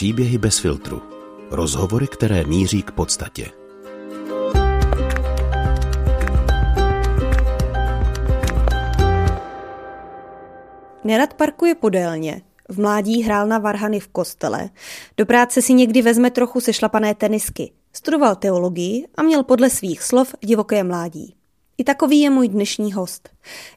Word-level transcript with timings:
Příběhy 0.00 0.38
bez 0.38 0.58
filtru. 0.58 1.02
Rozhovory, 1.50 2.08
které 2.08 2.44
míří 2.44 2.82
k 2.82 2.90
podstatě. 2.90 3.46
Nerad 11.04 11.34
parkuje 11.34 11.74
podélně. 11.74 12.42
V 12.68 12.80
mládí 12.80 13.22
hrál 13.22 13.46
na 13.46 13.58
varhany 13.58 14.00
v 14.00 14.08
kostele. 14.08 14.70
Do 15.16 15.26
práce 15.26 15.62
si 15.62 15.74
někdy 15.74 16.02
vezme 16.02 16.30
trochu 16.30 16.60
sešlapané 16.60 17.14
tenisky. 17.14 17.72
Studoval 17.92 18.36
teologii 18.36 19.08
a 19.14 19.22
měl 19.22 19.44
podle 19.44 19.70
svých 19.70 20.02
slov 20.02 20.34
divoké 20.40 20.84
mládí. 20.84 21.34
I 21.78 21.84
takový 21.84 22.20
je 22.20 22.30
můj 22.30 22.48
dnešní 22.48 22.92
host. 22.92 23.28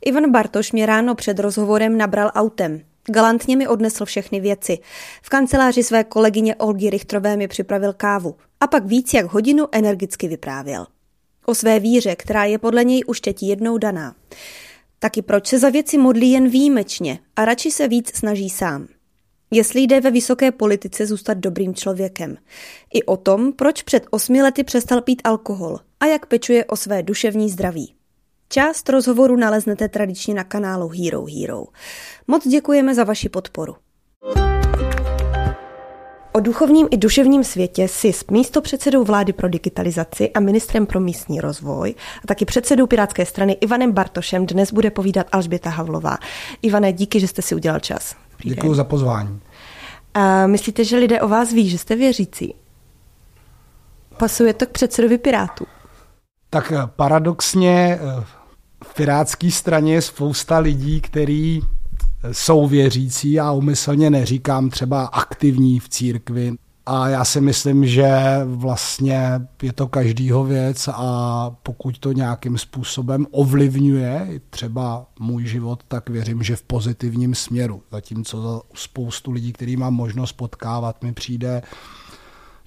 Ivan 0.05 0.31
Bartoš 0.31 0.71
mě 0.71 0.85
ráno 0.85 1.15
před 1.15 1.39
rozhovorem 1.39 1.97
nabral 1.97 2.31
autem. 2.33 2.81
Galantně 3.09 3.57
mi 3.57 3.67
odnesl 3.67 4.05
všechny 4.05 4.39
věci. 4.39 4.77
V 5.21 5.29
kanceláři 5.29 5.83
své 5.83 6.03
kolegyně 6.03 6.55
Olgy 6.55 6.89
Richtrové 6.89 7.37
mi 7.37 7.47
připravil 7.47 7.93
kávu 7.93 8.35
a 8.59 8.67
pak 8.67 8.85
víc 8.85 9.13
jak 9.13 9.25
hodinu 9.25 9.67
energicky 9.71 10.27
vyprávěl. 10.27 10.87
O 11.45 11.55
své 11.55 11.79
víře, 11.79 12.15
která 12.15 12.45
je 12.45 12.57
podle 12.57 12.83
něj 12.83 13.03
už 13.07 13.21
teď 13.21 13.43
jednou 13.43 13.77
daná. 13.77 14.15
Taky 14.99 15.21
proč 15.21 15.47
se 15.47 15.59
za 15.59 15.69
věci 15.69 15.97
modlí 15.97 16.31
jen 16.31 16.49
výjimečně 16.49 17.19
a 17.35 17.45
radši 17.45 17.71
se 17.71 17.87
víc 17.87 18.15
snaží 18.15 18.49
sám. 18.49 18.87
Jestli 19.51 19.81
jde 19.81 20.01
ve 20.01 20.11
vysoké 20.11 20.51
politice 20.51 21.05
zůstat 21.05 21.37
dobrým 21.37 21.75
člověkem. 21.75 22.37
I 22.93 23.03
o 23.03 23.17
tom, 23.17 23.53
proč 23.53 23.81
před 23.81 24.05
osmi 24.09 24.41
lety 24.41 24.63
přestal 24.63 25.01
pít 25.01 25.21
alkohol 25.23 25.79
a 25.99 26.05
jak 26.05 26.25
pečuje 26.25 26.65
o 26.65 26.75
své 26.75 27.03
duševní 27.03 27.49
zdraví. 27.49 27.93
Část 28.53 28.89
rozhovoru 28.89 29.35
naleznete 29.35 29.89
tradičně 29.89 30.33
na 30.33 30.43
kanálu 30.43 30.89
Hero 30.89 31.25
Hero. 31.25 31.63
Moc 32.27 32.47
děkujeme 32.47 32.95
za 32.95 33.03
vaši 33.03 33.29
podporu. 33.29 33.75
O 36.31 36.39
duchovním 36.39 36.87
i 36.91 36.97
duševním 36.97 37.43
světě 37.43 37.87
si 37.87 38.13
s 38.13 38.25
místopředsedou 38.31 39.03
vlády 39.03 39.33
pro 39.33 39.49
digitalizaci 39.49 40.31
a 40.31 40.39
ministrem 40.39 40.85
pro 40.85 40.99
místní 40.99 41.41
rozvoj 41.41 41.95
a 42.23 42.27
taky 42.27 42.45
předsedou 42.45 42.87
Pirátské 42.87 43.25
strany 43.25 43.53
Ivanem 43.53 43.91
Bartošem 43.91 44.45
dnes 44.45 44.73
bude 44.73 44.91
povídat 44.91 45.27
Alžběta 45.31 45.69
Havlová. 45.69 46.17
Ivane, 46.61 46.93
díky, 46.93 47.19
že 47.19 47.27
jste 47.27 47.41
si 47.41 47.55
udělal 47.55 47.79
čas. 47.79 48.15
Děkuji 48.43 48.73
za 48.73 48.83
pozvání. 48.83 49.41
A 50.13 50.47
myslíte, 50.47 50.83
že 50.83 50.97
lidé 50.97 51.21
o 51.21 51.27
vás 51.27 51.53
ví, 51.53 51.69
že 51.69 51.77
jste 51.77 51.95
věřící? 51.95 52.55
Pasuje 54.17 54.53
to 54.53 54.65
k 54.65 54.69
předsedovi 54.69 55.17
Pirátů? 55.17 55.65
Tak 56.49 56.71
eh, 56.71 56.81
paradoxně 56.95 57.99
eh, 58.01 58.42
v 58.83 58.93
pirátské 58.93 59.51
straně 59.51 59.93
je 59.93 60.01
spousta 60.01 60.57
lidí, 60.57 61.01
eh, 61.17 61.59
jsou 62.31 62.67
věřící 62.67 63.39
a 63.39 63.51
umyslně 63.51 64.09
neříkám 64.09 64.69
třeba 64.69 65.05
aktivní 65.05 65.79
v 65.79 65.89
církvi. 65.89 66.53
A 66.85 67.09
já 67.09 67.25
si 67.25 67.41
myslím, 67.41 67.87
že 67.87 68.11
vlastně 68.45 69.41
je 69.61 69.73
to 69.73 69.87
každýho 69.87 70.43
věc 70.43 70.89
a 70.93 71.51
pokud 71.63 71.99
to 71.99 72.11
nějakým 72.11 72.57
způsobem 72.57 73.27
ovlivňuje 73.31 74.39
třeba 74.49 75.05
můj 75.19 75.45
život, 75.45 75.83
tak 75.87 76.09
věřím, 76.09 76.43
že 76.43 76.55
v 76.55 76.63
pozitivním 76.63 77.35
směru. 77.35 77.83
Zatímco 77.91 78.41
za 78.41 78.61
spoustu 78.73 79.31
lidí, 79.31 79.53
který 79.53 79.77
mám 79.77 79.93
možnost 79.93 80.31
potkávat, 80.31 81.03
mi 81.03 81.13
přijde, 81.13 81.61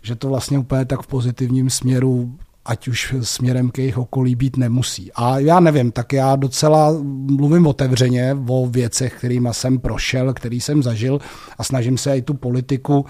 že 0.02 0.14
to 0.14 0.28
vlastně 0.28 0.58
úplně 0.58 0.84
tak 0.84 1.02
v 1.02 1.06
pozitivním 1.06 1.70
směru 1.70 2.38
ať 2.66 2.88
už 2.88 3.14
směrem 3.22 3.70
k 3.70 3.78
jejich 3.78 3.98
okolí 3.98 4.34
být 4.34 4.56
nemusí. 4.56 5.10
A 5.14 5.38
já 5.38 5.60
nevím, 5.60 5.92
tak 5.92 6.12
já 6.12 6.36
docela 6.36 6.94
mluvím 7.26 7.66
otevřeně 7.66 8.36
o 8.48 8.66
věcech, 8.66 9.14
kterými 9.18 9.48
jsem 9.52 9.78
prošel, 9.78 10.34
který 10.34 10.60
jsem 10.60 10.82
zažil 10.82 11.20
a 11.58 11.64
snažím 11.64 11.98
se 11.98 12.16
i 12.16 12.22
tu 12.22 12.34
politiku 12.34 13.06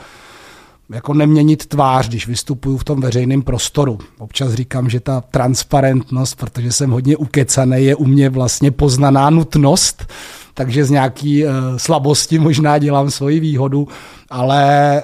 jako 0.90 1.14
neměnit 1.14 1.66
tvář, 1.66 2.08
když 2.08 2.26
vystupuju 2.26 2.76
v 2.76 2.84
tom 2.84 3.00
veřejném 3.00 3.42
prostoru. 3.42 3.98
Občas 4.18 4.52
říkám, 4.52 4.90
že 4.90 5.00
ta 5.00 5.20
transparentnost, 5.20 6.34
protože 6.34 6.72
jsem 6.72 6.90
hodně 6.90 7.16
ukecaný, 7.16 7.84
je 7.84 7.94
u 7.94 8.04
mě 8.04 8.30
vlastně 8.30 8.70
poznaná 8.70 9.30
nutnost, 9.30 10.06
takže 10.54 10.84
z 10.84 10.90
nějaký 10.90 11.44
uh, 11.44 11.50
slabosti 11.76 12.38
možná 12.38 12.78
dělám 12.78 13.10
svoji 13.10 13.40
výhodu, 13.40 13.88
ale 14.30 15.02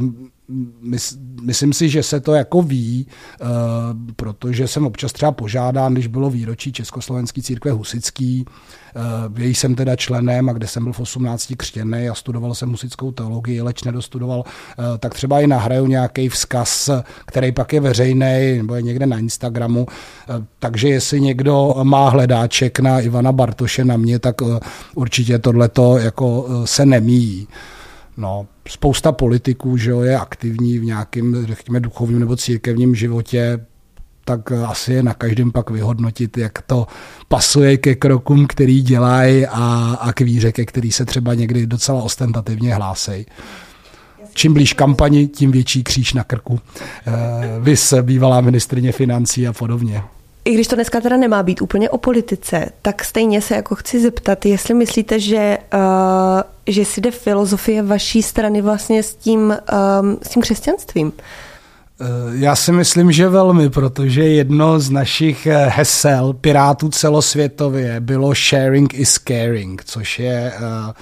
mys, 0.00 0.31
myslím 1.42 1.72
si, 1.72 1.88
že 1.88 2.02
se 2.02 2.20
to 2.20 2.34
jako 2.34 2.62
ví, 2.62 3.06
uh, 3.40 3.48
protože 4.16 4.68
jsem 4.68 4.86
občas 4.86 5.12
třeba 5.12 5.32
požádán, 5.32 5.92
když 5.92 6.06
bylo 6.06 6.30
výročí 6.30 6.72
Československé 6.72 7.42
církve 7.42 7.70
Husický, 7.70 8.44
uh, 8.96 9.40
její 9.40 9.54
jsem 9.54 9.74
teda 9.74 9.96
členem 9.96 10.48
a 10.48 10.52
kde 10.52 10.66
jsem 10.66 10.84
byl 10.84 10.92
v 10.92 11.00
18 11.00 11.52
křtěný 11.56 12.08
a 12.08 12.14
studoval 12.14 12.54
jsem 12.54 12.70
husickou 12.70 13.12
teologii, 13.12 13.62
leč 13.62 13.84
nedostudoval, 13.84 14.38
uh, 14.38 14.84
tak 14.98 15.14
třeba 15.14 15.40
i 15.40 15.46
nahraju 15.46 15.86
nějaký 15.86 16.28
vzkaz, 16.28 16.90
který 17.26 17.52
pak 17.52 17.72
je 17.72 17.80
veřejný 17.80 18.56
nebo 18.56 18.74
je 18.74 18.82
někde 18.82 19.06
na 19.06 19.18
Instagramu, 19.18 19.86
takže 20.58 20.88
jestli 20.88 21.20
někdo 21.20 21.74
má 21.82 22.08
hledáček 22.08 22.80
na 22.80 23.00
Ivana 23.00 23.32
Bartoše 23.32 23.84
na 23.84 23.96
mě, 23.96 24.18
tak 24.18 24.36
určitě 24.94 25.38
tohleto 25.38 25.98
jako 25.98 26.48
se 26.64 26.86
nemíjí. 26.86 27.48
No, 28.16 28.46
spousta 28.68 29.12
politiků 29.12 29.76
že 29.76 29.90
jo, 29.90 30.00
je 30.00 30.18
aktivní 30.18 30.78
v 30.78 30.84
nějakém, 30.84 31.46
řekněme, 31.46 31.80
duchovním 31.80 32.20
nebo 32.20 32.36
církevním 32.36 32.94
životě, 32.94 33.60
tak 34.24 34.52
asi 34.52 34.92
je 34.92 35.02
na 35.02 35.14
každém 35.14 35.52
pak 35.52 35.70
vyhodnotit, 35.70 36.38
jak 36.38 36.62
to 36.62 36.86
pasuje 37.28 37.76
ke 37.76 37.94
krokům, 37.94 38.46
který 38.46 38.82
dělají 38.82 39.46
a, 39.46 39.96
a 40.00 40.12
k 40.12 40.20
víře, 40.20 40.52
ke 40.52 40.64
který 40.64 40.92
se 40.92 41.04
třeba 41.04 41.34
někdy 41.34 41.66
docela 41.66 42.02
ostentativně 42.02 42.74
hlásej. 42.74 43.26
Čím 44.34 44.54
blíž 44.54 44.72
kampani, 44.72 45.28
tím 45.28 45.50
větší 45.50 45.84
kříž 45.84 46.12
na 46.12 46.24
krku. 46.24 46.60
Eh, 46.76 47.12
vys 47.60 47.94
bývalá 48.02 48.40
ministrině 48.40 48.92
financí 48.92 49.48
a 49.48 49.52
podobně. 49.52 50.02
I 50.44 50.54
když 50.54 50.66
to 50.66 50.74
dneska 50.74 51.00
teda 51.00 51.16
nemá 51.16 51.42
být 51.42 51.62
úplně 51.62 51.90
o 51.90 51.98
politice, 51.98 52.68
tak 52.82 53.04
stejně 53.04 53.42
se 53.42 53.54
jako 53.54 53.74
chci 53.74 54.00
zeptat, 54.00 54.46
jestli 54.46 54.74
myslíte, 54.74 55.20
že, 55.20 55.58
uh, 55.74 55.80
že 56.66 56.84
si 56.84 57.00
jde 57.00 57.10
filozofie 57.10 57.82
vaší 57.82 58.22
strany 58.22 58.62
vlastně 58.62 59.02
s 59.02 59.14
tím, 59.14 59.40
um, 59.40 60.18
s 60.22 60.28
tím 60.28 60.42
křesťanstvím? 60.42 61.12
Eh, 62.00 62.06
já 62.32 62.56
si 62.56 62.72
myslím, 62.72 63.12
že 63.12 63.28
velmi, 63.28 63.70
protože 63.70 64.22
jedno 64.22 64.80
z 64.80 64.90
našich 64.90 65.46
eh, 65.46 65.66
hesel 65.68 66.32
Pirátů 66.32 66.88
celosvětově 66.88 68.00
bylo 68.00 68.34
sharing 68.34 68.94
is 68.94 69.18
caring, 69.28 69.84
což 69.84 70.18
je 70.18 70.52
uh, 70.56 70.92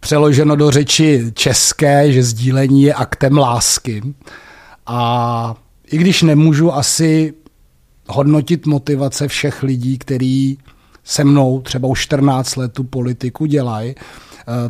přeloženo 0.00 0.56
do 0.56 0.70
řeči 0.70 1.32
české, 1.34 2.12
že 2.12 2.22
sdílení 2.22 2.82
je 2.82 2.94
aktem 2.94 3.38
lásky. 3.38 4.02
A 4.86 5.54
i 5.92 5.98
když 5.98 6.22
nemůžu 6.22 6.74
asi 6.74 7.34
hodnotit 8.08 8.66
motivace 8.66 9.28
všech 9.28 9.62
lidí, 9.62 9.98
kteří 9.98 10.58
se 11.04 11.24
mnou 11.24 11.60
třeba 11.60 11.88
už 11.88 12.00
14 12.00 12.56
let 12.56 12.72
tu 12.72 12.84
politiku 12.84 13.46
dělají, 13.46 13.94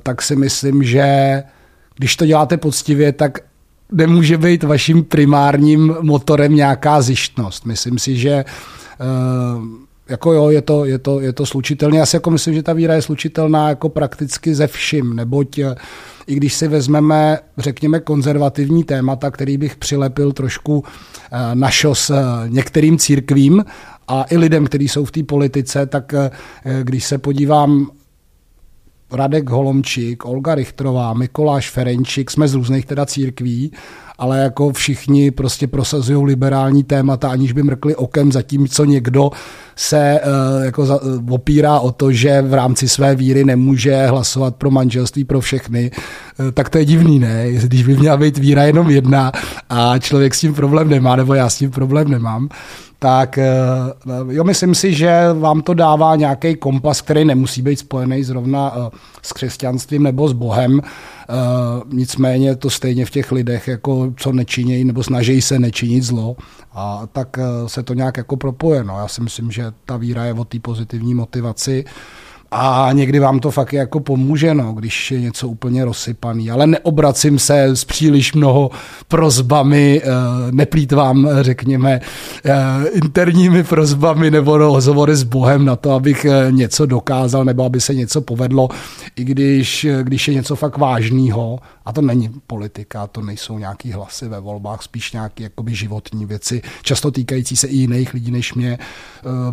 tak 0.02 0.22
si 0.22 0.36
myslím, 0.36 0.82
že 0.82 1.42
když 1.96 2.16
to 2.16 2.26
děláte 2.26 2.56
poctivě, 2.56 3.12
tak 3.12 3.38
nemůže 3.92 4.38
být 4.38 4.62
vaším 4.62 5.04
primárním 5.04 5.96
motorem 6.00 6.56
nějaká 6.56 7.02
zjištnost. 7.02 7.66
Myslím 7.66 7.98
si, 7.98 8.16
že 8.16 8.30
eh, 8.30 8.44
jako 10.08 10.32
jo, 10.32 10.50
je 10.50 10.62
to, 10.62 10.84
je 10.84 10.98
to, 10.98 11.20
je 11.20 11.32
to 11.32 11.46
slučitelné. 11.46 11.98
Já 11.98 12.06
si 12.06 12.16
jako 12.16 12.30
myslím, 12.30 12.54
že 12.54 12.62
ta 12.62 12.72
víra 12.72 12.94
je 12.94 13.02
slučitelná 13.02 13.68
jako 13.68 13.88
prakticky 13.88 14.54
ze 14.54 14.66
vším, 14.66 15.16
neboť 15.16 15.58
eh, 15.58 15.74
i 16.26 16.34
když 16.34 16.54
si 16.54 16.68
vezmeme, 16.68 17.38
řekněme, 17.58 18.00
konzervativní 18.00 18.84
témata, 18.84 19.30
který 19.30 19.58
bych 19.58 19.76
přilepil 19.76 20.32
trošku 20.32 20.84
eh, 20.84 21.54
na 21.54 21.70
šos 21.70 22.10
eh, 22.10 22.14
některým 22.48 22.98
církvím 22.98 23.64
a 24.08 24.24
i 24.30 24.36
lidem, 24.36 24.66
kteří 24.66 24.88
jsou 24.88 25.04
v 25.04 25.12
té 25.12 25.22
politice, 25.22 25.86
tak 25.86 26.14
eh, 26.14 26.30
když 26.82 27.04
se 27.04 27.18
podívám 27.18 27.90
Radek 29.12 29.50
Holomčík, 29.50 30.24
Olga 30.24 30.54
Richtrová, 30.54 31.14
Mikoláš 31.14 31.70
Ferenčík, 31.70 32.30
jsme 32.30 32.48
z 32.48 32.54
různých 32.54 32.86
teda 32.86 33.06
církví, 33.06 33.72
ale 34.18 34.38
jako 34.38 34.72
všichni 34.72 35.30
prostě 35.30 35.66
prosazují 35.66 36.26
liberální 36.26 36.84
témata, 36.84 37.30
aniž 37.30 37.52
by 37.52 37.62
mrkli 37.62 37.96
okem 37.96 38.32
za 38.32 38.42
tím, 38.42 38.68
co 38.68 38.84
někdo 38.84 39.30
se 39.76 40.20
uh, 40.20 40.64
jako 40.64 40.86
za, 40.86 41.02
uh, 41.02 41.34
opírá 41.34 41.80
o 41.80 41.92
to, 41.92 42.12
že 42.12 42.42
v 42.42 42.54
rámci 42.54 42.88
své 42.88 43.14
víry 43.14 43.44
nemůže 43.44 44.06
hlasovat 44.06 44.56
pro 44.56 44.70
manželství 44.70 45.24
pro 45.24 45.40
všechny, 45.40 45.90
uh, 45.90 46.50
tak 46.50 46.68
to 46.68 46.78
je 46.78 46.84
divný, 46.84 47.18
ne? 47.18 47.52
Když 47.52 47.82
by 47.82 47.96
měla 47.96 48.16
být 48.16 48.38
víra 48.38 48.64
jenom 48.64 48.90
jedna 48.90 49.32
a 49.70 49.98
člověk 49.98 50.34
s 50.34 50.40
tím 50.40 50.54
problém 50.54 50.88
nemá, 50.88 51.16
nebo 51.16 51.34
já 51.34 51.50
s 51.50 51.58
tím 51.58 51.70
problém 51.70 52.08
nemám, 52.08 52.48
tak 53.02 53.38
jo, 54.28 54.44
myslím 54.44 54.74
si, 54.74 54.94
že 54.94 55.32
vám 55.32 55.62
to 55.62 55.74
dává 55.74 56.16
nějaký 56.16 56.54
kompas, 56.54 57.00
který 57.00 57.24
nemusí 57.24 57.62
být 57.62 57.78
spojený 57.78 58.24
zrovna 58.24 58.90
s 59.22 59.32
křesťanstvím 59.32 60.02
nebo 60.02 60.28
s 60.28 60.32
Bohem, 60.32 60.80
Uh, 61.30 61.92
nicméně 61.92 62.56
to 62.56 62.70
stejně 62.70 63.06
v 63.06 63.10
těch 63.10 63.32
lidech, 63.32 63.68
jako 63.68 64.12
co 64.16 64.32
nečinějí 64.32 64.84
nebo 64.84 65.02
snaží 65.02 65.42
se 65.42 65.58
nečinit 65.58 66.02
zlo, 66.02 66.36
a 66.72 67.06
tak 67.12 67.38
se 67.66 67.82
to 67.82 67.94
nějak 67.94 68.16
jako 68.16 68.36
propoje. 68.36 68.84
No. 68.84 68.98
Já 68.98 69.08
si 69.08 69.20
myslím, 69.20 69.50
že 69.50 69.64
ta 69.86 69.96
víra 69.96 70.24
je 70.24 70.34
o 70.34 70.44
té 70.44 70.58
pozitivní 70.58 71.14
motivaci 71.14 71.84
A 72.50 72.88
někdy 72.92 73.18
vám 73.18 73.40
to 73.40 73.50
fakt 73.50 73.72
jako 73.72 74.00
pomůže, 74.00 74.54
no, 74.54 74.72
když 74.72 75.10
je 75.10 75.20
něco 75.20 75.48
úplně 75.48 75.84
rozsypaný. 75.84 76.50
Ale 76.50 76.66
neobracím 76.66 77.38
se 77.38 77.62
s 77.64 77.84
příliš 77.84 78.32
mnoho 78.32 78.70
prozbami, 79.08 80.02
eh, 80.04 80.08
neplýtvám, 80.50 81.28
řekněme, 81.40 82.00
eh, 82.44 82.54
interními 82.92 83.64
prozbami 83.64 84.30
nebo 84.30 84.58
rozhovory 84.58 85.16
s 85.16 85.22
Bohem 85.22 85.64
na 85.64 85.76
to, 85.76 85.92
abych 85.92 86.24
eh, 86.24 86.52
něco 86.52 86.86
dokázal 86.86 87.44
nebo 87.44 87.64
aby 87.64 87.80
se 87.80 87.94
něco 87.94 88.20
povedlo, 88.20 88.68
i 89.16 89.24
když, 89.24 89.86
když 90.02 90.28
je 90.28 90.34
něco 90.34 90.56
fakt 90.56 90.78
vážného, 90.78 91.58
a 91.84 91.92
to 91.92 92.02
není 92.02 92.30
politika, 92.46 93.06
to 93.06 93.20
nejsou 93.20 93.58
nějaký 93.58 93.92
hlasy 93.92 94.28
ve 94.28 94.40
volbách, 94.40 94.82
spíš 94.82 95.12
nějaké 95.12 95.42
jakoby 95.42 95.74
životní 95.74 96.26
věci, 96.26 96.62
často 96.82 97.10
týkající 97.10 97.56
se 97.56 97.66
i 97.66 97.76
jiných 97.76 98.14
lidí 98.14 98.30
než 98.30 98.54
mě, 98.54 98.78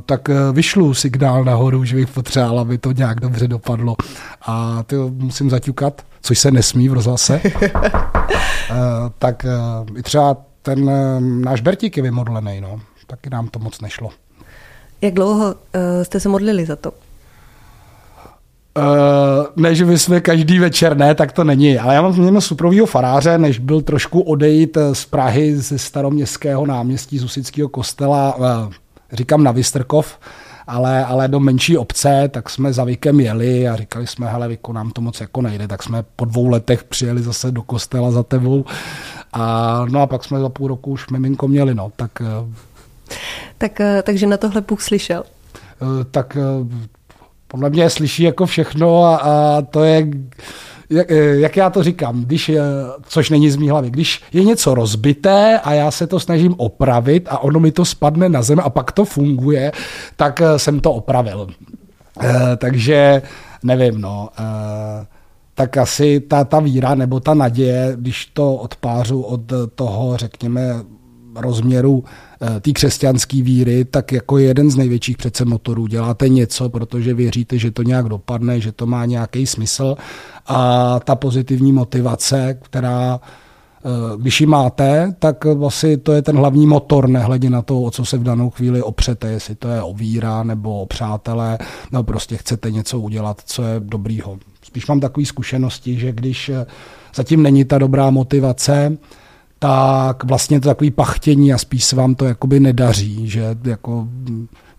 tak 0.06 0.30
vyšlu 0.52 0.94
signál 0.94 1.44
nahoru, 1.44 1.86
že 1.86 1.96
bych 1.96 2.10
potřeboval, 2.10 2.60
aby 2.60 2.78
to 2.78 2.87
nějak 2.92 3.20
dobře 3.20 3.48
dopadlo. 3.48 3.96
A 4.42 4.84
to 4.84 5.10
musím 5.10 5.50
zaťukat, 5.50 6.02
což 6.22 6.40
se 6.40 6.52
nesmí 6.52 6.90
v 6.90 6.94
rozhlase. 6.94 7.42
tak 9.20 9.46
i 9.98 10.04
třeba 10.04 10.38
ten 10.62 10.92
náš 11.44 11.62
Bertík 11.62 11.98
je 11.98 12.04
vymodlený, 12.04 12.62
no. 12.62 12.80
Taky 13.08 13.30
nám 13.30 13.48
to 13.48 13.60
moc 13.60 13.82
nešlo. 13.82 14.10
Jak 15.02 15.14
dlouho 15.14 15.46
uh, 15.46 15.54
jste 16.04 16.20
se 16.20 16.30
modlili 16.30 16.66
za 16.66 16.76
to? 16.76 16.92
Uh, 16.92 18.84
ne, 19.56 19.76
že 19.76 19.86
bychom 19.86 20.22
každý 20.22 20.60
večer, 20.60 20.98
ne, 20.98 21.16
tak 21.16 21.32
to 21.32 21.44
není. 21.44 21.80
Ale 21.80 21.96
já 21.96 22.02
mám 22.02 22.18
měl 22.18 22.42
suprovýho 22.42 22.86
faráře, 22.86 23.38
než 23.38 23.60
byl 23.60 23.82
trošku 23.82 24.22
odejít 24.22 24.78
z 24.94 25.06
Prahy 25.06 25.58
ze 25.58 25.80
staroměstského 25.80 26.66
náměstí 26.66 27.18
z 27.18 27.24
Usického 27.24 27.70
kostela, 27.70 28.36
uh, 28.36 28.46
říkám 29.12 29.44
na 29.44 29.52
Vystrkov, 29.52 30.20
ale, 30.68 31.06
ale 31.06 31.28
do 31.28 31.40
menší 31.40 31.78
obce, 31.78 32.30
tak 32.32 32.50
jsme 32.50 32.74
za 32.74 32.84
Vikem 32.84 33.20
jeli 33.20 33.68
a 33.68 33.76
říkali 33.76 34.08
jsme, 34.08 34.28
hele 34.28 34.48
Viku, 34.48 34.74
nám 34.74 34.92
to 34.92 35.02
moc 35.02 35.22
jako 35.22 35.42
nejde, 35.42 35.68
tak 35.68 35.84
jsme 35.84 36.04
po 36.16 36.26
dvou 36.26 36.48
letech 36.48 36.84
přijeli 36.84 37.22
zase 37.22 37.52
do 37.52 37.62
kostela 37.62 38.12
za 38.12 38.24
tebou 38.24 38.66
a 39.34 39.86
no 39.90 40.02
a 40.02 40.08
pak 40.08 40.24
jsme 40.24 40.40
za 40.40 40.50
půl 40.50 40.68
roku 40.68 40.92
už 40.92 41.10
miminko 41.10 41.48
měli, 41.48 41.76
no, 41.76 41.92
tak... 41.96 42.22
Eh, 42.22 43.16
tak 43.58 43.82
eh, 43.82 44.02
takže 44.02 44.28
na 44.28 44.38
tohle 44.38 44.62
Bůh 44.62 44.82
slyšel? 44.82 45.24
Eh, 45.24 46.04
tak 46.12 46.38
podle 47.48 47.70
mě 47.70 47.90
slyší 47.90 48.24
jako 48.24 48.46
všechno 48.46 49.04
a, 49.04 49.16
a 49.18 49.62
to 49.62 49.84
je 49.84 50.08
jak, 50.90 51.10
jak 51.34 51.58
já 51.58 51.70
to 51.70 51.84
říkám, 51.84 52.24
když, 52.24 52.52
což 53.08 53.30
není 53.30 53.50
z 53.50 53.56
mý 53.56 53.70
hlavy, 53.70 53.90
když 53.90 54.22
je 54.34 54.44
něco 54.44 54.74
rozbité 54.74 55.60
a 55.60 55.74
já 55.74 55.92
se 55.92 56.08
to 56.08 56.20
snažím 56.20 56.56
opravit 56.58 57.28
a 57.30 57.40
ono 57.40 57.60
mi 57.60 57.72
to 57.72 57.86
spadne 57.86 58.30
na 58.30 58.42
zem 58.42 58.60
a 58.60 58.70
pak 58.70 58.92
to 58.92 59.06
funguje, 59.06 59.72
tak 60.16 60.42
jsem 60.58 60.80
to 60.80 60.94
opravil. 60.94 61.48
Takže 62.58 63.22
nevím, 63.64 64.02
no 64.02 64.30
tak 65.56 65.78
asi 65.78 66.20
ta, 66.20 66.44
ta 66.44 66.60
víra 66.60 66.96
nebo 66.96 67.20
ta 67.20 67.34
naděje, 67.34 67.92
když 67.96 68.26
to 68.26 68.56
odpářu 68.56 69.22
od 69.22 69.42
toho, 69.76 70.18
řekněme, 70.18 70.76
rozměru 71.38 72.04
eh, 72.42 72.60
té 72.60 72.72
křesťanské 72.72 73.42
víry, 73.42 73.86
tak 73.86 74.12
jako 74.12 74.38
jeden 74.38 74.72
z 74.72 74.76
největších 74.76 75.18
přece 75.18 75.46
motorů. 75.46 75.88
Děláte 75.88 76.30
něco, 76.30 76.70
protože 76.70 77.14
věříte, 77.14 77.58
že 77.58 77.72
to 77.72 77.84
nějak 77.84 78.10
dopadne, 78.10 78.60
že 78.60 78.72
to 78.72 78.86
má 78.86 79.06
nějaký 79.06 79.48
smysl. 79.48 79.96
A 80.48 81.00
ta 81.00 81.16
pozitivní 81.16 81.72
motivace, 81.72 82.58
která 82.62 83.20
eh, 83.20 83.90
když 84.18 84.42
ji 84.42 84.48
máte, 84.48 85.16
tak 85.20 85.46
vlastně 85.46 85.98
to 85.98 86.14
je 86.14 86.22
ten 86.22 86.38
hlavní 86.38 86.68
motor, 86.68 87.10
nehledě 87.10 87.50
na 87.50 87.62
to, 87.62 87.82
o 87.82 87.92
co 87.92 88.06
se 88.06 88.18
v 88.18 88.24
danou 88.24 88.50
chvíli 88.50 88.82
opřete, 88.82 89.32
jestli 89.32 89.56
to 89.56 89.68
je 89.68 89.82
o 89.82 89.94
víra 89.94 90.44
nebo 90.44 90.82
o 90.82 90.86
přátelé, 90.86 91.58
nebo 91.92 92.04
prostě 92.04 92.38
chcete 92.38 92.72
něco 92.72 93.00
udělat, 93.00 93.42
co 93.46 93.64
je 93.64 93.80
dobrýho. 93.80 94.38
Spíš 94.64 94.88
mám 94.88 95.00
takové 95.00 95.26
zkušenosti, 95.26 96.00
že 96.00 96.12
když 96.12 96.50
eh, 96.50 96.66
zatím 97.16 97.44
není 97.44 97.66
ta 97.66 97.78
dobrá 97.78 98.10
motivace, 98.10 98.98
tak 99.60 100.24
vlastně 100.24 100.60
to 100.60 100.70
takový 100.70 100.92
pachtění 100.92 101.54
a 101.54 101.58
spíš 101.58 101.84
se 101.84 101.96
vám 101.96 102.16
to 102.16 102.26
jakoby 102.26 102.60
nedaří, 102.60 103.30
že 103.30 103.58
jako 103.64 104.08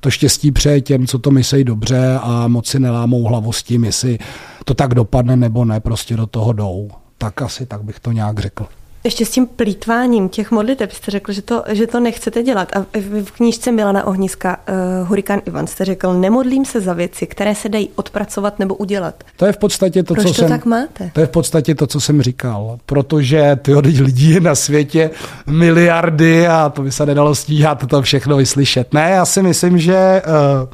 to 0.00 0.10
štěstí 0.10 0.52
přeje 0.52 0.80
těm, 0.80 1.06
co 1.06 1.18
to 1.18 1.30
myslí 1.30 1.64
dobře 1.64 2.18
a 2.22 2.48
moc 2.48 2.66
si 2.66 2.80
nelámou 2.80 3.24
hlavu 3.24 3.52
s 3.52 3.62
tím, 3.62 3.84
jestli 3.84 4.18
to 4.64 4.74
tak 4.74 4.94
dopadne 4.94 5.36
nebo 5.36 5.64
ne, 5.64 5.80
prostě 5.80 6.16
do 6.16 6.26
toho 6.26 6.52
jdou. 6.52 6.90
Tak 7.18 7.42
asi 7.42 7.66
tak 7.66 7.82
bych 7.82 8.00
to 8.00 8.12
nějak 8.12 8.38
řekl. 8.38 8.66
Ještě 9.04 9.26
s 9.26 9.30
tím 9.30 9.46
plítváním 9.46 10.28
těch 10.28 10.50
modliteb 10.50 10.92
jste 10.92 11.10
řekl, 11.10 11.32
že 11.32 11.42
to, 11.42 11.64
že 11.68 11.86
to 11.86 12.00
nechcete 12.00 12.42
dělat. 12.42 12.76
A 12.76 12.86
v 13.22 13.30
knížce 13.30 13.72
Milana 13.72 14.06
Ohniska 14.06 14.56
uh, 15.02 15.08
Hurikán 15.08 15.40
Ivan 15.46 15.66
jste 15.66 15.84
řekl, 15.84 16.14
nemodlím 16.14 16.64
se 16.64 16.80
za 16.80 16.92
věci, 16.92 17.26
které 17.26 17.54
se 17.54 17.68
dají 17.68 17.90
odpracovat 17.94 18.58
nebo 18.58 18.74
udělat. 18.74 19.24
To 19.36 19.46
je 19.46 19.52
v 19.52 19.56
podstatě 19.56 20.02
to, 20.02 20.14
Proč 20.14 20.26
co 20.26 20.32
to 20.32 20.34
jsem, 20.34 20.48
tak 20.48 20.64
máte? 20.64 21.10
To 21.12 21.20
je 21.20 21.26
v 21.26 21.30
podstatě 21.30 21.74
to, 21.74 21.86
co 21.86 22.00
jsem 22.00 22.22
říkal. 22.22 22.78
Protože 22.86 23.58
ty 23.62 23.74
lidí 23.74 24.30
je 24.30 24.40
na 24.40 24.54
světě 24.54 25.10
miliardy 25.46 26.48
a 26.48 26.68
to 26.68 26.82
by 26.82 26.92
se 26.92 27.06
nedalo 27.06 27.34
stíhat 27.34 27.86
to 27.86 28.02
všechno 28.02 28.36
vyslyšet. 28.36 28.94
Ne, 28.94 29.10
já 29.10 29.24
si 29.24 29.42
myslím, 29.42 29.78
že 29.78 30.22
uh, 30.26 30.68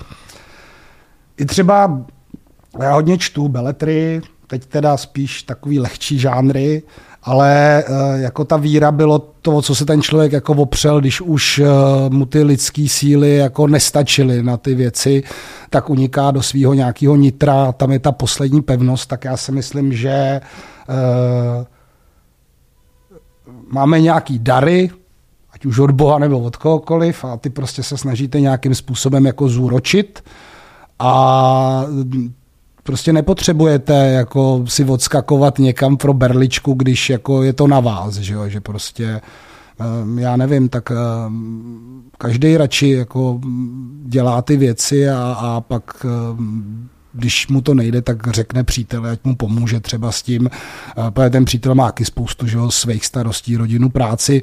i 1.36 1.44
třeba 1.44 2.00
já 2.80 2.92
hodně 2.92 3.18
čtu 3.18 3.48
beletry, 3.48 4.22
teď 4.58 4.66
teda 4.66 4.96
spíš 4.96 5.42
takový 5.42 5.78
lehčí 5.78 6.18
žánry, 6.18 6.82
ale 7.22 7.84
eh, 7.86 8.20
jako 8.20 8.44
ta 8.44 8.56
víra 8.56 8.92
bylo 8.92 9.18
to, 9.18 9.62
co 9.62 9.74
se 9.74 9.84
ten 9.84 10.02
člověk 10.02 10.32
jako 10.32 10.52
opřel, 10.52 11.00
když 11.00 11.20
už 11.20 11.58
eh, 11.58 11.66
mu 12.10 12.26
ty 12.26 12.42
lidské 12.42 12.86
síly 12.88 13.36
jako 13.36 13.66
nestačily 13.66 14.42
na 14.42 14.56
ty 14.56 14.74
věci, 14.74 15.22
tak 15.70 15.90
uniká 15.90 16.30
do 16.30 16.42
svého 16.42 16.74
nějakého 16.74 17.16
nitra, 17.16 17.72
tam 17.72 17.92
je 17.92 17.98
ta 17.98 18.12
poslední 18.12 18.62
pevnost, 18.62 19.08
tak 19.08 19.24
já 19.24 19.36
si 19.36 19.52
myslím, 19.52 19.92
že 19.92 20.40
uh, 20.88 21.64
máme 23.68 24.00
nějaký 24.00 24.38
dary, 24.38 24.90
ať 25.50 25.66
už 25.66 25.78
od 25.78 25.90
Boha 25.90 26.18
nebo 26.18 26.40
od 26.40 26.56
kohokoliv, 26.56 27.24
a 27.24 27.36
ty 27.36 27.50
prostě 27.50 27.82
se 27.82 27.98
snažíte 27.98 28.40
nějakým 28.40 28.74
způsobem 28.74 29.26
jako 29.26 29.48
zúročit. 29.48 30.24
A 30.98 31.86
prostě 32.84 33.12
nepotřebujete 33.12 33.94
jako 33.94 34.64
si 34.68 34.84
odskakovat 34.84 35.58
někam 35.58 35.96
pro 35.96 36.14
berličku, 36.14 36.74
když 36.74 37.10
jako 37.10 37.42
je 37.42 37.52
to 37.52 37.66
na 37.66 37.80
vás, 37.80 38.14
že, 38.14 38.34
jo? 38.34 38.48
že 38.48 38.60
prostě 38.60 39.20
ehm, 39.80 40.18
já 40.18 40.36
nevím, 40.36 40.68
tak 40.68 40.90
ehm, 40.90 42.02
každý 42.18 42.56
radši 42.56 42.88
jako 42.88 43.40
dělá 44.04 44.42
ty 44.42 44.56
věci 44.56 45.08
a, 45.08 45.36
a 45.38 45.60
pak 45.60 46.06
ehm, 46.06 46.88
když 47.14 47.48
mu 47.48 47.60
to 47.60 47.74
nejde, 47.74 48.02
tak 48.02 48.30
řekne 48.30 48.64
příteli, 48.64 49.10
ať 49.10 49.24
mu 49.24 49.36
pomůže 49.36 49.80
třeba 49.80 50.12
s 50.12 50.22
tím. 50.22 50.50
Protože 51.10 51.30
ten 51.30 51.44
přítel 51.44 51.74
má 51.74 51.86
taky 51.86 52.04
spoustu 52.04 52.46
že, 52.46 52.58
svých 52.68 53.06
starostí, 53.06 53.56
rodinu, 53.56 53.90
práci, 53.90 54.42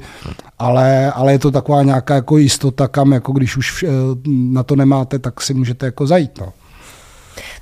ale, 0.58 1.12
ale 1.12 1.32
je 1.32 1.38
to 1.38 1.50
taková 1.50 1.82
nějaká 1.82 2.14
jako 2.14 2.38
jistota, 2.38 2.88
kam 2.88 3.12
jako 3.12 3.32
když 3.32 3.56
už 3.56 3.84
na 4.26 4.62
to 4.62 4.76
nemáte, 4.76 5.18
tak 5.18 5.40
si 5.40 5.54
můžete 5.54 5.86
jako 5.86 6.06
zajít. 6.06 6.38
No. 6.40 6.52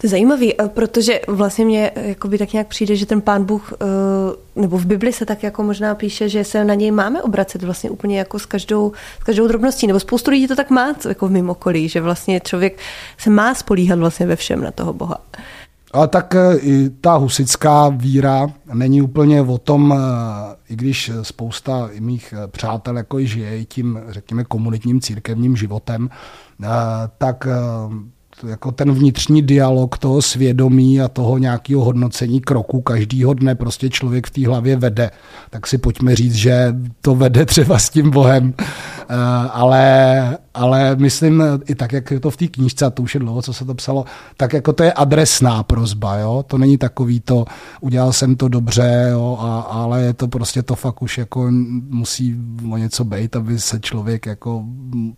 To 0.01 0.07
je 0.07 0.11
zajímavý, 0.11 0.61
eh, 0.61 0.69
protože 0.69 1.21
vlastně 1.29 1.65
mě 1.65 1.91
eh, 1.95 2.09
jakoby 2.09 2.39
tak 2.39 2.53
nějak 2.53 2.67
přijde, 2.67 2.97
že 2.97 3.07
ten 3.07 3.21
pán 3.21 3.45
Bůh, 3.45 3.73
eh, 3.73 3.87
nebo 4.57 4.79
v 4.79 4.87
Bibli 4.87 5.13
se 5.13 5.27
tak 5.27 5.43
jako 5.43 5.63
možná 5.63 5.95
píše, 5.95 6.29
že 6.29 6.45
se 6.45 6.65
na 6.65 6.75
něj 6.75 6.91
máme 6.91 7.23
obracet 7.23 7.63
vlastně 7.63 7.91
úplně 7.91 8.19
jako 8.19 8.39
s 8.39 8.47
každou, 8.47 8.93
s 9.21 9.25
každou 9.25 9.49
drobností, 9.49 9.87
nebo 9.87 10.01
spoustu 10.01 10.31
lidí 10.31 10.49
to 10.49 10.57
tak 10.57 10.71
má 10.71 10.95
jako 11.09 11.29
v 11.29 11.31
mým 11.31 11.51
okolí, 11.51 11.89
že 11.89 12.01
vlastně 12.01 12.41
člověk 12.41 12.79
se 13.19 13.31
má 13.31 13.55
spolíhat 13.55 13.99
vlastně 13.99 14.27
ve 14.27 14.37
všem 14.37 14.63
na 14.63 14.71
toho 14.71 14.93
Boha. 14.93 15.19
Ale 15.93 16.09
tak 16.09 16.35
i 16.61 16.91
ta 17.01 17.15
husická 17.15 17.89
víra 17.89 18.47
není 18.75 19.03
úplně 19.03 19.43
o 19.43 19.59
tom, 19.59 19.95
i 20.69 20.77
když 20.77 21.11
spousta 21.23 21.91
mých 21.99 22.35
přátel 22.47 22.97
jako 22.97 23.21
žije 23.21 23.65
tím, 23.65 24.01
řekněme, 24.09 24.45
komunitním 24.45 25.01
církevním 25.01 25.57
životem, 25.57 26.11
tak 27.19 27.47
jako 28.49 28.73
ten 28.73 28.93
vnitřní 28.93 29.43
dialog 29.43 29.99
toho 29.99 30.23
svědomí 30.23 31.01
a 31.01 31.09
toho 31.09 31.39
nějakého 31.39 31.85
hodnocení 31.85 32.41
kroku 32.41 32.81
každýho 32.81 33.35
dne 33.35 33.55
prostě 33.55 33.89
člověk 33.89 34.27
v 34.27 34.31
té 34.31 34.47
hlavě 34.47 34.77
vede. 34.77 35.11
Tak 35.51 35.67
si 35.67 35.79
pojďme 35.79 36.17
říct, 36.17 36.35
že 36.35 36.77
to 37.01 37.15
vede 37.15 37.47
třeba 37.47 37.79
s 37.79 37.91
tím 37.91 38.11
Bohem. 38.11 38.55
Eh, 38.59 39.15
ale, 39.53 40.39
ale 40.55 40.97
myslím, 40.97 41.43
i 41.67 41.75
tak, 41.75 41.93
jak 41.93 42.11
je 42.11 42.21
to 42.21 42.31
v 42.31 42.37
té 42.37 42.47
knížce, 42.47 42.87
a 42.87 42.91
to 42.91 43.03
už 43.03 43.15
je 43.15 43.21
dlouho, 43.21 43.43
co 43.43 43.53
se 43.53 43.65
to 43.65 43.75
psalo, 43.75 44.05
tak 44.37 44.53
jako 44.53 44.73
to 44.73 44.83
je 44.83 44.93
adresná 44.93 45.63
prozba, 45.63 46.17
jo? 46.17 46.45
to 46.47 46.59
není 46.59 46.79
takový 46.79 47.21
to, 47.21 47.45
udělal 47.81 48.13
jsem 48.13 48.37
to 48.37 48.49
dobře, 48.49 49.09
jo? 49.11 49.39
A, 49.41 49.61
ale 49.61 50.03
je 50.03 50.15
to 50.15 50.29
prostě 50.29 50.63
to 50.63 50.75
fakt 50.75 51.03
už 51.03 51.19
jako 51.19 51.47
musí 51.89 52.37
o 52.73 52.77
něco 52.77 53.05
být, 53.05 53.37
aby 53.37 53.61
se 53.61 53.81
člověk 53.81 54.27
jako, 54.27 54.65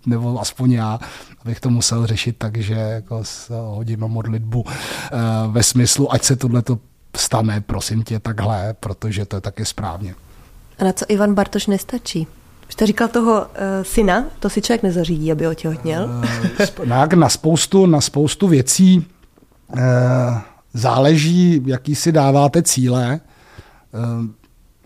nebo 0.06 0.40
aspoň 0.40 0.72
já, 0.72 1.00
abych 1.44 1.60
to 1.60 1.70
musel 1.70 2.06
řešit 2.06 2.36
tak, 2.38 2.56
že 2.56 2.74
jako 2.74 3.24
s 3.24 3.50
hodinou 3.74 4.08
modlitbu 4.08 4.64
eh, 4.66 5.18
ve 5.48 5.62
smyslu, 5.62 6.12
ať 6.12 6.22
se 6.22 6.36
tohle 6.36 6.62
to 6.62 6.78
stane, 7.16 7.60
prosím 7.60 8.02
tě, 8.02 8.18
takhle, 8.18 8.74
protože 8.80 9.26
to 9.26 9.36
je 9.36 9.40
taky 9.40 9.64
správně. 9.64 10.14
A 10.78 10.84
na 10.84 10.92
co 10.92 11.04
Ivan 11.08 11.34
Bartoš 11.34 11.66
nestačí? 11.66 12.26
Jste 12.72 12.86
říkal 12.86 13.08
toho 13.08 13.32
uh, 13.32 13.46
syna, 13.82 14.24
to 14.38 14.50
si 14.50 14.62
člověk 14.62 14.82
nezařídí, 14.82 15.32
aby 15.32 15.46
otěhotněl? 15.46 16.10
Uh, 16.80 16.86
na, 17.14 17.28
spoustu, 17.28 17.86
na 17.86 18.00
spoustu 18.00 18.48
věcí 18.48 19.06
záleží, 20.74 21.62
jaký 21.66 21.94
si 21.94 22.12
dáváte 22.12 22.62
cíle. 22.62 23.20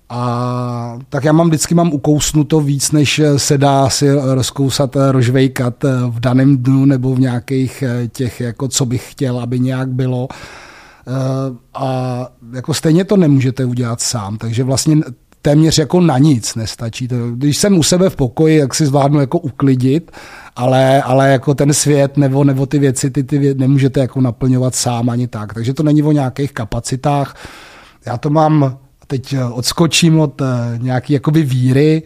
A 0.09 0.99
tak 1.09 1.25
já 1.25 1.33
mám 1.33 1.47
vždycky 1.49 1.75
mám 1.75 1.93
ukousnuto 1.93 2.61
víc, 2.61 2.93
než 2.93 3.21
se 3.37 3.59
dá 3.59 3.91
si 3.91 4.13
rozkousat, 4.13 4.97
rožvejkat 5.11 5.85
v 6.09 6.21
daném 6.21 6.57
dnu 6.57 6.85
nebo 6.85 7.15
v 7.15 7.21
nějakých 7.21 7.85
těch, 8.13 8.41
jako 8.41 8.69
co 8.69 8.87
bych 8.87 9.11
chtěl, 9.13 9.41
aby 9.41 9.61
nějak 9.61 9.89
bylo. 9.89 10.29
A 11.75 12.29
jako 12.53 12.75
stejně 12.75 13.05
to 13.05 13.17
nemůžete 13.17 13.65
udělat 13.65 14.01
sám, 14.01 14.39
takže 14.39 14.65
vlastně 14.65 14.97
téměř 15.43 15.79
jako 15.79 16.01
na 16.01 16.19
nic 16.19 16.55
nestačí. 16.55 17.09
Když 17.35 17.57
jsem 17.57 17.79
u 17.79 17.83
sebe 17.83 18.11
v 18.11 18.17
pokoji, 18.17 18.59
jak 18.59 18.75
si 18.75 18.87
zvládnu 18.87 19.21
jako 19.21 19.39
uklidit, 19.39 20.13
ale, 20.57 21.03
ale 21.03 21.29
jako 21.29 21.55
ten 21.55 21.75
svět 21.75 22.17
nebo, 22.17 22.45
nebo 22.45 22.67
ty 22.67 22.79
věci, 22.79 23.11
ty, 23.11 23.25
ty 23.25 23.55
nemůžete 23.55 24.01
jako 24.01 24.21
naplňovat 24.21 24.75
sám 24.75 25.11
ani 25.11 25.29
tak. 25.29 25.55
Takže 25.55 25.75
to 25.75 25.83
není 25.83 26.03
o 26.03 26.13
nějakých 26.13 26.53
kapacitách. 26.53 27.37
Já 28.07 28.17
to 28.17 28.31
mám, 28.31 28.79
teď 29.07 29.37
odskočím 29.53 30.21
od 30.21 30.41
eh, 30.41 30.45
nějaký 30.79 31.13
jakoby 31.13 31.43
víry, 31.43 32.03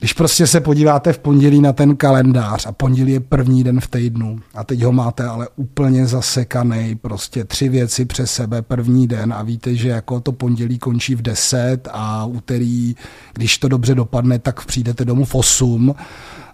když 0.00 0.12
prostě 0.12 0.46
se 0.46 0.60
podíváte 0.60 1.12
v 1.12 1.18
pondělí 1.18 1.60
na 1.60 1.72
ten 1.72 1.96
kalendář 1.96 2.66
a 2.66 2.72
pondělí 2.72 3.12
je 3.12 3.20
první 3.20 3.64
den 3.64 3.80
v 3.80 3.88
týdnu 3.88 4.38
a 4.54 4.64
teď 4.64 4.82
ho 4.82 4.92
máte 4.92 5.24
ale 5.24 5.48
úplně 5.56 6.06
zasekaný, 6.06 6.94
prostě 6.94 7.44
tři 7.44 7.68
věci 7.68 8.04
přes 8.04 8.32
sebe 8.32 8.62
první 8.62 9.06
den 9.06 9.32
a 9.32 9.42
víte, 9.42 9.74
že 9.74 9.88
jako 9.88 10.20
to 10.20 10.32
pondělí 10.32 10.78
končí 10.78 11.14
v 11.14 11.22
10 11.22 11.88
a 11.92 12.24
úterý, 12.24 12.94
když 13.32 13.58
to 13.58 13.68
dobře 13.68 13.94
dopadne, 13.94 14.38
tak 14.38 14.64
přijdete 14.64 15.04
domů 15.04 15.24
v 15.24 15.34
8 15.34 15.94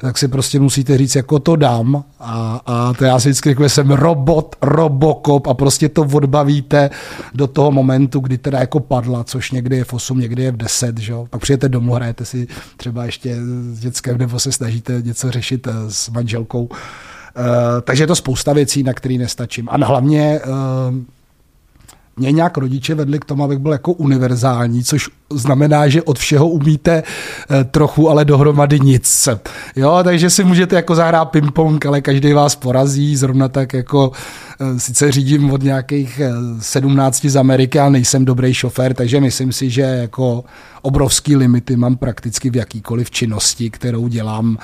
tak 0.00 0.18
si 0.18 0.28
prostě 0.28 0.60
musíte 0.60 0.98
říct, 0.98 1.14
jako 1.14 1.38
to 1.38 1.56
dám. 1.56 2.04
A, 2.20 2.60
a 2.66 2.92
to 2.94 3.04
já 3.04 3.20
si 3.20 3.28
vždycky 3.28 3.48
řeknu, 3.48 3.64
že 3.64 3.68
jsem 3.68 3.90
robot, 3.90 4.56
robokop 4.62 5.46
a 5.46 5.54
prostě 5.54 5.88
to 5.88 6.02
odbavíte 6.02 6.90
do 7.34 7.46
toho 7.46 7.70
momentu, 7.70 8.20
kdy 8.20 8.38
teda 8.38 8.58
jako 8.58 8.80
padla, 8.80 9.24
což 9.24 9.50
někdy 9.50 9.76
je 9.76 9.84
v 9.84 9.92
8, 9.92 10.20
někdy 10.20 10.42
je 10.42 10.52
v 10.52 10.56
10, 10.56 10.98
že? 10.98 11.14
pak 11.30 11.40
přijete 11.40 11.68
domů, 11.68 11.92
hrajete 11.92 12.24
si 12.24 12.46
třeba 12.76 13.04
ještě 13.04 13.36
s 13.72 13.80
dětskem 13.80 14.18
nebo 14.18 14.38
se 14.38 14.52
snažíte 14.52 15.02
něco 15.02 15.30
řešit 15.30 15.66
eh, 15.66 15.72
s 15.88 16.08
manželkou. 16.10 16.68
Uh, 17.38 17.80
takže 17.84 18.02
je 18.02 18.06
to 18.06 18.14
spousta 18.16 18.52
věcí, 18.52 18.82
na 18.82 18.92
které 18.92 19.14
nestačím. 19.14 19.68
A 19.70 19.86
hlavně 19.86 20.40
uh, 20.40 20.54
mě 22.16 22.32
nějak 22.32 22.56
rodiče 22.56 22.94
vedli 22.94 23.18
k 23.18 23.24
tomu, 23.24 23.44
abych 23.44 23.58
byl 23.58 23.72
jako 23.72 23.92
univerzální, 23.92 24.84
což 24.84 25.08
znamená, 25.30 25.88
že 25.88 26.02
od 26.02 26.18
všeho 26.18 26.48
umíte 26.48 27.02
eh, 27.02 27.64
trochu, 27.64 28.10
ale 28.10 28.24
dohromady 28.24 28.80
nic. 28.80 29.28
Jo, 29.76 30.00
takže 30.04 30.30
si 30.30 30.44
můžete 30.44 30.76
jako 30.76 30.94
zahrát 30.94 31.32
ping-pong, 31.32 31.86
ale 31.86 32.00
každý 32.00 32.32
vás 32.32 32.56
porazí, 32.56 33.16
zrovna 33.16 33.48
tak 33.48 33.72
jako 33.72 34.12
eh, 34.60 34.80
sice 34.80 35.12
řídím 35.12 35.50
od 35.50 35.62
nějakých 35.62 36.20
17 36.60 37.24
eh, 37.24 37.30
z 37.30 37.36
Ameriky, 37.36 37.78
ale 37.78 37.90
nejsem 37.90 38.24
dobrý 38.24 38.54
šofér, 38.54 38.94
takže 38.94 39.20
myslím 39.20 39.52
si, 39.52 39.70
že 39.70 39.82
jako 39.82 40.44
obrovský 40.82 41.36
limity 41.36 41.76
mám 41.76 41.96
prakticky 41.96 42.50
v 42.50 42.56
jakýkoliv 42.56 43.10
činnosti, 43.10 43.70
kterou 43.70 44.08
dělám. 44.08 44.58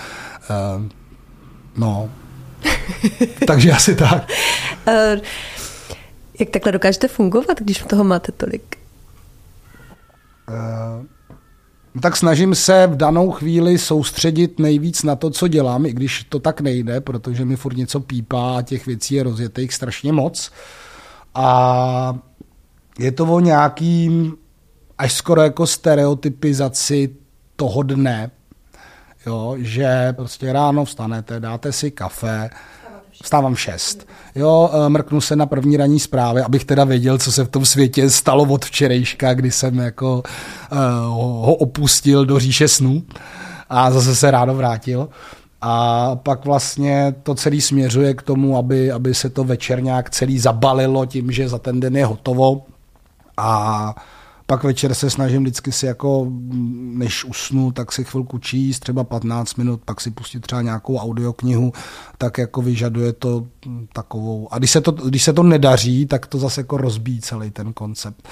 No, 1.77 2.11
takže 3.47 3.73
asi 3.73 3.95
tak. 3.95 4.31
Jak 6.43 6.51
takhle 6.51 6.73
dokážete 6.73 7.09
fungovat, 7.09 7.61
když 7.61 7.79
toho 7.79 8.05
máte 8.05 8.33
tolik? 8.33 8.77
Uh, 10.49 12.01
tak 12.01 12.17
snažím 12.17 12.55
se 12.55 12.87
v 12.87 12.97
danou 12.97 13.31
chvíli 13.31 13.79
soustředit 13.79 14.59
nejvíc 14.59 15.03
na 15.03 15.17
to, 15.17 15.31
co 15.31 15.49
dělám, 15.49 15.87
i 15.87 15.93
když 15.93 16.25
to 16.25 16.39
tak 16.39 16.61
nejde, 16.61 17.01
protože 17.01 17.45
mi 17.45 17.57
furt 17.57 17.77
něco 17.77 18.01
pípá 18.01 18.59
a 18.59 18.63
těch 18.63 18.87
věcí 18.87 19.15
je 19.15 19.23
rozjetých 19.23 19.75
strašně 19.75 20.13
moc. 20.13 20.51
A 21.35 22.19
je 22.99 23.13
to 23.13 23.25
o 23.25 23.41
nějakým 23.41 24.37
až 24.99 25.13
skoro 25.13 25.43
jako 25.43 25.67
stereotypizaci 25.67 27.17
toho 27.57 27.83
dne, 27.83 28.31
jo, 29.27 29.55
že 29.59 30.13
prostě 30.13 30.53
ráno 30.53 30.85
vstanete, 30.85 31.41
dáte 31.41 31.73
si 31.73 31.91
kafe, 31.91 32.51
Vstávám 33.23 33.57
6. 33.57 34.07
Jo, 34.35 34.71
eh, 34.73 34.89
mrknu 34.89 35.21
se 35.21 35.37
na 35.37 35.47
první 35.47 35.77
ranní 35.77 36.01
zprávy, 36.01 36.43
abych 36.43 36.65
teda 36.65 36.85
věděl, 36.85 37.19
co 37.19 37.33
se 37.33 37.45
v 37.45 37.49
tom 37.49 37.65
světě 37.65 38.11
stalo 38.11 38.45
od 38.45 38.65
včerejška, 38.65 39.35
kdy 39.35 39.51
jsem 39.51 39.79
jako 39.79 40.23
uh, 40.73 40.79
ho 41.47 41.55
opustil 41.55 42.27
do 42.27 42.39
říše 42.39 42.69
snů 42.69 43.03
a 43.71 43.91
zase 43.91 44.17
se 44.17 44.31
ráno 44.31 44.55
vrátil. 44.55 45.09
A 45.61 46.17
pak 46.17 46.45
vlastně 46.45 47.15
to 47.23 47.35
celý 47.35 47.61
směřuje 47.61 48.15
k 48.15 48.23
tomu, 48.23 48.57
aby, 48.59 48.93
aby 48.93 49.15
se 49.15 49.31
to 49.31 49.45
večer 49.45 49.83
nějak 49.83 50.11
celý 50.11 50.39
zabalilo 50.39 51.07
tím, 51.07 51.33
že 51.33 51.49
za 51.49 51.59
ten 51.59 51.81
den 51.81 51.97
je 51.97 52.07
hotovo. 52.07 52.63
A 53.37 53.95
pak 54.53 54.65
večer 54.65 54.95
se 54.95 55.11
snažím 55.11 55.43
vždycky 55.43 55.73
si 55.73 55.87
jako, 55.87 56.27
než 56.95 57.25
usnu, 57.25 57.73
tak 57.73 57.93
si 57.93 58.05
chvilku 58.05 58.39
číst, 58.39 58.81
třeba 58.81 59.05
15 59.05 59.55
minut, 59.55 59.81
pak 59.85 60.01
si 60.01 60.11
pustit 60.11 60.41
třeba 60.41 60.63
nějakou 60.63 60.97
audioknihu, 60.97 61.73
tak 62.19 62.39
jako 62.39 62.63
vyžaduje 62.63 63.13
to 63.13 63.47
takovou. 63.93 64.49
A 64.51 64.59
když 64.59 64.71
se 64.71 64.81
to, 64.81 64.93
když 64.93 65.25
se 65.25 65.33
to 65.33 65.43
nedaří, 65.43 66.07
tak 66.07 66.27
to 66.27 66.39
zase 66.39 66.61
jako 66.61 66.77
rozbíjí 66.77 67.21
celý 67.21 67.51
ten 67.51 67.73
koncept. 67.73 68.29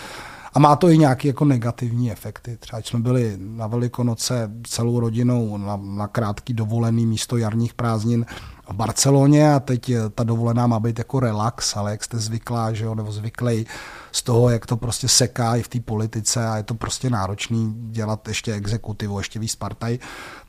A 0.54 0.58
má 0.58 0.76
to 0.76 0.88
i 0.88 0.98
nějaké 0.98 1.28
jako 1.28 1.44
negativní 1.44 2.12
efekty. 2.12 2.56
Třeba 2.60 2.82
jsme 2.84 3.00
byli 3.00 3.36
na 3.38 3.66
Velikonoce 3.66 4.50
celou 4.66 5.00
rodinou 5.00 5.58
na, 5.58 5.76
na 5.76 6.08
krátký 6.08 6.54
dovolený 6.54 7.06
místo 7.06 7.36
jarních 7.36 7.74
prázdnin 7.74 8.26
v 8.70 8.76
Barceloně 8.76 9.54
a 9.54 9.60
teď 9.60 9.92
ta 10.14 10.24
dovolená 10.24 10.66
má 10.66 10.80
být 10.80 10.98
jako 10.98 11.20
relax, 11.20 11.76
ale 11.76 11.90
jak 11.90 12.04
jste 12.04 12.18
zvyklá, 12.18 12.72
že 12.72 12.84
jo, 12.84 12.94
nebo 12.94 13.12
zvyklej 13.12 13.66
z 14.12 14.22
toho, 14.22 14.50
jak 14.50 14.66
to 14.66 14.76
prostě 14.76 15.08
seká 15.08 15.56
i 15.56 15.62
v 15.62 15.68
té 15.68 15.80
politice 15.80 16.48
a 16.48 16.56
je 16.56 16.62
to 16.62 16.74
prostě 16.74 17.10
náročný 17.10 17.74
dělat 17.76 18.28
ještě 18.28 18.52
exekutivu, 18.52 19.18
ještě 19.18 19.38
víc 19.38 19.56
partaj, 19.56 19.98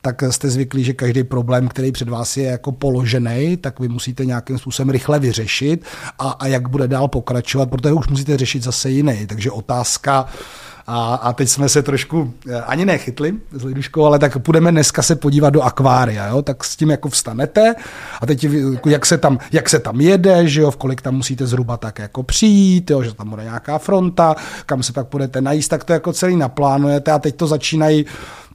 tak 0.02 0.22
jste 0.30 0.50
zvyklí, 0.50 0.84
že 0.84 0.92
každý 0.92 1.24
problém, 1.24 1.68
který 1.68 1.92
před 1.92 2.08
vás 2.08 2.36
je 2.36 2.44
jako 2.44 2.72
položený, 2.72 3.56
tak 3.56 3.80
vy 3.80 3.88
musíte 3.88 4.24
nějakým 4.24 4.58
způsobem 4.58 4.90
rychle 4.90 5.18
vyřešit 5.18 5.84
a, 6.18 6.30
a 6.30 6.46
jak 6.46 6.68
bude 6.68 6.88
dál 6.88 7.08
pokračovat, 7.08 7.70
protože 7.70 7.92
už 7.92 8.08
musíte 8.08 8.36
řešit 8.36 8.62
zase 8.62 8.90
jiný. 8.90 9.26
Takže 9.26 9.50
otázka, 9.50 10.26
a, 10.86 11.14
a 11.14 11.32
teď 11.32 11.48
jsme 11.48 11.68
se 11.68 11.82
trošku 11.82 12.34
eh, 12.48 12.60
ani 12.60 12.84
nechytli 12.84 13.34
s 13.52 13.64
Liduškou, 13.64 14.04
ale 14.04 14.18
tak 14.18 14.38
půjdeme 14.38 14.70
dneska 14.70 15.02
se 15.02 15.16
podívat 15.16 15.50
do 15.50 15.62
akvária, 15.62 16.26
jo? 16.26 16.42
tak 16.42 16.64
s 16.64 16.76
tím 16.76 16.90
jako 16.90 17.08
vstanete 17.08 17.74
a 18.20 18.26
teď 18.26 18.46
jak 18.86 19.06
se 19.06 19.18
tam, 19.18 19.38
jak 19.52 19.68
se 19.68 19.78
tam 19.78 20.00
jede, 20.00 20.48
že 20.48 20.60
jo, 20.60 20.70
v 20.70 20.76
kolik 20.76 21.02
tam 21.02 21.14
musíte 21.14 21.46
zhruba 21.46 21.76
tak 21.76 21.98
jako 21.98 22.22
přijít, 22.22 22.90
jo, 22.90 23.02
že 23.02 23.14
tam 23.14 23.30
bude 23.30 23.42
nějaká 23.42 23.78
fronta, 23.78 24.34
kam 24.66 24.82
se 24.82 24.92
pak 24.92 25.06
budete 25.10 25.40
najíst, 25.40 25.70
tak 25.70 25.84
to 25.84 25.92
jako 25.92 26.12
celý 26.12 26.36
naplánujete 26.36 27.12
a 27.12 27.18
teď 27.18 27.36
to 27.36 27.46
začínají 27.46 28.06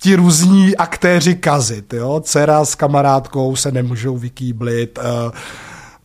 ti 0.01 0.15
různí 0.15 0.77
aktéři 0.77 1.35
kazit, 1.35 1.93
jo, 1.93 2.21
dcera 2.23 2.65
s 2.65 2.75
kamarádkou 2.75 3.55
se 3.55 3.71
nemůžou 3.71 4.17
vykýblit, 4.17 4.97
uh, 4.97 5.31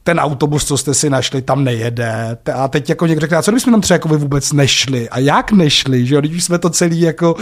ten 0.05 0.21
autobus, 0.21 0.65
co 0.65 0.77
jste 0.77 0.95
si 0.95 1.11
našli, 1.11 1.43
tam 1.43 1.65
nejede. 1.65 2.39
A 2.55 2.69
teď 2.69 2.89
jako 2.89 3.07
někdo 3.07 3.21
řekne, 3.21 3.37
a 3.37 3.43
co 3.43 3.51
kdybychom 3.51 3.73
tam 3.73 3.81
třeba 3.81 3.95
jako 3.95 4.09
vůbec 4.09 4.53
nešli? 4.53 5.09
A 5.09 5.19
jak 5.19 5.53
nešli? 5.53 6.07
Že 6.07 6.15
jo? 6.15 6.21
Když 6.21 6.45
jsme 6.45 6.59
to 6.59 6.71
celý 6.71 7.01
jako, 7.01 7.37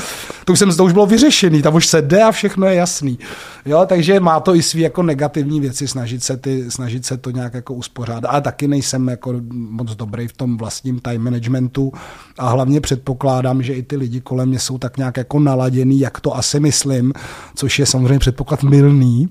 to 0.44 0.52
už 0.52 0.58
jsem 0.58 0.76
to 0.76 0.84
už 0.84 0.92
bylo 0.92 1.06
vyřešený, 1.06 1.62
tam 1.62 1.74
už 1.74 1.86
se 1.86 2.02
jde 2.02 2.22
a 2.22 2.32
všechno 2.32 2.66
je 2.66 2.74
jasný. 2.74 3.18
Jo, 3.66 3.84
takže 3.86 4.20
má 4.20 4.40
to 4.40 4.54
i 4.54 4.62
svý 4.62 4.80
jako 4.80 5.02
negativní 5.02 5.60
věci, 5.60 5.88
snažit 5.88 6.24
se, 6.24 6.36
ty, 6.36 6.70
snažit 6.70 7.06
se 7.06 7.16
to 7.16 7.30
nějak 7.30 7.54
jako 7.54 7.74
uspořádat. 7.74 8.30
Ale 8.30 8.40
taky 8.40 8.68
nejsem 8.68 9.08
jako 9.08 9.34
moc 9.52 9.94
dobrý 9.94 10.28
v 10.28 10.32
tom 10.32 10.58
vlastním 10.58 10.98
time 10.98 11.24
managementu 11.24 11.92
a 12.38 12.48
hlavně 12.48 12.80
předpokládám, 12.80 13.62
že 13.62 13.74
i 13.74 13.82
ty 13.82 13.96
lidi 13.96 14.20
kolem 14.20 14.48
mě 14.48 14.58
jsou 14.58 14.78
tak 14.78 14.96
nějak 14.96 15.16
jako 15.16 15.38
naladěný, 15.38 16.00
jak 16.00 16.20
to 16.20 16.36
asi 16.36 16.60
myslím, 16.60 17.12
což 17.54 17.78
je 17.78 17.86
samozřejmě 17.86 18.18
předpoklad 18.18 18.62
milný. 18.62 19.28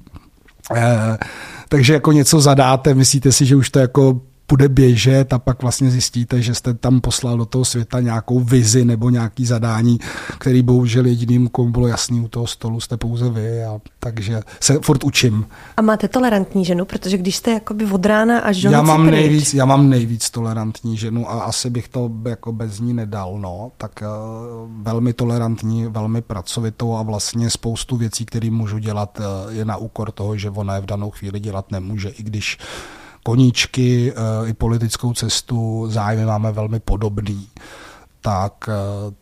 Eh, 0.76 1.18
takže 1.70 1.94
jako 1.94 2.12
něco 2.12 2.42
zadáte, 2.42 2.94
myslíte 2.94 3.32
si, 3.32 3.46
že 3.46 3.56
už 3.56 3.70
to 3.70 3.80
jako 3.80 4.22
bude 4.50 4.70
běžet 4.70 5.34
a 5.34 5.40
pak 5.40 5.62
vlastně 5.62 5.92
zjistíte, 5.92 6.42
že 6.42 6.56
jste 6.56 6.74
tam 6.74 7.02
poslal 7.02 7.38
do 7.38 7.46
toho 7.46 7.66
světa 7.66 8.00
nějakou 8.00 8.40
vizi 8.40 8.86
nebo 8.86 9.10
nějaký 9.10 9.46
zadání, 9.46 10.00
který 10.40 10.62
bohužel 10.62 11.06
jediným, 11.06 11.48
komu 11.48 11.72
bylo 11.72 11.88
jasný 11.88 12.22
u 12.22 12.28
toho 12.28 12.48
stolu, 12.48 12.80
jste 12.80 12.98
pouze 12.98 13.30
vy. 13.30 13.64
A 13.64 13.80
takže 14.00 14.42
se 14.60 14.80
furt 14.80 15.04
učím. 15.04 15.46
A 15.78 15.82
máte 15.82 16.08
tolerantní 16.08 16.66
ženu, 16.66 16.86
protože 16.86 17.18
když 17.18 17.36
jste 17.36 17.52
jakoby 17.52 17.86
od 17.86 18.06
rána 18.06 18.40
až 18.40 18.62
do 18.62 18.72
já 18.72 18.82
mám 18.82 19.08
pryč. 19.08 19.12
nejvíc, 19.12 19.54
Já 19.54 19.66
mám 19.66 19.90
nejvíc 19.90 20.30
tolerantní 20.30 20.98
ženu 20.98 21.30
a 21.32 21.42
asi 21.42 21.70
bych 21.70 21.88
to 21.88 22.12
jako 22.30 22.54
bez 22.54 22.80
ní 22.80 22.94
nedal. 22.94 23.38
No. 23.40 23.72
Tak 23.78 24.04
uh, 24.04 24.84
velmi 24.84 25.14
tolerantní, 25.14 25.86
velmi 25.86 26.22
pracovitou 26.22 26.96
a 26.96 27.02
vlastně 27.02 27.50
spoustu 27.50 27.98
věcí, 27.98 28.26
které 28.26 28.50
můžu 28.50 28.78
dělat, 28.78 29.20
uh, 29.20 29.54
je 29.54 29.66
na 29.66 29.78
úkor 29.78 30.12
toho, 30.12 30.38
že 30.38 30.50
ona 30.50 30.76
je 30.76 30.82
v 30.82 30.86
danou 30.86 31.12
chvíli 31.12 31.40
dělat 31.40 31.72
nemůže, 31.72 32.10
i 32.10 32.24
když 32.24 32.58
koníčky 33.30 34.14
eh, 34.16 34.50
i 34.50 34.54
politickou 34.54 35.14
cestu, 35.14 35.88
zájmy 35.90 36.26
máme 36.26 36.52
velmi 36.52 36.80
podobný, 36.80 37.48
tak 38.22 38.70
eh, 38.70 38.74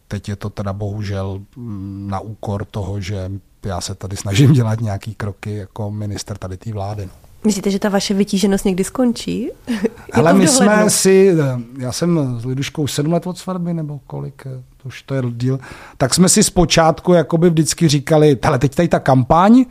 teď 0.08 0.30
je 0.30 0.36
to 0.36 0.50
teda 0.50 0.74
bohužel 0.74 1.42
mm, 1.56 2.08
na 2.10 2.20
úkor 2.20 2.66
toho, 2.66 3.02
že 3.02 3.32
já 3.66 3.82
se 3.82 3.96
tady 3.96 4.18
snažím 4.18 4.54
dělat 4.54 4.82
nějaký 4.82 5.16
kroky 5.16 5.56
jako 5.56 5.92
minister 5.92 6.38
tady 6.38 6.58
té 6.58 6.74
vlády. 6.74 7.06
No. 7.06 7.12
Myslíte, 7.46 7.72
že 7.72 7.80
ta 7.80 7.90
vaše 7.90 8.14
vytíženost 8.14 8.66
někdy 8.66 8.84
skončí? 8.84 9.50
Ale 10.14 10.34
my 10.34 10.48
jsme 10.48 10.90
si, 10.90 11.36
já 11.78 11.92
jsem 11.92 12.40
s 12.40 12.46
Liduškou 12.46 12.88
sedm 12.88 13.14
let 13.14 13.28
od 13.28 13.38
svatby, 13.38 13.74
nebo 13.74 14.00
kolik, 14.08 14.44
to 14.78 14.88
už 14.88 15.02
to 15.02 15.16
je 15.16 15.22
díl, 15.32 15.60
tak 15.98 16.14
jsme 16.14 16.30
si 16.30 16.44
zpočátku 16.44 17.14
jakoby 17.14 17.50
vždycky 17.50 17.88
říkali, 17.88 18.38
ale 18.44 18.60
teď 18.60 18.76
tady 18.76 18.88
ta 18.88 19.00
kampaň, 19.00 19.66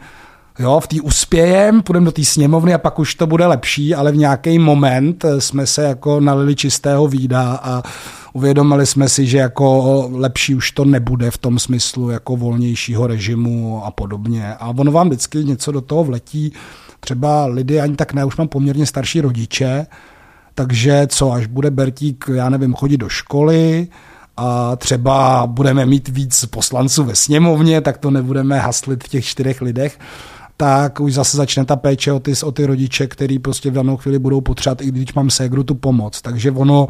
jo, 0.59 0.81
v 0.81 0.87
té 0.87 1.01
uspějem, 1.01 1.83
půjdeme 1.83 2.05
do 2.05 2.13
té 2.13 2.25
sněmovny 2.25 2.75
a 2.75 2.79
pak 2.79 2.99
už 2.99 3.15
to 3.15 3.27
bude 3.27 3.47
lepší, 3.47 3.95
ale 3.95 4.13
v 4.13 4.17
nějaký 4.17 4.59
moment 4.59 5.25
jsme 5.39 5.67
se 5.67 5.83
jako 5.83 6.21
nalili 6.21 6.57
čistého 6.57 7.09
vída 7.09 7.61
a 7.63 7.83
uvědomili 8.33 8.87
jsme 8.87 9.09
si, 9.09 9.27
že 9.27 9.39
jako 9.39 10.09
lepší 10.13 10.55
už 10.55 10.71
to 10.71 10.85
nebude 10.85 11.31
v 11.31 11.39
tom 11.39 11.59
smyslu 11.59 12.11
jako 12.11 12.37
volnějšího 12.37 13.07
režimu 13.07 13.85
a 13.85 13.91
podobně. 13.91 14.55
A 14.55 14.69
ono 14.69 14.93
vám 14.93 15.09
vždycky 15.09 15.45
něco 15.45 15.73
do 15.73 15.81
toho 15.81 16.05
vletí, 16.05 16.53
třeba 17.01 17.47
lidi 17.47 17.81
ani 17.81 17.97
tak 17.97 18.13
ne, 18.13 18.25
už 18.25 18.37
mám 18.37 18.49
poměrně 18.49 18.87
starší 18.87 19.21
rodiče, 19.21 19.87
takže 20.55 21.07
co, 21.07 21.33
až 21.33 21.47
bude 21.47 21.71
Bertík, 21.71 22.25
já 22.35 22.49
nevím, 22.49 22.75
chodit 22.75 22.97
do 22.97 23.09
školy, 23.09 23.89
a 24.37 24.77
třeba 24.77 25.47
budeme 25.47 25.87
mít 25.87 26.09
víc 26.09 26.45
poslanců 26.45 27.05
ve 27.05 27.15
sněmovně, 27.15 27.81
tak 27.81 27.99
to 27.99 28.11
nebudeme 28.11 28.59
haslit 28.59 29.05
v 29.05 29.09
těch 29.09 29.25
čtyřech 29.25 29.63
lidech, 29.63 29.99
tak 30.57 31.01
už 31.01 31.15
zase 31.15 31.37
začne 31.37 31.65
ta 31.65 31.77
péče 31.77 32.13
o 32.13 32.21
ty, 32.21 32.33
o 32.45 32.53
ty 32.53 32.67
rodiče, 32.67 33.07
který 33.07 33.39
prostě 33.39 33.71
v 33.71 33.75
danou 33.75 33.97
chvíli 33.97 34.19
budou 34.19 34.41
potřebovat, 34.41 34.83
i 34.83 34.91
když 34.91 35.15
mám 35.15 35.31
ségru 35.31 35.65
tu 35.65 35.75
pomoc. 35.75 36.23
Takže 36.23 36.51
ono, 36.51 36.89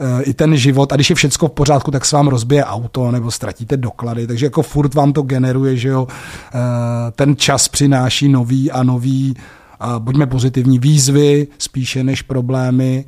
eh, 0.00 0.22
i 0.22 0.34
ten 0.34 0.56
život, 0.56 0.92
a 0.92 0.96
když 0.96 1.10
je 1.10 1.16
všechno 1.16 1.48
v 1.48 1.52
pořádku, 1.52 1.90
tak 1.90 2.04
se 2.04 2.16
vám 2.16 2.28
rozbije 2.28 2.64
auto 2.64 3.10
nebo 3.10 3.30
ztratíte 3.30 3.76
doklady, 3.76 4.26
takže 4.26 4.46
jako 4.46 4.62
furt 4.62 4.94
vám 4.94 5.12
to 5.12 5.22
generuje, 5.22 5.76
že 5.76 5.88
jo, 5.88 6.06
eh, 6.08 6.58
ten 7.12 7.36
čas 7.36 7.68
přináší 7.68 8.28
nový 8.28 8.70
a 8.70 8.82
nový, 8.82 9.36
a 9.80 9.98
buďme 9.98 10.26
pozitivní, 10.26 10.78
výzvy 10.78 11.46
spíše 11.58 12.04
než 12.04 12.22
problémy 12.22 13.04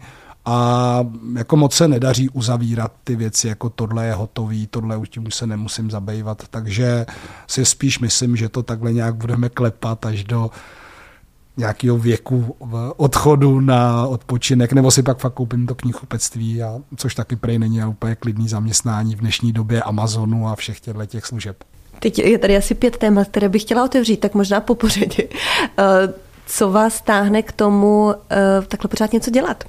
a 0.49 1.07
jako 1.37 1.57
moc 1.57 1.75
se 1.75 1.89
nedaří 1.89 2.29
uzavírat 2.29 2.93
ty 3.05 3.17
věci, 3.17 3.49
jako 3.49 3.71
tohle 3.71 4.07
je 4.07 4.13
hotový, 4.13 4.67
tohle 4.67 4.97
už 4.97 5.09
tím 5.09 5.31
se 5.31 5.47
nemusím 5.47 5.91
zabývat, 5.91 6.43
takže 6.51 7.07
si 7.47 7.65
spíš 7.65 7.99
myslím, 7.99 8.37
že 8.37 8.49
to 8.49 8.63
takhle 8.63 8.93
nějak 8.93 9.15
budeme 9.15 9.49
klepat 9.49 10.07
až 10.07 10.25
do 10.25 10.51
nějakého 11.57 11.99
věku 11.99 12.57
odchodu 12.97 13.61
na 13.61 14.07
odpočinek, 14.07 14.73
nebo 14.73 14.91
si 14.91 15.03
pak 15.03 15.19
fakt 15.19 15.35
koupím 15.35 15.67
to 15.67 15.75
knihkupectví, 15.75 16.63
a, 16.63 16.79
což 16.97 17.15
taky 17.15 17.37
prej 17.37 17.59
není 17.59 17.85
úplně 17.85 18.15
klidný 18.15 18.49
zaměstnání 18.49 19.17
v 19.17 19.21
dnešní 19.21 19.53
době 19.53 19.83
Amazonu 19.83 20.49
a 20.49 20.57
všech 20.57 20.81
těchto 20.81 21.07
těch 21.07 21.27
služeb. 21.27 21.57
Teď 22.01 22.19
je 22.19 22.39
tady 22.39 22.57
asi 22.57 22.75
pět 22.75 22.97
témat, 22.97 23.29
které 23.29 23.49
bych 23.49 23.63
chtěla 23.63 23.85
otevřít, 23.85 24.17
tak 24.17 24.35
možná 24.35 24.61
po 24.61 24.75
pořadě. 24.75 25.29
Eh, 25.79 26.13
co 26.47 26.71
vás 26.71 27.01
táhne 27.01 27.43
k 27.43 27.53
tomu 27.53 28.15
eh, 28.31 28.63
takhle 28.69 28.89
pořád 28.89 29.13
něco 29.13 29.31
dělat? 29.31 29.65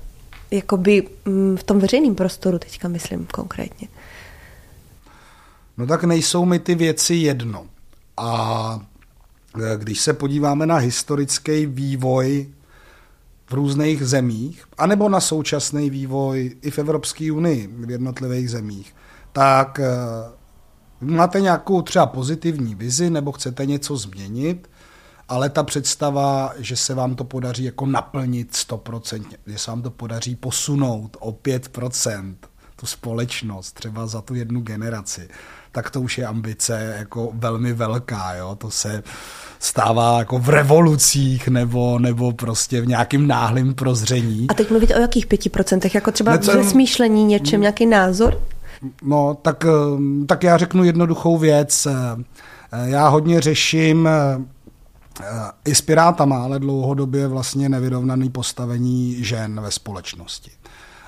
Jakoby 0.51 1.08
mm, 1.25 1.58
v 1.58 1.63
tom 1.63 1.79
veřejném 1.79 2.15
prostoru 2.15 2.60
teďka 2.60 2.88
myslím 2.88 3.25
konkrétně? 3.25 3.88
No 5.77 5.88
tak 5.88 6.03
nejsou 6.03 6.46
mi 6.46 6.60
ty 6.60 6.75
věci 6.75 7.15
jedno. 7.15 7.65
A 8.18 8.79
e, 9.74 9.77
když 9.77 10.00
se 10.00 10.13
podíváme 10.13 10.65
na 10.65 10.75
historický 10.75 11.65
vývoj 11.65 12.50
v 13.48 13.53
různých 13.53 14.06
zemích, 14.06 14.65
anebo 14.77 15.10
na 15.10 15.20
současný 15.20 15.89
vývoj 15.89 16.56
i 16.62 16.72
v 16.72 16.79
Evropské 16.79 17.32
unii, 17.32 17.70
v 17.74 17.91
jednotlivých 17.91 18.50
zemích, 18.50 18.96
tak 19.32 19.79
e, 19.79 19.86
máte 21.01 21.41
nějakou 21.41 21.82
třeba 21.82 22.06
pozitivní 22.06 22.75
vizi 22.75 23.10
nebo 23.10 23.32
chcete 23.32 23.65
něco 23.65 23.98
změnit, 23.98 24.69
ale 25.30 25.50
ta 25.50 25.64
představa, 25.64 26.54
že 26.58 26.76
se 26.76 26.94
vám 26.94 27.16
to 27.16 27.24
podaří 27.24 27.64
jako 27.64 27.86
naplnit 27.86 28.56
stoprocentně, 28.56 29.38
že 29.48 29.58
se 29.58 29.72
vám 29.72 29.82
to 29.82 29.90
podaří 29.92 30.36
posunout 30.36 31.18
o 31.20 31.32
5% 31.32 32.36
tu 32.76 32.86
společnost 32.86 33.72
třeba 33.72 34.08
za 34.08 34.22
tu 34.22 34.36
jednu 34.36 34.62
generaci, 34.62 35.30
tak 35.72 35.90
to 35.90 36.02
už 36.02 36.18
je 36.18 36.26
ambice 36.26 36.96
jako 37.00 37.30
velmi 37.34 37.74
velká, 37.74 38.34
jo? 38.34 38.56
to 38.56 38.72
se 38.72 39.04
stává 39.60 40.20
jako 40.20 40.39
v 40.39 40.50
revolucích 40.50 41.48
nebo, 41.48 42.00
nebo 42.00 42.32
prostě 42.32 42.82
v 42.82 42.88
nějakým 42.88 43.28
náhlým 43.28 43.74
prozření. 43.74 44.48
A 44.50 44.54
teď 44.54 44.70
mluvíte 44.70 44.96
o 44.96 45.00
jakých 45.00 45.28
pěti 45.28 45.50
procentech? 45.50 45.96
Jako 45.96 46.12
třeba 46.12 46.32
Necem, 46.32 46.58
ve 46.58 46.63
smýšlení 46.63 47.24
něčem, 47.26 47.62
nějaký 47.62 47.86
názor? 47.86 48.42
No, 49.02 49.38
tak, 49.42 49.65
tak 50.28 50.44
já 50.44 50.58
řeknu 50.58 50.84
jednoduchou 50.84 51.38
věc. 51.38 51.88
Já 52.86 53.08
hodně 53.08 53.42
řeším 53.42 54.10
i 55.65 55.75
s 55.75 55.82
Pirátama, 55.82 56.43
ale 56.43 56.60
dlouhodobě 56.60 57.27
vlastně 57.27 57.69
nevyrovnaný 57.69 58.29
postavení 58.29 59.23
žen 59.23 59.62
ve 59.62 59.71
společnosti. 59.71 60.51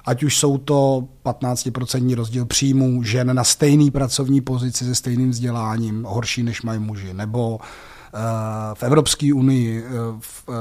Ať 0.06 0.24
už 0.24 0.38
jsou 0.38 0.58
to 0.58 1.08
15% 1.26 2.15
rozdíl 2.15 2.45
příjmů 2.45 3.04
žen 3.04 3.36
na 3.36 3.43
stejný 3.43 3.91
pracovní 3.91 4.41
pozici 4.41 4.86
se 4.86 4.95
stejným 4.95 5.30
vzděláním, 5.30 6.04
horší 6.04 6.43
než 6.43 6.62
mají 6.62 6.80
muži, 6.80 7.13
nebo 7.13 7.60
eh, 7.62 8.17
v 8.74 8.84
Evropské 8.84 9.34
unii, 9.34 9.84
eh, 9.86 9.89
v, 10.19 10.43
eh, 10.50 10.54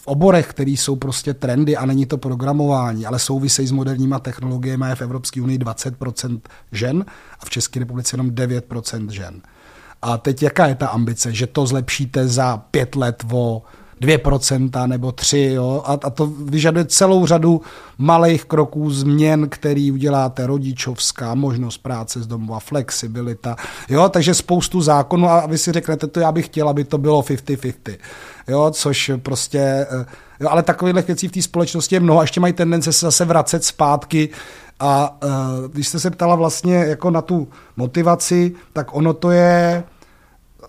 v 0.00 0.06
oborech, 0.06 0.46
které 0.46 0.70
jsou 0.70 0.96
prostě 0.96 1.34
trendy 1.34 1.76
a 1.76 1.86
není 1.86 2.06
to 2.06 2.18
programování, 2.18 3.06
ale 3.06 3.18
souvisejí 3.18 3.68
s 3.68 3.72
moderníma 3.72 4.18
technologiemi, 4.18 4.84
je 4.88 4.94
v 4.94 5.02
Evropské 5.02 5.42
unii 5.42 5.58
20% 5.58 6.40
žen 6.72 7.04
a 7.40 7.44
v 7.44 7.50
České 7.50 7.80
republice 7.80 8.14
jenom 8.14 8.30
9% 8.30 9.10
žen. 9.10 9.42
A 10.02 10.18
teď 10.18 10.42
jaká 10.42 10.66
je 10.66 10.74
ta 10.74 10.86
ambice? 10.86 11.32
Že 11.32 11.46
to 11.46 11.66
zlepšíte 11.66 12.28
za 12.28 12.56
pět 12.56 12.96
let 12.96 13.24
o 13.32 13.62
2% 14.00 14.86
nebo 14.86 15.12
3, 15.12 15.50
jo? 15.54 15.82
A, 15.86 15.92
a 15.92 16.10
to 16.10 16.26
vyžaduje 16.26 16.84
celou 16.84 17.26
řadu 17.26 17.60
malých 17.98 18.44
kroků 18.44 18.90
změn, 18.90 19.48
který 19.48 19.92
uděláte 19.92 20.46
rodičovská, 20.46 21.34
možnost 21.34 21.78
práce 21.78 22.22
z 22.22 22.26
domova, 22.26 22.60
flexibilita, 22.60 23.56
jo? 23.88 24.08
takže 24.08 24.34
spoustu 24.34 24.80
zákonů 24.80 25.28
a 25.28 25.46
vy 25.46 25.58
si 25.58 25.72
řeknete, 25.72 26.06
to 26.06 26.20
já 26.20 26.32
bych 26.32 26.46
chtěl, 26.46 26.68
aby 26.68 26.84
to 26.84 26.98
bylo 26.98 27.22
50-50, 27.22 27.98
jo? 28.48 28.70
což 28.74 29.10
prostě, 29.22 29.58
eh, 29.58 30.06
jo? 30.40 30.48
ale 30.48 30.62
takových 30.62 31.06
věcí 31.06 31.28
v 31.28 31.32
té 31.32 31.42
společnosti 31.42 31.94
je 31.94 32.00
mnoho 32.00 32.18
a 32.18 32.22
ještě 32.22 32.40
mají 32.40 32.52
tendence 32.52 32.92
se 32.92 33.06
zase 33.06 33.24
vracet 33.24 33.64
zpátky 33.64 34.28
a 34.80 35.18
uh, 35.24 35.30
když 35.72 35.88
jste 35.88 36.00
se 36.00 36.10
ptala 36.10 36.34
vlastně 36.34 36.74
jako 36.74 37.10
na 37.10 37.22
tu 37.22 37.48
motivaci, 37.76 38.52
tak 38.72 38.94
ono 38.94 39.14
to 39.14 39.30
je 39.30 39.84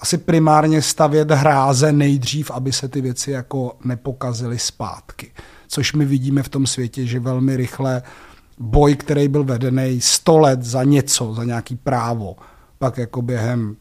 asi 0.02 0.18
primárně 0.18 0.82
stavět 0.82 1.32
hráze 1.32 1.92
nejdřív, 1.92 2.52
aby 2.52 2.74
se 2.74 2.88
ty 2.88 3.02
věci 3.02 3.32
jako 3.32 3.76
nepokazily 3.84 4.60
zpátky. 4.60 5.32
Což 5.68 5.94
my 5.94 6.06
vidíme 6.06 6.44
v 6.44 6.50
tom 6.50 6.68
světě, 6.68 7.06
že 7.06 7.20
velmi 7.20 7.58
rychle 7.58 8.02
boj, 8.60 8.96
který 8.96 9.28
byl 9.28 9.44
vedený 9.44 10.02
100 10.02 10.38
let 10.38 10.64
za 10.64 10.84
něco, 10.84 11.34
za 11.34 11.44
nějaký 11.44 11.76
právo, 11.76 12.36
pak 12.80 12.98
jako 12.98 13.22
během 13.22 13.76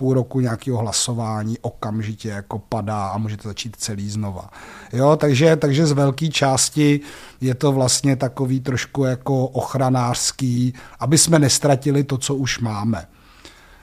půl 0.00 0.14
roku 0.14 0.40
nějakého 0.40 0.78
hlasování 0.78 1.58
okamžitě 1.60 2.28
jako 2.28 2.58
padá 2.58 3.06
a 3.06 3.18
můžete 3.18 3.48
začít 3.48 3.76
celý 3.76 4.10
znova. 4.10 4.50
Jo, 4.92 5.16
takže, 5.16 5.56
takže 5.56 5.86
z 5.86 5.92
velké 5.92 6.28
části 6.28 7.00
je 7.40 7.54
to 7.54 7.72
vlastně 7.72 8.16
takový 8.16 8.60
trošku 8.60 9.04
jako 9.04 9.46
ochranářský, 9.46 10.74
aby 11.00 11.18
jsme 11.18 11.38
nestratili 11.38 12.04
to, 12.04 12.18
co 12.18 12.34
už 12.34 12.58
máme. 12.58 13.06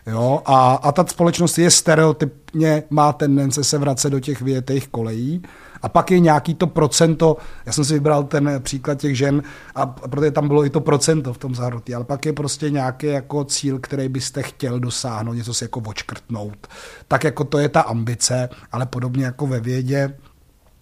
Jo? 0.08 0.42
A, 0.46 0.74
a 0.74 0.92
ta 0.92 1.06
společnost 1.06 1.58
je 1.58 1.72
stereotypně, 1.72 2.84
má 2.90 3.14
tendence 3.14 3.64
se 3.64 3.78
vracet 3.78 4.10
do 4.10 4.20
těch 4.20 4.42
větých 4.42 4.88
kolejí. 4.88 5.42
A 5.82 5.90
pak 5.90 6.12
je 6.12 6.20
nějaký 6.20 6.56
to 6.56 6.68
procento, 6.68 7.38
já 7.66 7.72
jsem 7.72 7.86
si 7.86 7.94
vybral 7.94 8.24
ten 8.24 8.52
příklad 8.60 9.00
těch 9.00 9.18
žen, 9.18 9.44
a 9.76 9.86
protože 9.86 10.32
tam 10.32 10.48
bylo 10.48 10.66
i 10.66 10.70
to 10.70 10.82
procento 10.82 11.34
v 11.34 11.38
tom 11.38 11.56
zahrnutí, 11.56 11.96
ale 11.96 12.06
pak 12.06 12.26
je 12.26 12.34
prostě 12.34 12.70
nějaký 12.70 13.08
jako 13.08 13.44
cíl, 13.44 13.80
který 13.80 14.10
byste 14.10 14.44
chtěl 14.44 14.80
dosáhnout, 14.80 15.34
něco 15.34 15.54
si 15.54 15.64
jako 15.64 15.80
očkrtnout. 15.80 16.68
Tak 17.08 17.24
jako 17.24 17.44
to 17.44 17.58
je 17.58 17.70
ta 17.70 17.82
ambice, 17.82 18.50
ale 18.72 18.86
podobně 18.86 19.26
jako 19.26 19.48
ve 19.48 19.60
vědě, 19.60 20.16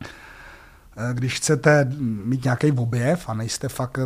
eh, 0.02 1.14
když 1.14 1.36
chcete 1.38 1.92
mít 2.26 2.44
nějaký 2.44 2.72
objev 2.72 3.30
a 3.30 3.34
nejste 3.34 3.70
fakt 3.70 4.00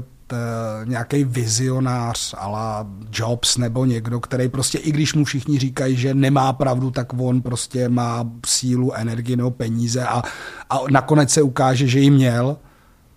nějaký 0.86 1.24
vizionář 1.24 2.36
ala 2.38 2.88
Jobs 3.13 3.58
nebo 3.58 3.86
někdo, 3.86 4.20
který 4.20 4.50
prostě, 4.50 4.78
i 4.78 4.92
když 4.92 5.13
mu 5.13 5.26
všichni 5.26 5.60
říkají, 5.60 5.96
že 5.96 6.13
nemá 6.13 6.54
pravdu, 6.54 6.92
tak 6.92 7.13
on 7.20 7.42
prostě 7.42 7.89
má 7.89 8.30
sílu, 8.46 8.94
energii 8.94 9.36
nebo 9.36 9.52
peníze 9.52 10.06
a, 10.06 10.22
a 10.70 10.80
nakonec 10.92 11.32
se 11.32 11.42
ukáže, 11.42 11.88
že 11.88 12.00
ji 12.00 12.10
měl, 12.10 12.58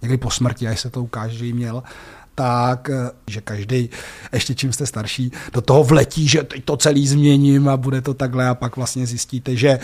někdy 0.03 0.17
po 0.17 0.31
smrti, 0.31 0.69
až 0.69 0.81
se 0.81 0.91
to 0.91 1.03
ukáže, 1.03 1.39
že 1.39 1.47
ji 1.47 1.53
měl, 1.53 1.83
tak, 2.43 2.91
eh, 2.91 3.11
že 3.27 3.41
každý, 3.41 3.91
ještě 4.33 4.55
čím 4.55 4.73
jste 4.73 4.87
starší, 4.87 5.33
do 5.53 5.61
toho 5.61 5.85
vletí, 5.85 6.29
že 6.29 6.43
teď 6.43 6.65
to 6.65 6.77
celý 6.77 7.07
změním 7.07 7.69
a 7.69 7.77
bude 7.77 8.01
to 8.01 8.15
takhle 8.15 8.49
a 8.49 8.55
pak 8.55 8.77
vlastně 8.77 9.07
zjistíte, 9.07 9.57
že 9.57 9.69
eh, 9.69 9.81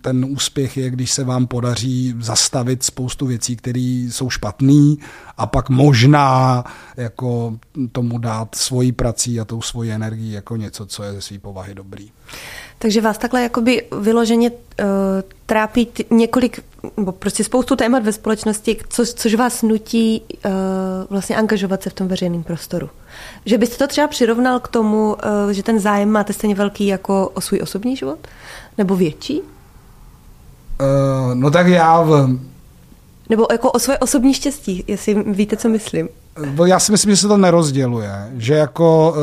ten 0.00 0.24
úspěch 0.24 0.76
je, 0.76 0.90
když 0.90 1.10
se 1.12 1.24
vám 1.24 1.46
podaří 1.46 2.14
zastavit 2.18 2.82
spoustu 2.82 3.26
věcí, 3.26 3.56
které 3.56 4.08
jsou 4.10 4.30
špatné 4.30 4.96
a 5.36 5.46
pak 5.46 5.70
možná 5.70 6.64
jako 6.96 7.58
tomu 7.92 8.18
dát 8.18 8.54
svojí 8.54 8.92
prací 8.92 9.40
a 9.40 9.44
tou 9.44 9.62
svoji 9.62 9.90
energii 9.90 10.32
jako 10.32 10.56
něco, 10.56 10.86
co 10.86 11.02
je 11.02 11.12
ze 11.12 11.20
své 11.20 11.38
povahy 11.38 11.74
dobrý. 11.74 12.10
Takže 12.78 13.00
vás 13.00 13.18
takhle 13.18 13.42
jakoby 13.42 13.86
vyloženě 14.00 14.50
uh, 14.50 14.56
trápí 15.46 15.86
t- 15.86 16.04
několik, 16.10 16.64
nebo 16.96 17.12
prostě 17.12 17.44
spoustu 17.44 17.76
témat 17.76 18.02
ve 18.04 18.12
společnosti, 18.12 18.78
co, 18.88 19.06
což 19.06 19.34
vás 19.34 19.62
nutí 19.62 20.22
uh, 20.22 20.50
vlastně 21.10 21.36
angažovat 21.36 21.82
se 21.82 21.90
v 21.90 21.94
tom 21.94 22.08
veřejném 22.08 22.42
prostoru. 22.42 22.90
Že 23.44 23.58
byste 23.58 23.76
to 23.76 23.86
třeba 23.86 24.08
přirovnal 24.08 24.60
k 24.60 24.68
tomu, 24.68 25.14
uh, 25.14 25.50
že 25.50 25.62
ten 25.62 25.78
zájem 25.78 26.10
máte 26.10 26.32
stejně 26.32 26.54
velký 26.54 26.86
jako 26.86 27.28
o 27.34 27.40
svůj 27.40 27.60
osobní 27.62 27.96
život? 27.96 28.18
Nebo 28.78 28.96
větší? 28.96 29.40
Uh, 29.40 29.46
no 31.34 31.50
tak 31.50 31.66
já... 31.66 32.02
V... 32.02 32.38
Nebo 33.28 33.46
jako 33.52 33.70
o 33.70 33.78
svoje 33.78 33.98
osobní 33.98 34.34
štěstí, 34.34 34.84
jestli 34.86 35.14
víte, 35.14 35.56
co 35.56 35.68
myslím. 35.68 36.08
Já 36.66 36.78
si 36.80 36.92
myslím, 36.92 37.10
že 37.10 37.16
se 37.16 37.28
to 37.28 37.36
nerozděluje, 37.36 38.12
že 38.36 38.54
jako 38.54 39.14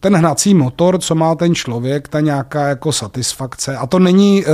ten 0.00 0.16
hnací 0.16 0.54
motor, 0.54 0.98
co 0.98 1.14
má 1.14 1.34
ten 1.34 1.54
člověk, 1.54 2.08
ta 2.08 2.20
nějaká 2.20 2.68
jako 2.68 2.92
satisfakce, 2.92 3.76
a 3.76 3.86
to 3.86 3.98
není 3.98 4.44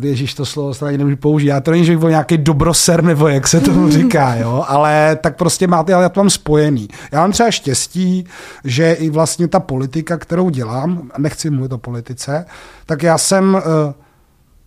Ježíš, 0.00 0.34
to 0.34 0.46
slovo 0.46 0.74
stejně 0.74 0.98
nemůžu 0.98 1.16
použít. 1.16 1.46
Já 1.46 1.60
to 1.60 1.70
není, 1.70 1.84
že 1.84 1.92
bych 1.92 1.98
byl 1.98 2.10
nějaký 2.10 2.38
dobroser, 2.38 3.04
nebo 3.04 3.28
jak 3.28 3.48
se 3.48 3.60
tomu 3.60 3.90
říká, 3.90 4.34
jo? 4.34 4.64
ale 4.68 5.18
tak 5.20 5.36
prostě 5.36 5.66
máte, 5.66 5.94
ale 5.94 6.02
já 6.02 6.08
to 6.08 6.20
mám 6.20 6.30
spojený. 6.30 6.88
Já 7.12 7.20
mám 7.20 7.32
třeba 7.32 7.50
štěstí, 7.50 8.24
že 8.64 8.92
i 8.92 9.10
vlastně 9.10 9.48
ta 9.48 9.60
politika, 9.60 10.16
kterou 10.16 10.50
dělám, 10.50 11.10
nechci 11.18 11.50
mluvit 11.50 11.72
o 11.72 11.78
politice, 11.78 12.46
tak 12.86 13.02
já 13.02 13.18
jsem 13.18 13.62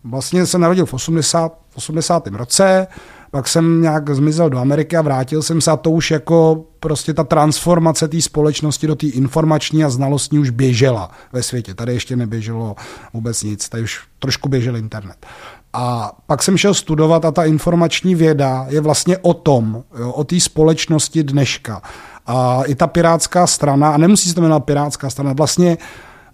vlastně 0.09 0.45
se 0.45 0.57
narodil 0.57 0.85
v 0.85 0.93
80, 0.93 1.53
v 1.69 1.77
80. 1.77 2.27
roce, 2.27 2.87
pak 3.31 3.47
jsem 3.47 3.81
nějak 3.81 4.15
zmizel 4.15 4.49
do 4.49 4.57
Ameriky 4.57 4.97
a 4.97 5.01
vrátil 5.01 5.41
jsem 5.43 5.61
se 5.61 5.71
a 5.71 5.77
to 5.77 5.91
už 5.91 6.11
jako 6.11 6.65
prostě 6.79 7.13
ta 7.13 7.23
transformace 7.23 8.07
té 8.07 8.21
společnosti 8.21 8.87
do 8.87 8.95
té 8.95 9.07
informační 9.07 9.83
a 9.83 9.89
znalostní 9.89 10.39
už 10.39 10.49
běžela 10.49 11.11
ve 11.33 11.43
světě. 11.43 11.73
Tady 11.73 11.93
ještě 11.93 12.15
neběželo 12.15 12.75
vůbec 13.13 13.43
nic, 13.43 13.69
tady 13.69 13.83
už 13.83 13.99
trošku 14.19 14.49
běžel 14.49 14.77
internet. 14.77 15.25
A 15.73 16.11
pak 16.27 16.43
jsem 16.43 16.57
šel 16.57 16.73
studovat 16.73 17.25
a 17.25 17.31
ta 17.31 17.43
informační 17.43 18.15
věda 18.15 18.65
je 18.69 18.81
vlastně 18.81 19.17
o 19.17 19.33
tom, 19.33 19.83
jo, 19.99 20.11
o 20.11 20.23
té 20.23 20.39
společnosti 20.39 21.23
dneška. 21.23 21.81
A 22.27 22.63
i 22.63 22.75
ta 22.75 22.87
pirátská 22.87 23.47
strana, 23.47 23.89
a 23.89 23.97
nemusí 23.97 24.29
se 24.29 24.35
to 24.35 24.41
jmenovat 24.41 24.63
pirátská 24.65 25.09
strana, 25.09 25.33
vlastně 25.33 25.77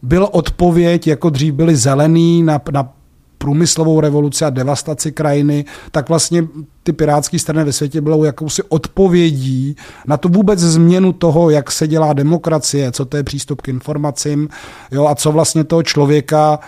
byl 0.01 0.29
odpověď, 0.31 1.07
jako 1.07 1.29
dřív 1.29 1.53
byli 1.53 1.75
zelený 1.75 2.43
na, 2.43 2.62
na 2.71 2.89
průmyslovou 3.43 3.99
revoluci 3.99 4.45
a 4.45 4.49
devastaci 4.49 5.12
krajiny, 5.12 5.65
tak 5.91 6.10
vlastně 6.10 6.47
ty 6.84 6.93
pirátské 6.93 7.39
strany 7.39 7.63
ve 7.63 7.73
světě 7.73 8.01
bylo 8.01 8.25
jakousi 8.25 8.63
odpovědí 8.63 9.75
na 10.08 10.17
tu 10.17 10.29
vůbec 10.29 10.60
změnu 10.60 11.13
toho, 11.13 11.49
jak 11.49 11.71
se 11.71 11.88
dělá 11.88 12.13
demokracie, 12.13 12.91
co 12.91 13.06
to 13.06 13.17
je 13.17 13.23
přístup 13.23 13.62
k 13.62 13.67
informacím 13.67 14.49
jo, 14.91 15.08
a 15.08 15.15
co 15.15 15.32
vlastně 15.32 15.63
toho 15.63 15.84
člověka 15.84 16.60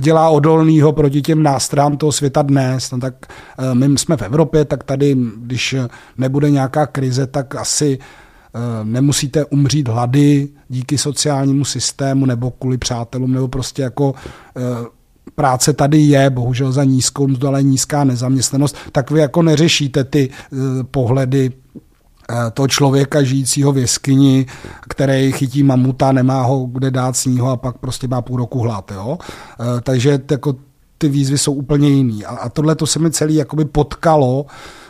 dělá 0.00 0.28
odolnýho 0.28 0.92
proti 0.92 1.22
těm 1.22 1.42
nástrám 1.42 1.96
toho 1.96 2.12
světa 2.12 2.42
dnes. 2.42 2.90
No 2.90 2.98
tak 2.98 3.14
eh, 3.26 3.74
my 3.74 3.98
jsme 3.98 4.16
v 4.16 4.22
Evropě, 4.22 4.64
tak 4.64 4.84
tady, 4.84 5.16
když 5.38 5.76
nebude 6.18 6.50
nějaká 6.50 6.86
krize, 6.86 7.26
tak 7.26 7.54
asi 7.54 7.98
eh, 7.98 8.58
nemusíte 8.84 9.44
umřít 9.44 9.88
hlady 9.88 10.48
díky 10.68 10.98
sociálnímu 10.98 11.64
systému 11.64 12.26
nebo 12.26 12.50
kvůli 12.50 12.78
přátelům, 12.78 13.32
nebo 13.32 13.48
prostě 13.48 13.82
jako 13.82 14.14
eh, 14.56 15.03
práce 15.34 15.72
tady 15.72 15.98
je, 15.98 16.30
bohužel 16.30 16.72
za 16.72 16.84
nízkou 16.84 17.26
mzdu, 17.26 17.48
ale 17.48 17.62
nízká 17.62 18.04
nezaměstnanost, 18.04 18.76
tak 18.92 19.10
vy 19.10 19.20
jako 19.20 19.42
neřešíte 19.42 20.04
ty 20.04 20.30
uh, 20.52 20.58
pohledy 20.90 21.50
uh, 21.50 22.36
toho 22.54 22.68
člověka 22.68 23.22
žijícího 23.22 23.72
v 23.72 23.78
jeskyni, 23.78 24.46
který 24.88 25.32
chytí 25.32 25.62
mamuta, 25.62 26.12
nemá 26.12 26.42
ho 26.42 26.66
kde 26.66 26.90
dát 26.90 27.16
sního 27.16 27.50
a 27.50 27.56
pak 27.56 27.78
prostě 27.78 28.08
má 28.08 28.22
půl 28.22 28.36
roku 28.36 28.60
hlad. 28.60 28.92
Jo? 28.94 29.06
Uh, 29.06 29.80
takže 29.82 30.20
jako 30.30 30.54
ty 30.98 31.08
výzvy 31.08 31.38
jsou 31.38 31.52
úplně 31.52 31.88
jiný. 31.88 32.24
A, 32.24 32.48
tohle 32.48 32.74
to 32.74 32.86
se 32.86 32.98
mi 32.98 33.10
celý 33.10 33.34
jakoby 33.34 33.64
potkalo 33.64 34.42
uh, 34.42 34.48
Eh, 34.48 34.83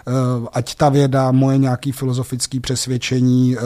ať 0.52 0.74
ta 0.74 0.88
věda, 0.88 1.32
moje 1.32 1.58
nějaké 1.58 1.92
filozofické 1.92 2.60
přesvědčení, 2.60 3.56
eh, 3.56 3.60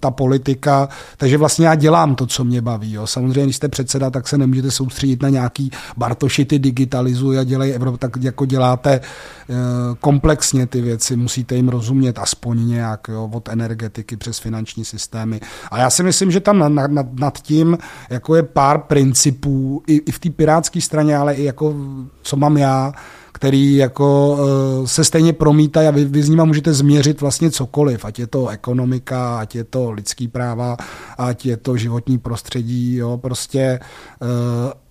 ta 0.00 0.10
politika. 0.10 0.88
Takže 1.16 1.38
vlastně 1.38 1.66
já 1.66 1.74
dělám 1.74 2.14
to, 2.14 2.26
co 2.26 2.44
mě 2.44 2.62
baví. 2.62 2.92
Jo. 2.92 3.06
Samozřejmě, 3.06 3.42
když 3.42 3.56
jste 3.56 3.68
předseda, 3.68 4.10
tak 4.10 4.28
se 4.28 4.38
nemůžete 4.38 4.70
soustředit 4.70 5.22
na 5.22 5.28
nějaký 5.28 5.70
Bartoši 5.96 6.44
ty 6.44 6.58
digitalizují 6.58 7.38
a 7.38 7.44
dělají 7.44 7.72
Evropu, 7.72 7.96
tak 7.96 8.16
jako 8.20 8.46
děláte 8.46 8.90
eh, 8.92 9.54
komplexně 10.00 10.66
ty 10.66 10.80
věci, 10.80 11.16
musíte 11.16 11.54
jim 11.54 11.68
rozumět 11.68 12.18
aspoň 12.18 12.68
nějak, 12.68 13.08
jo, 13.08 13.30
od 13.32 13.48
energetiky 13.48 14.16
přes 14.16 14.38
finanční 14.38 14.84
systémy. 14.84 15.40
A 15.70 15.78
já 15.78 15.90
si 15.90 16.02
myslím, 16.02 16.30
že 16.30 16.40
tam 16.40 16.58
nad, 16.58 16.90
nad, 16.90 17.06
nad 17.14 17.38
tím 17.38 17.78
jako 18.10 18.34
je 18.34 18.42
pár 18.42 18.78
principů 18.78 19.82
i, 19.86 19.96
i 19.96 20.12
v 20.12 20.18
té 20.18 20.30
pirátské 20.30 20.80
straně, 20.80 21.16
ale 21.16 21.34
i 21.34 21.44
jako 21.44 21.74
co 22.22 22.36
mám 22.36 22.56
já, 22.56 22.92
který 23.34 23.76
jako 23.76 24.38
eh, 24.38 24.86
se 24.86 25.04
stejně 25.04 25.32
promítají 25.32 25.88
a 25.88 25.90
vy, 25.90 26.04
vy 26.04 26.22
s 26.22 26.28
nimi 26.28 26.42
můžete 26.44 26.72
změřit 26.72 27.20
vlastně 27.20 27.50
cokoliv, 27.50 28.04
ať 28.04 28.18
je 28.18 28.26
to 28.26 28.48
ekonomika, 28.48 29.38
ať 29.38 29.54
je 29.54 29.64
to 29.64 29.90
lidský 29.90 30.28
práva, 30.28 30.76
ať 31.18 31.46
je 31.46 31.56
to 31.56 31.76
životní 31.76 32.18
prostředí, 32.18 32.96
jo, 32.96 33.18
prostě 33.18 33.80
eh, 34.22 34.84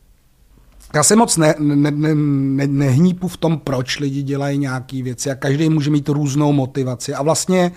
já 0.95 1.03
se 1.03 1.15
moc 1.15 1.37
ne, 1.37 1.55
ne, 1.59 1.91
ne, 1.91 2.15
ne, 2.15 2.67
nehnípu 2.67 3.27
v 3.27 3.37
tom, 3.37 3.59
proč 3.59 3.99
lidi 3.99 4.23
dělají 4.23 4.57
nějaké 4.57 5.03
věci 5.03 5.31
a 5.31 5.35
každý 5.35 5.69
může 5.69 5.89
mít 5.89 6.09
různou 6.09 6.53
motivaci 6.53 7.13
a 7.13 7.23
vlastně 7.23 7.71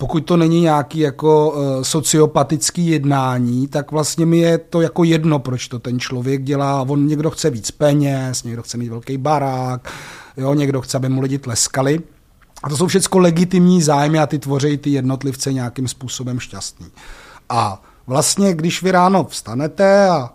pokud 0.00 0.20
to 0.20 0.36
není 0.36 0.60
nějaký 0.60 0.98
jako 0.98 1.50
uh, 1.50 1.82
sociopatický 1.82 2.86
jednání, 2.86 3.68
tak 3.68 3.92
vlastně 3.92 4.26
mi 4.26 4.38
je 4.38 4.58
to 4.58 4.80
jako 4.80 5.04
jedno, 5.04 5.38
proč 5.38 5.68
to 5.68 5.78
ten 5.78 6.00
člověk 6.00 6.42
dělá. 6.42 6.82
On 6.82 7.06
někdo 7.06 7.30
chce 7.30 7.50
víc 7.50 7.70
peněz, 7.70 8.42
někdo 8.42 8.62
chce 8.62 8.78
mít 8.78 8.88
velký 8.88 9.18
barák, 9.18 9.92
jo, 10.36 10.54
někdo 10.54 10.80
chce, 10.80 10.96
aby 10.96 11.08
mu 11.08 11.20
lidi 11.20 11.38
tleskali. 11.38 12.00
A 12.62 12.68
to 12.68 12.76
jsou 12.76 12.86
všechno 12.86 13.20
legitimní 13.20 13.82
zájmy 13.82 14.18
a 14.18 14.26
ty 14.26 14.38
tvoří 14.38 14.78
ty 14.78 14.90
jednotlivce 14.90 15.52
nějakým 15.52 15.88
způsobem 15.88 16.40
šťastný. 16.40 16.86
A 17.48 17.82
vlastně, 18.06 18.54
když 18.54 18.82
vy 18.82 18.90
ráno 18.90 19.24
vstanete 19.24 20.08
a 20.08 20.30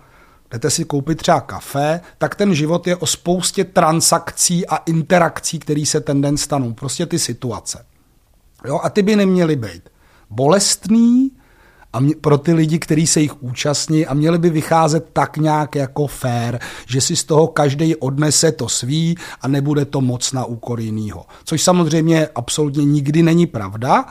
jdete 0.52 0.69
si 0.69 0.86
koupit 0.86 1.17
třeba 1.17 1.41
kafe, 1.41 2.02
tak 2.17 2.36
ten 2.36 2.56
život 2.56 2.88
je 2.88 2.95
o 2.95 3.06
spoustě 3.06 3.63
transakcí 3.63 4.67
a 4.67 4.76
interakcí, 4.76 5.60
které 5.60 5.86
se 5.86 5.99
ten 5.99 6.21
den 6.21 6.38
stanou. 6.38 6.73
Prostě 6.73 7.06
ty 7.06 7.19
situace. 7.19 7.86
Jo, 8.65 8.80
a 8.84 8.89
ty 8.89 9.02
by 9.02 9.15
neměly 9.15 9.56
být 9.56 9.89
bolestný 10.30 11.32
a 11.93 11.99
mě, 11.99 12.15
pro 12.21 12.38
ty 12.38 12.54
lidi, 12.54 12.80
kteří 12.80 13.08
se 13.08 13.21
jich 13.21 13.43
účastní 13.43 14.06
a 14.06 14.13
měli 14.13 14.38
by 14.38 14.49
vycházet 14.49 15.10
tak 15.13 15.38
nějak 15.38 15.76
jako 15.76 16.08
fair, 16.08 16.60
že 16.88 17.02
si 17.02 17.15
z 17.15 17.23
toho 17.23 17.47
každý 17.47 17.95
odnese 17.95 18.52
to 18.52 18.69
svý 18.69 19.15
a 19.41 19.47
nebude 19.47 19.86
to 19.86 20.02
moc 20.02 20.32
na 20.32 20.45
úkor 20.45 20.80
jinýho. 20.80 21.26
Což 21.43 21.63
samozřejmě 21.63 22.28
absolutně 22.36 22.86
nikdy 22.86 23.23
není 23.23 23.47
pravda, 23.47 24.06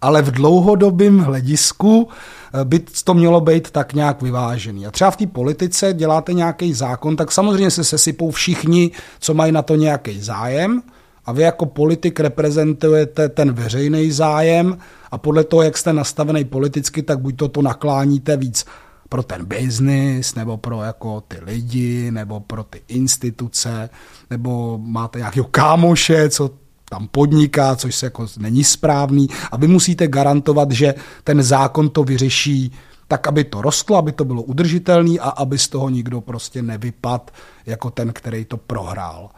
ale 0.00 0.22
v 0.22 0.30
dlouhodobém 0.30 1.18
hledisku 1.18 2.08
eh, 2.08 2.64
by 2.64 2.78
to 2.78 3.14
mělo 3.14 3.40
být 3.40 3.70
tak 3.70 3.92
nějak 3.92 4.22
vyvážený. 4.22 4.86
A 4.86 4.90
třeba 4.90 5.10
v 5.10 5.16
té 5.16 5.26
politice 5.26 5.94
děláte 5.94 6.32
nějaký 6.32 6.72
zákon, 6.72 7.16
tak 7.16 7.32
samozřejmě 7.32 7.70
se 7.70 7.84
sesypou 7.84 8.30
všichni, 8.30 8.90
co 9.20 9.34
mají 9.34 9.52
na 9.52 9.62
to 9.62 9.74
nějaký 9.74 10.20
zájem, 10.20 10.82
a 11.28 11.32
vy 11.32 11.42
jako 11.42 11.66
politik 11.66 12.20
reprezentujete 12.20 13.28
ten 13.28 13.52
veřejný 13.52 14.12
zájem 14.12 14.78
a 15.10 15.18
podle 15.18 15.44
toho, 15.44 15.62
jak 15.62 15.78
jste 15.78 15.92
nastavený 15.92 16.44
politicky, 16.44 17.02
tak 17.02 17.20
buď 17.20 17.36
to, 17.36 17.48
to 17.48 17.62
nakláníte 17.62 18.36
víc 18.36 18.64
pro 19.08 19.22
ten 19.22 19.44
biznis, 19.44 20.34
nebo 20.34 20.56
pro 20.56 20.82
jako 20.82 21.20
ty 21.20 21.36
lidi, 21.42 22.10
nebo 22.10 22.40
pro 22.40 22.64
ty 22.64 22.82
instituce, 22.88 23.90
nebo 24.30 24.78
máte 24.78 25.18
nějakého 25.18 25.46
kámoše, 25.50 26.28
co 26.28 26.50
tam 26.90 27.08
podniká, 27.08 27.76
což 27.76 27.94
se 27.94 28.06
jako 28.06 28.26
není 28.38 28.64
správný 28.64 29.28
a 29.50 29.56
vy 29.56 29.66
musíte 29.66 30.08
garantovat, 30.08 30.70
že 30.70 30.94
ten 31.24 31.42
zákon 31.42 31.88
to 31.88 32.04
vyřeší 32.04 32.72
tak, 33.08 33.26
aby 33.26 33.44
to 33.44 33.62
rostlo, 33.62 33.96
aby 33.96 34.12
to 34.12 34.24
bylo 34.24 34.42
udržitelný 34.42 35.20
a 35.20 35.28
aby 35.28 35.58
z 35.58 35.68
toho 35.68 35.88
nikdo 35.88 36.20
prostě 36.20 36.62
nevypad 36.62 37.30
jako 37.66 37.90
ten, 37.90 38.12
který 38.12 38.44
to 38.44 38.56
prohrál. 38.56 39.30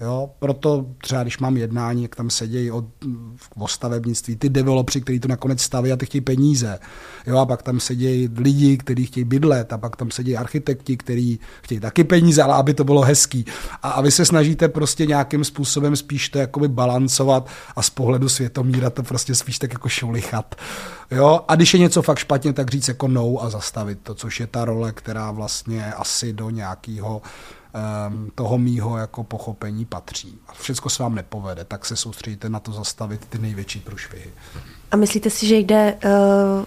Jo, 0.00 0.30
proto 0.38 0.86
třeba, 0.98 1.22
když 1.22 1.38
mám 1.38 1.56
jednání, 1.56 2.02
jak 2.02 2.16
tam 2.16 2.30
sedějí 2.30 2.70
od, 2.70 2.84
o 3.58 3.68
stavebnictví, 3.68 4.36
ty 4.36 4.48
developři, 4.48 5.00
kteří 5.00 5.20
to 5.20 5.28
nakonec 5.28 5.60
staví 5.60 5.92
a 5.92 5.96
ty 5.96 6.06
chtějí 6.06 6.20
peníze. 6.22 6.78
Jo, 7.26 7.38
a 7.38 7.46
pak 7.46 7.62
tam 7.62 7.80
sedějí 7.80 8.28
lidi, 8.36 8.76
kteří 8.76 9.06
chtějí 9.06 9.24
bydlet, 9.24 9.72
a 9.72 9.78
pak 9.78 9.96
tam 9.96 10.10
sedějí 10.10 10.36
architekti, 10.36 10.96
kteří 10.96 11.40
chtějí 11.62 11.80
taky 11.80 12.04
peníze, 12.04 12.42
ale 12.42 12.54
aby 12.54 12.74
to 12.74 12.84
bylo 12.84 13.02
hezký. 13.02 13.44
A, 13.82 13.90
a 13.90 14.00
vy 14.00 14.10
se 14.10 14.24
snažíte 14.24 14.68
prostě 14.68 15.06
nějakým 15.06 15.44
způsobem 15.44 15.96
spíš 15.96 16.28
to 16.28 16.38
jakoby 16.38 16.68
balancovat 16.68 17.48
a 17.76 17.82
z 17.82 17.90
pohledu 17.90 18.28
světomíra 18.28 18.90
to 18.90 19.02
prostě 19.02 19.34
spíš 19.34 19.58
tak 19.58 19.72
jako 19.72 19.88
šulichat. 19.88 20.54
Jo, 21.10 21.40
a 21.48 21.56
když 21.56 21.74
je 21.74 21.80
něco 21.80 22.02
fakt 22.02 22.18
špatně, 22.18 22.52
tak 22.52 22.70
říct 22.70 22.88
jako 22.88 23.08
no 23.08 23.36
a 23.40 23.50
zastavit 23.50 23.98
to, 24.02 24.14
což 24.14 24.40
je 24.40 24.46
ta 24.46 24.64
role, 24.64 24.92
která 24.92 25.30
vlastně 25.30 25.92
asi 25.92 26.32
do 26.32 26.50
nějakého 26.50 27.22
toho 28.34 28.58
mýho 28.58 28.98
jako 28.98 29.24
pochopení 29.24 29.84
patří. 29.84 30.38
A 30.48 30.52
všechno 30.52 30.90
se 30.90 31.02
vám 31.02 31.14
nepovede, 31.14 31.64
tak 31.64 31.84
se 31.84 31.96
soustředíte 31.96 32.48
na 32.48 32.60
to 32.60 32.72
zastavit 32.72 33.26
ty 33.26 33.38
největší 33.38 33.80
průšvihy. 33.80 34.30
A 34.90 34.96
myslíte 34.96 35.30
si, 35.30 35.46
že 35.46 35.56
jde 35.56 35.98
uh, 36.04 36.10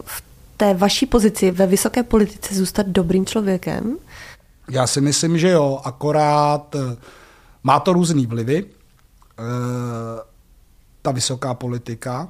v 0.05 0.23
té 0.57 0.73
vaší 0.73 1.05
pozici 1.05 1.51
ve 1.51 1.67
vysoké 1.67 2.03
politice 2.03 2.55
zůstat 2.55 2.87
dobrým 2.87 3.25
člověkem? 3.25 3.97
Já 4.69 4.87
si 4.87 5.01
myslím, 5.01 5.37
že 5.37 5.49
jo, 5.49 5.81
akorát 5.83 6.75
eh, 6.75 6.97
má 7.63 7.79
to 7.79 7.93
různý 7.93 8.25
vlivy, 8.25 8.65
eh, 8.65 9.43
ta 11.01 11.11
vysoká 11.11 11.53
politika. 11.53 12.27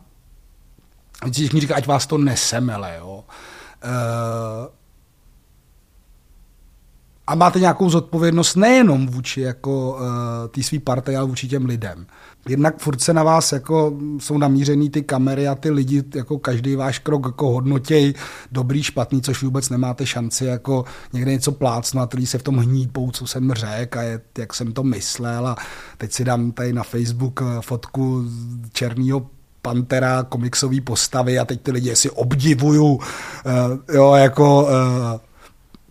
Když 1.25 1.51
mi 1.51 1.59
říká, 1.59 1.75
ať 1.75 1.87
vás 1.87 2.07
to 2.07 2.17
nesemele, 2.17 2.95
jo. 2.99 3.23
Eh, 3.83 3.87
a 7.27 7.35
máte 7.35 7.59
nějakou 7.59 7.89
zodpovědnost 7.89 8.55
nejenom 8.55 9.07
vůči 9.07 9.41
jako 9.41 9.91
uh, 9.91 9.97
té 10.51 10.63
svý 10.63 10.79
party, 10.79 11.15
ale 11.15 11.27
vůči 11.27 11.47
těm 11.47 11.65
lidem. 11.65 12.05
Jednak 12.49 12.79
furt 12.79 13.01
se 13.01 13.13
na 13.13 13.23
vás 13.23 13.51
jako 13.51 13.93
jsou 14.19 14.37
namířený 14.37 14.89
ty 14.89 15.03
kamery 15.03 15.47
a 15.47 15.55
ty 15.55 15.71
lidi, 15.71 16.03
jako 16.15 16.39
každý 16.39 16.75
váš 16.75 16.99
krok 16.99 17.25
jako 17.25 17.51
hodnotěj 17.51 18.13
dobrý, 18.51 18.83
špatný, 18.83 19.21
což 19.21 19.43
vůbec 19.43 19.69
nemáte 19.69 20.05
šanci 20.05 20.45
jako 20.45 20.85
někde 21.13 21.31
něco 21.31 21.51
plácnout, 21.51 22.09
který 22.09 22.25
se 22.27 22.37
v 22.37 22.43
tom 22.43 22.57
hnípou, 22.57 23.11
co 23.11 23.27
jsem 23.27 23.53
řekl 23.53 23.99
a 23.99 24.01
je, 24.01 24.21
jak 24.37 24.53
jsem 24.53 24.71
to 24.71 24.83
myslel 24.83 25.47
a 25.47 25.55
teď 25.97 26.11
si 26.11 26.23
dám 26.23 26.51
tady 26.51 26.73
na 26.73 26.83
Facebook 26.83 27.41
eh, 27.41 27.61
fotku 27.61 28.25
černýho 28.73 29.27
Pantera, 29.61 30.23
komiksové 30.23 30.81
postavy 30.81 31.39
a 31.39 31.45
teď 31.45 31.61
ty 31.61 31.71
lidi 31.71 31.95
si 31.95 32.09
obdivuju, 32.09 32.85
uh, 32.85 33.01
jo, 33.93 34.13
jako 34.13 34.63
uh, 34.63 34.69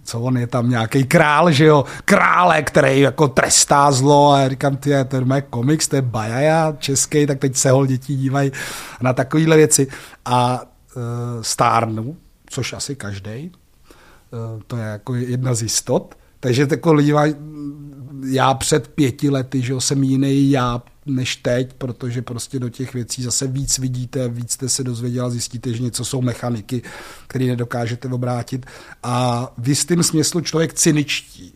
co 0.05 0.21
on 0.21 0.37
je 0.37 0.47
tam 0.47 0.71
nějaký 0.71 1.05
král, 1.05 1.53
že 1.53 1.65
jo, 1.65 1.85
krále, 2.05 2.63
který 2.63 3.01
jako 3.01 3.29
trestá 3.29 3.93
zlo 3.93 4.33
a 4.33 4.39
já 4.39 4.49
říkám, 4.49 4.77
ty, 4.77 4.91
to 5.09 5.17
je 5.17 5.43
komiks, 5.43 5.89
to 5.89 5.97
je 5.97 6.03
bajaja 6.03 6.75
český, 6.79 7.27
tak 7.27 7.39
teď 7.39 7.57
se 7.57 7.71
hol 7.71 7.87
děti 7.87 8.17
dívají 8.17 8.53
na 9.01 9.13
takovéhle 9.13 9.57
věci. 9.57 9.87
A 10.25 10.63
uh, 10.97 11.03
stárnu, 11.43 12.17
což 12.47 12.73
asi 12.73 12.97
každý, 12.97 13.53
uh, 14.31 14.63
to 14.67 14.77
je 14.77 14.85
jako 14.85 15.15
jedna 15.15 15.55
z 15.55 15.63
jistot, 15.63 16.15
takže 16.45 16.67
jako 16.71 16.93
lidi 16.93 17.15
já 18.27 18.55
před 18.55 18.89
pěti 18.89 19.31
lety, 19.31 19.63
že 19.63 19.75
jsem 19.79 20.03
jiný 20.03 20.51
já 20.51 20.83
než 21.07 21.37
teď, 21.37 21.73
protože 21.73 22.23
prostě 22.23 22.59
do 22.59 22.69
těch 22.69 22.95
věcí 22.95 23.23
zase 23.23 23.47
víc 23.47 23.79
vidíte, 23.79 24.29
víc 24.29 24.53
jste 24.53 24.69
se 24.69 24.85
dozvěděla, 24.85 25.31
zjistíte, 25.31 25.73
že 25.73 25.83
něco 25.83 26.05
jsou 26.05 26.23
mechaniky, 26.23 26.83
které 27.27 27.45
nedokážete 27.45 28.09
obrátit 28.09 28.67
a 29.03 29.47
v 29.59 29.69
jistém 29.69 30.03
smyslu 30.03 30.41
člověk 30.41 30.75
cyničtí. 30.75 31.55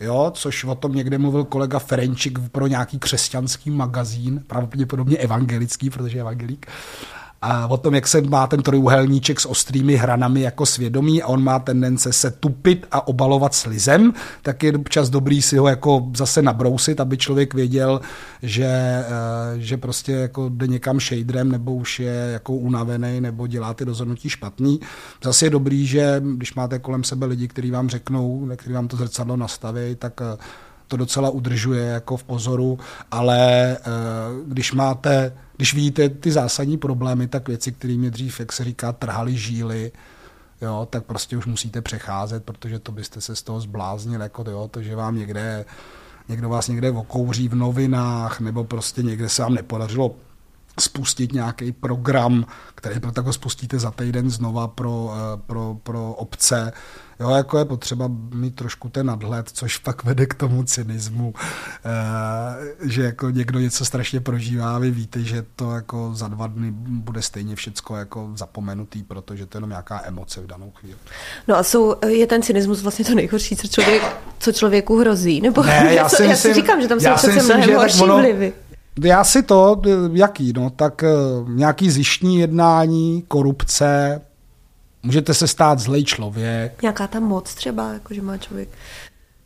Jo, 0.00 0.30
což 0.34 0.64
o 0.64 0.74
tom 0.74 0.94
někde 0.94 1.18
mluvil 1.18 1.44
kolega 1.44 1.78
Ferenčik 1.78 2.38
pro 2.52 2.66
nějaký 2.66 2.98
křesťanský 2.98 3.70
magazín, 3.70 4.44
pravděpodobně 4.46 5.16
evangelický, 5.16 5.90
protože 5.90 6.16
je 6.16 6.20
evangelík 6.20 6.66
a 7.42 7.66
o 7.66 7.76
tom, 7.76 7.94
jak 7.94 8.08
se 8.08 8.20
má 8.20 8.46
ten 8.46 8.62
trojuhelníček 8.62 9.40
s 9.40 9.46
ostrými 9.46 9.96
hranami 9.96 10.40
jako 10.40 10.66
svědomí 10.66 11.22
a 11.22 11.26
on 11.26 11.44
má 11.44 11.58
tendence 11.58 12.12
se 12.12 12.30
tupit 12.30 12.86
a 12.90 13.08
obalovat 13.08 13.54
slizem, 13.54 14.12
tak 14.42 14.62
je 14.62 14.72
občas 14.72 15.10
dobrý 15.10 15.42
si 15.42 15.56
ho 15.56 15.68
jako 15.68 16.10
zase 16.16 16.42
nabrousit, 16.42 17.00
aby 17.00 17.18
člověk 17.18 17.54
věděl, 17.54 18.00
že, 18.42 18.66
eh, 18.66 19.04
že 19.56 19.76
prostě 19.76 20.12
jako 20.12 20.48
jde 20.48 20.66
někam 20.66 21.00
shaderem 21.00 21.52
nebo 21.52 21.74
už 21.74 22.00
je 22.00 22.28
jako 22.32 22.52
unavený 22.52 23.20
nebo 23.20 23.46
dělá 23.46 23.74
ty 23.74 23.84
rozhodnutí 23.84 24.28
špatný. 24.28 24.80
Zase 25.24 25.46
je 25.46 25.50
dobrý, 25.50 25.86
že 25.86 26.22
když 26.36 26.54
máte 26.54 26.78
kolem 26.78 27.04
sebe 27.04 27.26
lidi, 27.26 27.48
kteří 27.48 27.70
vám 27.70 27.88
řeknou, 27.88 28.48
kteří 28.56 28.72
vám 28.72 28.88
to 28.88 28.96
zrcadlo 28.96 29.36
nastaví, 29.36 29.96
tak 29.98 30.20
eh, 30.20 30.38
to 30.88 30.96
docela 30.96 31.30
udržuje 31.30 31.84
jako 31.84 32.16
v 32.16 32.24
pozoru, 32.24 32.78
ale 33.10 33.72
eh, 33.76 33.80
když 34.46 34.72
máte, 34.72 35.32
když 35.56 35.74
vidíte 35.74 36.08
ty 36.08 36.32
zásadní 36.32 36.78
problémy, 36.78 37.28
tak 37.28 37.48
věci, 37.48 37.72
kterými 37.72 38.10
dřív, 38.10 38.40
jak 38.40 38.52
se 38.52 38.64
říká, 38.64 38.92
trhali 38.92 39.36
žíly, 39.36 39.92
jo, 40.62 40.86
tak 40.90 41.04
prostě 41.04 41.36
už 41.36 41.46
musíte 41.46 41.82
přecházet, 41.82 42.44
protože 42.44 42.78
to 42.78 42.92
byste 42.92 43.20
se 43.20 43.36
z 43.36 43.42
toho 43.42 43.60
zbláznil, 43.60 44.20
jako 44.20 44.44
jo, 44.50 44.68
to, 44.70 44.82
že 44.82 44.96
vám 44.96 45.16
někde 45.16 45.64
někdo 46.28 46.48
vás 46.48 46.68
někde 46.68 46.90
okouří 46.90 47.48
v 47.48 47.54
novinách, 47.54 48.40
nebo 48.40 48.64
prostě 48.64 49.02
někde 49.02 49.28
se 49.28 49.42
vám 49.42 49.54
nepodařilo 49.54 50.14
spustit 50.80 51.32
nějaký 51.32 51.72
program, 51.72 52.46
který 52.74 53.00
proto 53.00 53.20
jako 53.20 53.32
spustíte 53.32 53.78
za 53.78 53.90
týden 53.90 54.30
znova 54.30 54.68
pro, 54.68 55.14
eh, 55.14 55.42
pro, 55.46 55.76
pro 55.82 56.12
obce. 56.12 56.72
Jo, 57.20 57.30
jako 57.30 57.58
je 57.58 57.64
potřeba 57.64 58.10
mít 58.34 58.54
trošku 58.54 58.88
ten 58.88 59.06
nadhled, 59.06 59.48
což 59.48 59.78
pak 59.78 60.04
vede 60.04 60.26
k 60.26 60.34
tomu 60.34 60.62
cynismu, 60.62 61.34
eh, 61.84 62.88
že 62.88 63.02
jako 63.02 63.30
někdo 63.30 63.58
něco 63.58 63.84
strašně 63.84 64.20
prožívá 64.20 64.76
a 64.76 64.78
vy 64.78 64.90
víte, 64.90 65.22
že 65.22 65.44
to 65.56 65.74
jako 65.74 66.10
za 66.14 66.28
dva 66.28 66.46
dny 66.46 66.70
bude 66.76 67.22
stejně 67.22 67.56
všecko 67.56 67.96
jako 67.96 68.30
zapomenutý, 68.34 69.02
protože 69.02 69.46
to 69.46 69.56
je 69.56 69.58
jenom 69.58 69.70
nějaká 69.70 70.00
emoce 70.04 70.40
v 70.40 70.46
danou 70.46 70.70
chvíli. 70.70 70.96
No 71.48 71.56
a 71.56 71.62
jsou, 71.62 71.96
je 72.06 72.26
ten 72.26 72.42
cynismus 72.42 72.82
vlastně 72.82 73.04
to 73.04 73.14
nejhorší, 73.14 73.56
co, 73.56 73.68
člověk, 73.68 74.02
co 74.38 74.52
člověku 74.52 74.98
hrozí? 74.98 75.40
Nebo 75.40 75.62
ne, 75.62 75.94
já, 75.94 76.08
si, 76.08 76.22
já 76.22 76.28
myslím, 76.28 76.54
si 76.54 76.60
říkám, 76.60 76.82
že 76.82 76.88
tam 76.88 77.00
jsou 77.00 77.14
přece 77.14 77.42
mnohem 77.42 77.74
horší 77.74 77.98
vlivy. 77.98 78.52
Já 79.04 79.24
si 79.24 79.42
to, 79.42 79.82
jaký, 80.12 80.52
no, 80.56 80.70
tak 80.70 81.02
eh, 81.02 81.08
nějaký 81.48 81.90
zjištní 81.90 82.38
jednání, 82.38 83.24
korupce, 83.28 84.20
můžete 85.02 85.34
se 85.34 85.46
stát 85.46 85.78
zlej 85.78 86.04
člověk. 86.04 86.82
Nějaká 86.82 87.06
ta 87.06 87.20
moc 87.20 87.54
třeba, 87.54 87.92
jako 87.92 88.14
že 88.14 88.22
má 88.22 88.36
člověk 88.36 88.68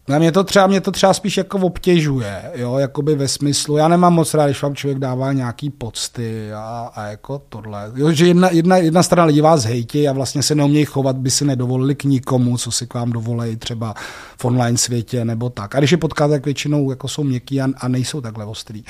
na 0.08 0.18
mě 0.18 0.32
to 0.32 0.44
třeba, 0.44 0.66
mě 0.66 0.80
to 0.80 0.90
třeba 0.90 1.14
spíš 1.14 1.36
jako 1.36 1.58
obtěžuje, 1.58 2.52
jo, 2.54 2.78
jakoby 2.78 3.14
ve 3.14 3.28
smyslu, 3.28 3.76
já 3.76 3.88
nemám 3.88 4.14
moc 4.14 4.34
rád, 4.34 4.46
když 4.46 4.62
vám 4.62 4.74
člověk 4.74 4.98
dává 4.98 5.32
nějaký 5.32 5.70
pocty 5.70 6.52
a, 6.52 6.90
a 6.94 7.04
jako 7.04 7.42
tohle. 7.48 7.92
Jo, 7.94 8.12
že 8.12 8.26
jedna, 8.26 8.50
jedna, 8.50 8.76
jedna 8.76 9.02
strana 9.02 9.26
lidí 9.26 9.40
vás 9.40 9.64
hejtí 9.64 10.08
a 10.08 10.12
vlastně 10.12 10.42
se 10.42 10.54
neumějí 10.54 10.84
chovat, 10.84 11.16
by 11.16 11.30
si 11.30 11.44
nedovolili 11.44 11.94
k 11.94 12.04
nikomu, 12.04 12.56
co 12.58 12.70
si 12.70 12.86
k 12.86 12.94
vám 12.94 13.12
dovolí 13.12 13.56
třeba 13.56 13.94
v 14.38 14.44
online 14.44 14.78
světě 14.78 15.24
nebo 15.24 15.50
tak. 15.50 15.74
A 15.74 15.78
když 15.78 15.92
je 15.92 15.98
potkáte, 15.98 16.32
tak 16.32 16.44
většinou 16.44 16.90
jako 16.90 17.08
jsou 17.08 17.24
měkký 17.24 17.60
a, 17.60 17.68
a 17.76 17.88
nejsou 17.88 18.20
takhle 18.20 18.44
ostrý. 18.44 18.84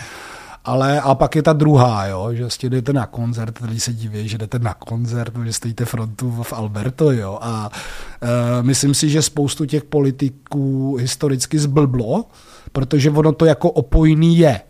Ale 0.64 1.01
a 1.01 1.14
pak 1.14 1.37
je 1.37 1.42
ta 1.42 1.53
druhá, 1.53 2.07
jo, 2.07 2.29
že 2.33 2.42
vlastně 2.42 2.70
jdete 2.70 2.92
na 2.92 3.07
koncert, 3.07 3.59
lidi 3.62 3.81
se 3.81 3.92
diví, 3.92 4.29
že 4.29 4.38
jdete 4.38 4.59
na 4.59 4.75
koncert, 4.75 5.35
že 5.44 5.53
stojíte 5.53 5.85
frontu 5.85 6.31
v 6.42 6.53
Alberto, 6.53 7.12
jo. 7.12 7.38
A 7.40 7.70
e, 8.22 8.62
myslím 8.62 8.94
si, 8.94 9.09
že 9.09 9.22
spoustu 9.22 9.64
těch 9.64 9.85
politiků 9.85 10.96
historicky 10.96 11.59
zblblo, 11.59 12.25
protože 12.72 13.11
ono 13.11 13.33
to 13.33 13.44
jako 13.44 13.70
opojný 13.70 14.38
je. 14.38 14.61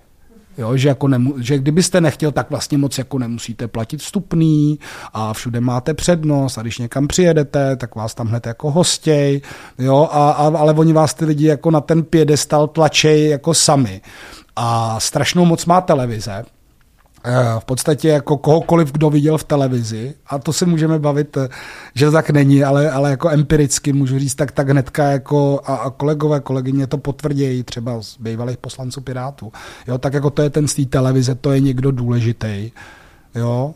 Jo, 0.59 0.77
že, 0.77 0.89
jako 0.89 1.09
nemu, 1.09 1.35
že 1.39 1.59
kdybyste 1.59 2.01
nechtěl, 2.01 2.33
tak 2.33 2.51
vlastně 2.51 2.79
moc 2.79 2.99
jako 2.99 3.19
nemusíte 3.19 3.69
platit 3.69 4.01
vstupný 4.01 4.79
a 5.13 5.33
všude 5.33 5.61
máte 5.61 5.95
přednost 5.95 6.59
a 6.59 6.63
když 6.63 6.79
někam 6.79 7.09
přijedete, 7.09 7.77
tak 7.77 7.95
vás 7.95 8.15
tam 8.15 8.27
hned 8.27 8.47
jako 8.47 8.71
hostěj, 8.71 9.41
jo, 9.79 10.09
a, 10.13 10.31
a, 10.31 10.59
ale 10.59 10.73
oni 10.73 10.93
vás 10.93 11.15
ty 11.15 11.25
lidi 11.25 11.47
jako 11.47 11.71
na 11.71 11.81
ten 11.81 12.03
pědestal 12.03 12.67
tlačej 12.67 13.29
jako 13.29 13.55
sami 13.55 14.01
a 14.57 15.01
strašnou 15.01 15.45
moc 15.45 15.67
má 15.67 15.81
televize. 15.81 16.45
Eh, 17.25 17.61
v 17.61 17.65
podstatě 17.65 18.09
jako 18.09 18.37
kohokoliv, 18.37 18.93
kdo 18.93 19.11
viděl 19.11 19.39
v 19.39 19.45
televizi, 19.45 20.15
a 20.27 20.39
to 20.39 20.53
si 20.53 20.67
můžeme 20.67 20.99
bavit, 20.99 21.37
eh, 21.37 21.49
že 21.95 22.11
tak 22.11 22.31
není, 22.31 22.65
ale, 22.65 22.91
ale 22.91 23.11
jako 23.11 23.29
empiricky 23.31 23.93
můžu 23.93 24.19
říct, 24.19 24.35
tak, 24.35 24.53
tak 24.53 24.69
hnedka 24.69 25.05
jako 25.05 25.61
a, 25.65 25.75
a 25.75 25.91
kolegové, 25.91 26.41
kolegyně 26.41 26.87
to 26.87 26.99
potvrdějí, 26.99 27.63
třeba 27.63 28.03
z 28.03 28.17
bývalých 28.19 28.57
poslanců 28.57 29.01
Pirátů. 29.01 29.53
Jo, 29.89 29.99
tak 29.99 30.13
jako 30.15 30.31
to 30.31 30.43
je 30.43 30.51
ten 30.51 30.69
z 30.69 30.75
té 30.75 30.85
televize, 30.85 31.35
to 31.35 31.53
je 31.53 31.61
někdo 31.61 31.91
důležitý. 31.91 32.71
Jo, 33.35 33.75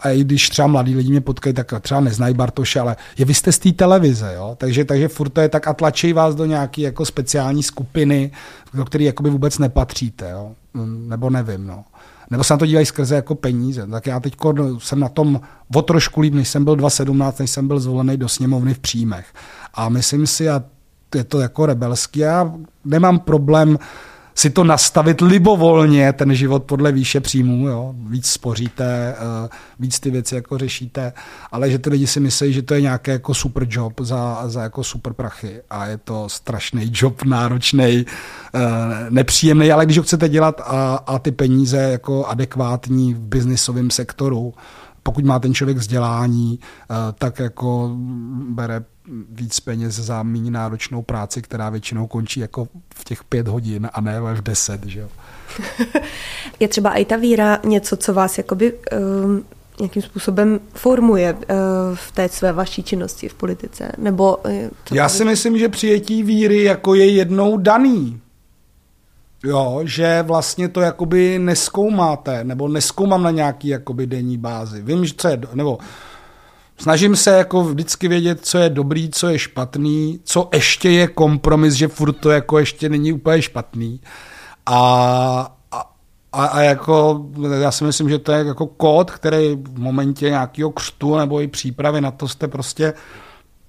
a 0.00 0.10
i 0.10 0.20
když 0.20 0.48
třeba 0.48 0.68
mladí 0.68 0.96
lidi 0.96 1.10
mě 1.10 1.20
potkají, 1.20 1.54
tak 1.54 1.74
třeba 1.80 2.00
neznají 2.00 2.34
Bartoše, 2.34 2.80
ale 2.80 2.96
je 3.18 3.24
vy 3.24 3.34
jste 3.34 3.52
z 3.52 3.58
té 3.58 3.72
televize, 3.72 4.32
jo? 4.34 4.54
Takže, 4.58 4.84
takže 4.84 5.08
furt 5.08 5.28
to 5.28 5.40
je 5.40 5.48
tak 5.48 5.68
a 5.68 5.72
tlačí 5.72 6.12
vás 6.12 6.34
do 6.34 6.44
nějaké 6.44 6.82
jako 6.82 7.04
speciální 7.04 7.62
skupiny, 7.62 8.30
do 8.74 8.84
které 8.84 9.04
jakoby 9.04 9.30
vůbec 9.30 9.58
nepatříte, 9.58 10.30
jo? 10.30 10.50
Mm, 10.74 11.08
nebo 11.08 11.30
nevím, 11.30 11.66
no. 11.66 11.84
Nebo 12.30 12.44
se 12.44 12.54
na 12.54 12.58
to 12.58 12.66
dívají 12.66 12.86
skrze 12.86 13.14
jako 13.14 13.34
peníze. 13.34 13.86
Tak 13.86 14.06
já 14.06 14.20
teď 14.20 14.36
jsem 14.78 15.00
na 15.00 15.08
tom 15.08 15.40
o 15.74 15.82
trošku 15.82 16.20
líp, 16.20 16.34
než 16.34 16.48
jsem 16.48 16.64
byl 16.64 16.76
2017, 16.76 17.38
než 17.38 17.50
jsem 17.50 17.68
byl 17.68 17.80
zvolený 17.80 18.16
do 18.16 18.28
sněmovny 18.28 18.74
v 18.74 18.78
příjmech. 18.78 19.26
A 19.74 19.88
myslím 19.88 20.26
si, 20.26 20.48
a 20.48 20.62
je 21.14 21.24
to 21.24 21.40
jako 21.40 21.66
rebelský, 21.66 22.20
já 22.20 22.54
nemám 22.84 23.18
problém 23.18 23.68
uh, 23.68 23.76
si 24.36 24.50
to 24.50 24.64
nastavit 24.64 25.20
libovolně, 25.20 26.12
ten 26.12 26.34
život 26.34 26.64
podle 26.64 26.92
výše 26.92 27.20
příjmů, 27.20 27.68
jo? 27.68 27.94
víc 28.08 28.26
spoříte, 28.26 29.14
eh, 29.18 29.48
víc 29.78 30.00
ty 30.00 30.10
věci 30.10 30.34
jako 30.34 30.58
řešíte, 30.58 31.12
ale 31.52 31.70
že 31.70 31.78
ty 31.78 31.90
lidi 31.90 32.06
si 32.06 32.20
myslí, 32.20 32.52
že 32.52 32.62
to 32.62 32.74
je 32.74 32.80
nějaký 32.80 33.10
jako 33.10 33.34
super 33.34 33.66
job 33.70 34.00
za, 34.00 34.48
za 34.48 34.62
jako 34.62 34.84
super 34.84 35.12
prachy 35.12 35.62
a 35.70 35.86
je 35.86 35.98
to 35.98 36.28
strašný 36.28 36.90
job, 36.94 37.22
náročný, 37.22 38.06
eh, 38.54 38.60
nepříjemný, 39.10 39.72
ale 39.72 39.84
když 39.84 39.98
ho 39.98 40.04
chcete 40.04 40.28
dělat 40.28 40.60
a, 40.64 40.94
a 41.06 41.18
ty 41.18 41.32
peníze 41.32 41.76
jako 41.76 42.26
adekvátní 42.26 43.14
v 43.14 43.18
biznisovém 43.18 43.90
sektoru, 43.90 44.54
pokud 45.06 45.24
má 45.24 45.38
ten 45.38 45.54
člověk 45.54 45.78
vzdělání, 45.78 46.58
eh, 46.60 46.94
tak 47.18 47.38
jako 47.38 47.90
bere 48.48 48.84
víc 49.30 49.60
peněz 49.60 49.94
za 49.94 50.22
méně 50.22 50.50
náročnou 50.50 51.02
práci, 51.02 51.42
která 51.42 51.70
většinou 51.70 52.06
končí 52.06 52.40
jako 52.40 52.68
v 52.94 53.04
těch 53.04 53.24
pět 53.24 53.48
hodin 53.48 53.88
a 53.92 54.00
ne 54.00 54.20
v 54.20 54.42
deset. 54.42 54.84
Že 54.84 55.00
jo? 55.00 55.08
Je 56.60 56.68
třeba 56.68 56.92
i 56.92 57.04
ta 57.04 57.16
víra 57.16 57.58
něco, 57.64 57.96
co 57.96 58.14
vás 58.14 58.38
jakoby 58.38 58.72
um, 58.72 59.44
nějakým 59.80 60.02
způsobem 60.02 60.60
formuje 60.74 61.32
uh, 61.32 61.40
v 61.94 62.12
té 62.12 62.28
své 62.28 62.52
vaší 62.52 62.82
činnosti 62.82 63.28
v 63.28 63.34
politice? 63.34 63.92
Nebo, 63.98 64.36
uh, 64.36 64.52
Já 64.92 65.08
si 65.08 65.24
myslím, 65.24 65.58
že 65.58 65.68
přijetí 65.68 66.22
víry 66.22 66.62
jako 66.62 66.94
je 66.94 67.10
jednou 67.10 67.56
daný. 67.56 68.20
Jo, 69.46 69.80
že 69.84 70.22
vlastně 70.22 70.68
to 70.68 70.80
jakoby 70.80 71.38
neskoumáte, 71.38 72.44
nebo 72.44 72.68
neskoumám 72.68 73.22
na 73.22 73.30
nějaký 73.30 73.68
jakoby 73.68 74.06
denní 74.06 74.38
bázi. 74.38 74.82
Vím, 74.82 75.04
že 75.04 75.14
co 75.16 75.28
je, 75.28 75.40
nebo 75.54 75.78
snažím 76.78 77.16
se 77.16 77.30
jako 77.30 77.64
vždycky 77.64 78.08
vědět, 78.08 78.38
co 78.42 78.58
je 78.58 78.70
dobrý, 78.70 79.10
co 79.10 79.28
je 79.28 79.38
špatný, 79.38 80.20
co 80.24 80.48
ještě 80.52 80.90
je 80.90 81.06
kompromis, 81.06 81.74
že 81.74 81.88
furt 81.88 82.12
to 82.12 82.30
jako 82.30 82.58
ještě 82.58 82.88
není 82.88 83.12
úplně 83.12 83.42
špatný. 83.42 84.00
A, 84.66 85.56
a, 86.32 86.44
a 86.44 86.60
jako, 86.62 87.26
já 87.60 87.70
si 87.70 87.84
myslím, 87.84 88.08
že 88.08 88.18
to 88.18 88.32
je 88.32 88.44
jako 88.44 88.66
kód, 88.66 89.10
který 89.10 89.56
v 89.56 89.78
momentě 89.78 90.30
nějakého 90.30 90.70
křtu 90.70 91.16
nebo 91.16 91.40
i 91.40 91.48
přípravy 91.48 92.00
na 92.00 92.10
to 92.10 92.28
jste 92.28 92.48
prostě 92.48 92.94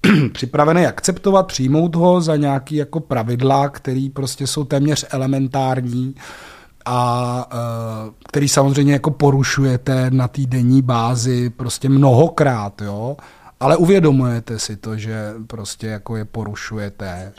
připravený 0.32 0.86
akceptovat, 0.86 1.46
přijmout 1.46 1.96
ho 1.96 2.20
za 2.20 2.36
nějaký 2.36 2.76
jako 2.76 3.00
pravidla, 3.00 3.68
které 3.68 4.08
prostě 4.12 4.46
jsou 4.46 4.64
téměř 4.64 5.06
elementární 5.10 6.14
a 6.84 7.46
uh, 7.52 8.14
který 8.28 8.48
samozřejmě 8.48 8.92
jako 8.92 9.10
porušujete 9.10 10.10
na 10.10 10.28
té 10.28 10.42
denní 10.46 10.82
bázi 10.82 11.50
prostě 11.50 11.88
mnohokrát, 11.88 12.82
jo, 12.82 13.16
ale 13.60 13.76
uvědomujete 13.76 14.58
si 14.58 14.76
to, 14.76 14.96
že 14.96 15.34
prostě 15.46 15.86
jako 15.86 16.16
je 16.16 16.24
porušujete 16.24 17.32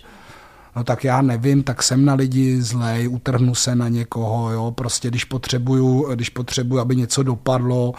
no 0.75 0.83
tak 0.83 1.03
já 1.03 1.21
nevím, 1.21 1.63
tak 1.63 1.83
jsem 1.83 2.05
na 2.05 2.13
lidi 2.13 2.61
zlej, 2.61 3.07
utrhnu 3.07 3.55
se 3.55 3.75
na 3.75 3.87
někoho, 3.87 4.51
jo, 4.51 4.71
prostě 4.71 5.07
když 5.07 5.23
potřebuju, 5.23 6.15
když 6.15 6.29
potřebuju, 6.29 6.81
aby 6.81 6.95
něco 6.95 7.23
dopadlo, 7.23 7.93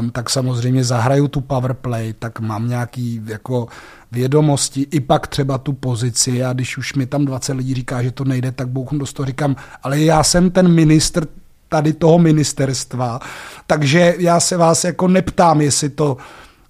um, 0.00 0.10
tak 0.10 0.30
samozřejmě 0.30 0.84
zahraju 0.84 1.28
tu 1.28 1.40
powerplay, 1.40 2.12
tak 2.12 2.40
mám 2.40 2.68
nějaký 2.68 3.20
jako 3.26 3.68
vědomosti, 4.12 4.86
i 4.90 5.00
pak 5.00 5.26
třeba 5.26 5.58
tu 5.58 5.72
pozici 5.72 6.44
a 6.44 6.52
když 6.52 6.78
už 6.78 6.94
mi 6.94 7.06
tam 7.06 7.24
20 7.24 7.52
lidí 7.52 7.74
říká, 7.74 8.02
že 8.02 8.10
to 8.10 8.24
nejde, 8.24 8.52
tak 8.52 8.68
bouchnu 8.68 8.98
do 8.98 9.06
toho 9.06 9.26
říkám, 9.26 9.56
ale 9.82 10.00
já 10.00 10.22
jsem 10.22 10.50
ten 10.50 10.68
ministr 10.68 11.26
tady 11.68 11.92
toho 11.92 12.18
ministerstva, 12.18 13.20
takže 13.66 14.14
já 14.18 14.40
se 14.40 14.56
vás 14.56 14.84
jako 14.84 15.08
neptám, 15.08 15.60
jestli 15.60 15.88
to 15.88 16.16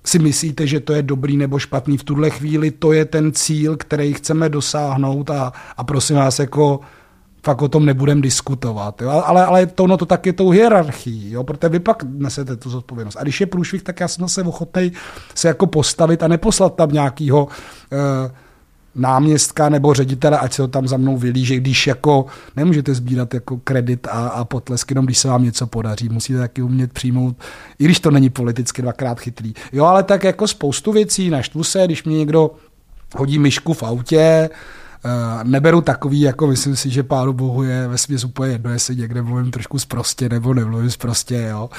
si 0.07 0.19
myslíte, 0.19 0.66
že 0.66 0.81
to 0.81 0.92
je 0.92 1.03
dobrý 1.03 1.37
nebo 1.37 1.59
špatný. 1.59 1.99
V 1.99 2.05
tuhle 2.05 2.31
chvíli 2.31 2.71
to 2.71 2.92
je 2.92 3.05
ten 3.05 3.33
cíl, 3.33 3.77
který 3.77 4.14
chceme 4.14 4.49
dosáhnout 4.49 5.31
a, 5.31 5.53
a 5.77 5.85
prosím 5.85 6.16
vás, 6.16 6.38
jako 6.38 6.81
fakt 7.45 7.62
o 7.62 7.69
tom 7.69 7.87
nebudem 7.87 8.21
diskutovat. 8.21 9.03
Jo? 9.03 9.23
Ale, 9.25 9.47
ale 9.47 9.66
to, 9.66 9.87
no, 9.87 9.97
to 9.97 10.07
tak 10.07 10.27
je 10.27 10.33
tou 10.33 10.51
hierarchií, 10.51 11.31
jo? 11.31 11.45
protože 11.45 11.69
vy 11.69 11.79
pak 11.81 12.03
nesete 12.03 12.57
tu 12.57 12.71
zodpovědnost. 12.71 13.16
A 13.16 13.23
když 13.23 13.40
je 13.40 13.47
průšvih, 13.47 13.83
tak 13.83 14.01
já 14.01 14.09
jsem 14.09 14.25
zase 14.25 14.42
ochotný 14.42 14.92
se 15.35 15.49
jako 15.49 15.66
postavit 15.66 16.23
a 16.23 16.29
neposlat 16.29 16.75
tam 16.75 16.92
nějakýho 16.92 17.45
uh, 17.45 17.51
náměstka 18.97 19.69
nebo 19.69 19.95
ředitele, 19.95 20.39
ať 20.39 20.53
se 20.53 20.63
ho 20.63 20.69
tam 20.69 20.89
za 20.89 20.97
mnou 20.97 21.17
vylíže, 21.17 21.57
když 21.57 21.87
jako 21.87 22.27
nemůžete 22.57 22.95
sbírat 22.95 23.35
jako 23.35 23.57
kredit 23.57 24.07
a, 24.11 24.29
a 24.29 24.45
potlesk, 24.45 24.91
jenom 24.91 25.07
když 25.07 25.19
se 25.19 25.29
vám 25.29 25.45
něco 25.45 25.67
podaří. 25.67 26.09
Musíte 26.09 26.39
taky 26.39 26.63
umět 26.63 26.93
přijmout, 26.93 27.37
i 27.79 27.85
když 27.85 28.01
to 28.01 28.11
není 28.11 28.31
politicky 28.31 28.83
dvakrát 28.83 29.21
chytrý. 29.21 29.55
Jo, 29.73 29.85
ale 29.85 30.03
tak 30.03 30.25
jako 30.25 30.49
spoustu 30.49 30.93
věcí, 30.93 31.31
naštvu 31.31 31.65
se, 31.65 31.83
když 31.85 32.05
mě 32.05 32.19
někdo 32.19 32.51
hodí 33.17 33.39
myšku 33.39 33.73
v 33.73 33.83
autě, 33.83 34.51
neberu 35.42 35.81
takový, 35.81 36.21
jako 36.21 36.47
myslím 36.47 36.77
si, 36.77 36.90
že 36.90 37.03
pánu 37.03 37.33
bohu 37.33 37.62
je 37.62 37.88
ve 37.88 37.99
směs 37.99 38.25
úplně 38.25 38.53
jedno, 38.53 38.71
jestli 38.71 38.97
někde 38.97 39.23
mluvím 39.23 39.51
trošku 39.51 39.79
zprostě 39.79 40.29
nebo 40.29 40.55
nemluvím 40.55 40.90
zprostě, 40.90 41.47
jo. 41.51 41.71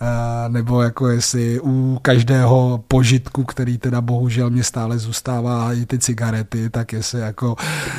Uh, 0.00 0.52
nebo 0.52 0.82
jako 0.82 1.08
jestli 1.08 1.60
u 1.60 1.98
každého 2.02 2.84
požitku, 2.88 3.44
který 3.44 3.78
teda 3.78 4.00
bohužel 4.00 4.50
mě 4.50 4.64
stále 4.64 4.98
zůstává 4.98 5.72
i 5.72 5.86
ty 5.86 5.98
cigarety, 5.98 6.70
tak 6.70 6.92
jestli 6.92 7.20
jako, 7.20 7.56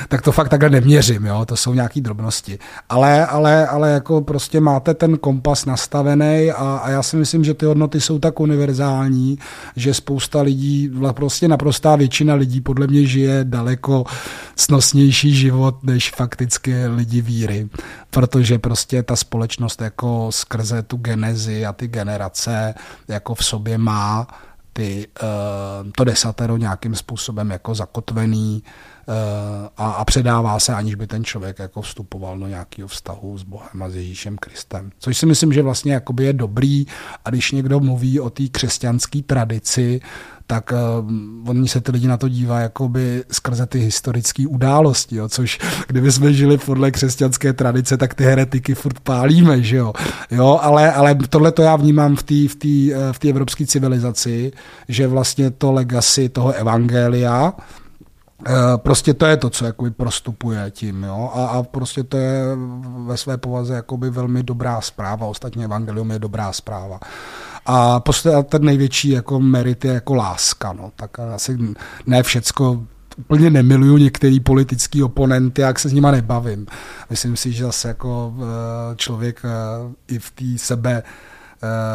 tak 0.07 0.21
to 0.21 0.31
fakt 0.31 0.49
takhle 0.49 0.69
neměřím, 0.69 1.25
jo, 1.25 1.45
to 1.45 1.57
jsou 1.57 1.73
nějaký 1.73 2.01
drobnosti. 2.01 2.59
Ale, 2.89 3.25
ale, 3.25 3.67
ale 3.67 3.91
jako 3.91 4.21
prostě 4.21 4.59
máte 4.59 4.93
ten 4.93 5.17
kompas 5.17 5.65
nastavený 5.65 6.51
a, 6.51 6.79
a 6.83 6.89
já 6.89 7.03
si 7.03 7.17
myslím, 7.17 7.43
že 7.43 7.53
ty 7.53 7.65
hodnoty 7.65 8.01
jsou 8.01 8.19
tak 8.19 8.39
univerzální, 8.39 9.39
že 9.75 9.93
spousta 9.93 10.41
lidí, 10.41 10.91
prostě 11.11 11.47
naprostá 11.47 11.95
většina 11.95 12.33
lidí 12.35 12.61
podle 12.61 12.87
mě 12.87 13.05
žije 13.05 13.39
daleko 13.43 14.03
snosnější 14.69 15.35
život 15.35 15.83
než 15.83 16.11
fakticky 16.11 16.87
lidi 16.87 17.21
víry, 17.21 17.69
protože 18.09 18.59
prostě 18.59 19.03
ta 19.03 19.15
společnost 19.15 19.81
jako 19.81 20.27
skrze 20.29 20.83
tu 20.83 20.97
genezi 20.97 21.65
a 21.65 21.73
ty 21.73 21.87
generace 21.87 22.73
jako 23.07 23.35
v 23.35 23.45
sobě 23.45 23.77
má 23.77 24.27
ty, 24.73 25.07
uh, 25.23 25.91
to 25.95 26.03
desatero 26.03 26.57
nějakým 26.57 26.95
způsobem 26.95 27.51
jako 27.51 27.75
zakotvený 27.75 28.63
a, 29.77 29.91
a 29.91 30.05
předává 30.05 30.59
se, 30.59 30.73
aniž 30.73 30.95
by 30.95 31.07
ten 31.07 31.23
člověk 31.23 31.59
jako 31.59 31.81
vstupoval 31.81 32.39
do 32.39 32.47
nějakého 32.47 32.87
vztahu 32.87 33.37
s 33.37 33.43
Bohem 33.43 33.83
a 33.83 33.89
s 33.89 33.95
Ježíšem 33.95 34.37
Kristem. 34.37 34.91
Což 34.99 35.17
si 35.17 35.25
myslím, 35.25 35.53
že 35.53 35.61
vlastně 35.61 35.93
jakoby 35.93 36.25
je 36.25 36.33
dobrý 36.33 36.85
a 37.25 37.29
když 37.29 37.51
někdo 37.51 37.79
mluví 37.79 38.19
o 38.19 38.29
té 38.29 38.47
křesťanské 38.47 39.21
tradici, 39.21 40.01
tak 40.47 40.73
uh, 40.73 41.49
oni 41.49 41.67
se 41.67 41.81
ty 41.81 41.91
lidi 41.91 42.07
na 42.07 42.17
to 42.17 42.29
dívají 42.29 42.63
jakoby 42.63 43.23
skrze 43.31 43.65
ty 43.65 43.79
historické 43.79 44.47
události, 44.47 45.15
jo, 45.15 45.29
což 45.29 45.59
kdyby 45.87 46.11
jsme 46.11 46.33
žili 46.33 46.57
podle 46.57 46.91
křesťanské 46.91 47.53
tradice, 47.53 47.97
tak 47.97 48.13
ty 48.13 48.23
heretiky 48.23 48.75
furt 48.75 48.99
pálíme, 48.99 49.63
že 49.63 49.77
jo. 49.77 49.93
jo 50.31 50.59
ale, 50.61 50.93
ale 50.93 51.15
tohle 51.29 51.51
to 51.51 51.61
já 51.61 51.75
vnímám 51.75 52.15
v 52.15 52.23
té 52.23 52.47
v 52.47 52.55
eh, 52.65 53.13
v 53.13 53.29
evropské 53.29 53.65
civilizaci, 53.65 54.51
že 54.87 55.07
vlastně 55.07 55.51
to 55.51 55.71
legacy 55.71 56.29
toho 56.29 56.51
evangelia, 56.51 57.53
eh, 57.57 57.88
Prostě 58.75 59.13
to 59.13 59.25
je 59.25 59.37
to, 59.37 59.49
co 59.49 59.65
jakoby 59.65 59.91
prostupuje 59.91 60.71
tím, 60.71 61.03
jo? 61.03 61.31
A, 61.33 61.45
a 61.45 61.63
prostě 61.63 62.03
to 62.03 62.17
je 62.17 62.43
ve 63.05 63.17
své 63.17 63.37
povaze 63.37 63.73
jakoby 63.73 64.09
velmi 64.09 64.43
dobrá 64.43 64.81
zpráva. 64.81 65.27
Ostatně 65.27 65.65
evangelium 65.65 66.11
je 66.11 66.19
dobrá 66.19 66.53
zpráva. 66.53 66.99
A 67.65 67.99
prostě 67.99 68.29
ten 68.49 68.65
největší 68.65 69.09
jako 69.09 69.39
merit 69.39 69.85
je 69.85 69.93
jako 69.93 70.15
láska. 70.15 70.73
No. 70.73 70.91
Tak 70.95 71.19
asi 71.19 71.57
ne 72.05 72.23
všecko 72.23 72.83
úplně 73.17 73.49
nemiluju 73.49 73.97
některý 73.97 74.39
politický 74.39 75.03
oponenty, 75.03 75.61
jak 75.61 75.79
se 75.79 75.89
s 75.89 75.93
nima 75.93 76.11
nebavím. 76.11 76.67
Myslím 77.09 77.37
si, 77.37 77.51
že 77.51 77.63
zase 77.63 77.87
jako 77.87 78.33
eh, 78.37 78.95
člověk 78.95 79.41
eh, 79.45 79.93
i 80.07 80.19
v 80.19 80.31
té 80.31 80.45
sebe 80.57 81.03
eh, 81.05 81.38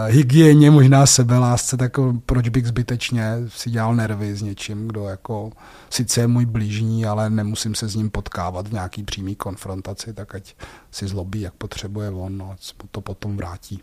hygieně, 0.06 0.70
možná 0.70 1.06
sebelásce, 1.06 1.76
tak 1.76 1.92
proč 2.26 2.48
bych 2.48 2.66
zbytečně 2.66 3.34
si 3.48 3.70
dělal 3.70 3.94
nervy 3.94 4.36
s 4.36 4.42
něčím, 4.42 4.88
kdo 4.88 5.04
jako 5.04 5.50
sice 5.90 6.20
je 6.20 6.26
můj 6.26 6.46
blížní, 6.46 7.06
ale 7.06 7.30
nemusím 7.30 7.74
se 7.74 7.88
s 7.88 7.94
ním 7.94 8.10
potkávat 8.10 8.68
v 8.68 8.72
nějaký 8.72 9.02
přímý 9.02 9.34
konfrontaci, 9.34 10.12
tak 10.12 10.34
ať 10.34 10.54
si 10.90 11.06
zlobí, 11.06 11.40
jak 11.40 11.54
potřebuje 11.54 12.10
on, 12.10 12.38
no, 12.38 12.56
to 12.90 13.00
potom 13.00 13.36
vrátí. 13.36 13.82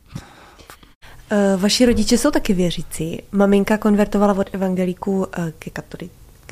Eh, 1.34 1.58
vaši 1.58 1.86
rodiče 1.86 2.18
jsou 2.18 2.32
taky 2.32 2.54
věřící. 2.54 3.22
Maminka 3.32 3.78
konvertovala 3.78 4.34
od 4.34 4.50
evangelíků 4.54 5.28
eh, 5.34 5.52
ke 5.60 5.70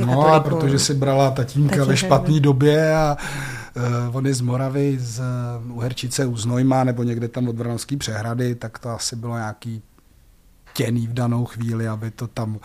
katoliku. 0.06 0.22
No 0.22 0.34
a 0.34 0.40
protože 0.40 0.80
si 0.80 0.94
brala 0.94 1.32
tatínka, 1.32 1.70
tatínka 1.70 1.86
ve 1.86 1.98
špatné 1.98 2.40
době 2.40 2.96
a 2.96 3.18
uh, 4.08 4.16
on 4.16 4.28
je 4.28 4.34
z 4.34 4.42
Moravy, 4.42 4.98
z 5.00 5.20
uh, 5.20 5.78
Uherčice 5.78 6.26
u 6.26 6.38
Znojma 6.38 6.84
nebo 6.84 7.04
někde 7.04 7.28
tam 7.28 7.48
od 7.48 7.56
Vranovské 7.56 7.98
přehrady, 7.98 8.56
tak 8.56 8.80
to 8.80 8.90
asi 8.90 9.16
bylo 9.16 9.36
nějaký 9.38 9.82
těný 10.74 11.08
v 11.08 11.14
danou 11.14 11.46
chvíli, 11.46 11.88
aby 11.88 12.12
to 12.12 12.28
tam 12.28 12.60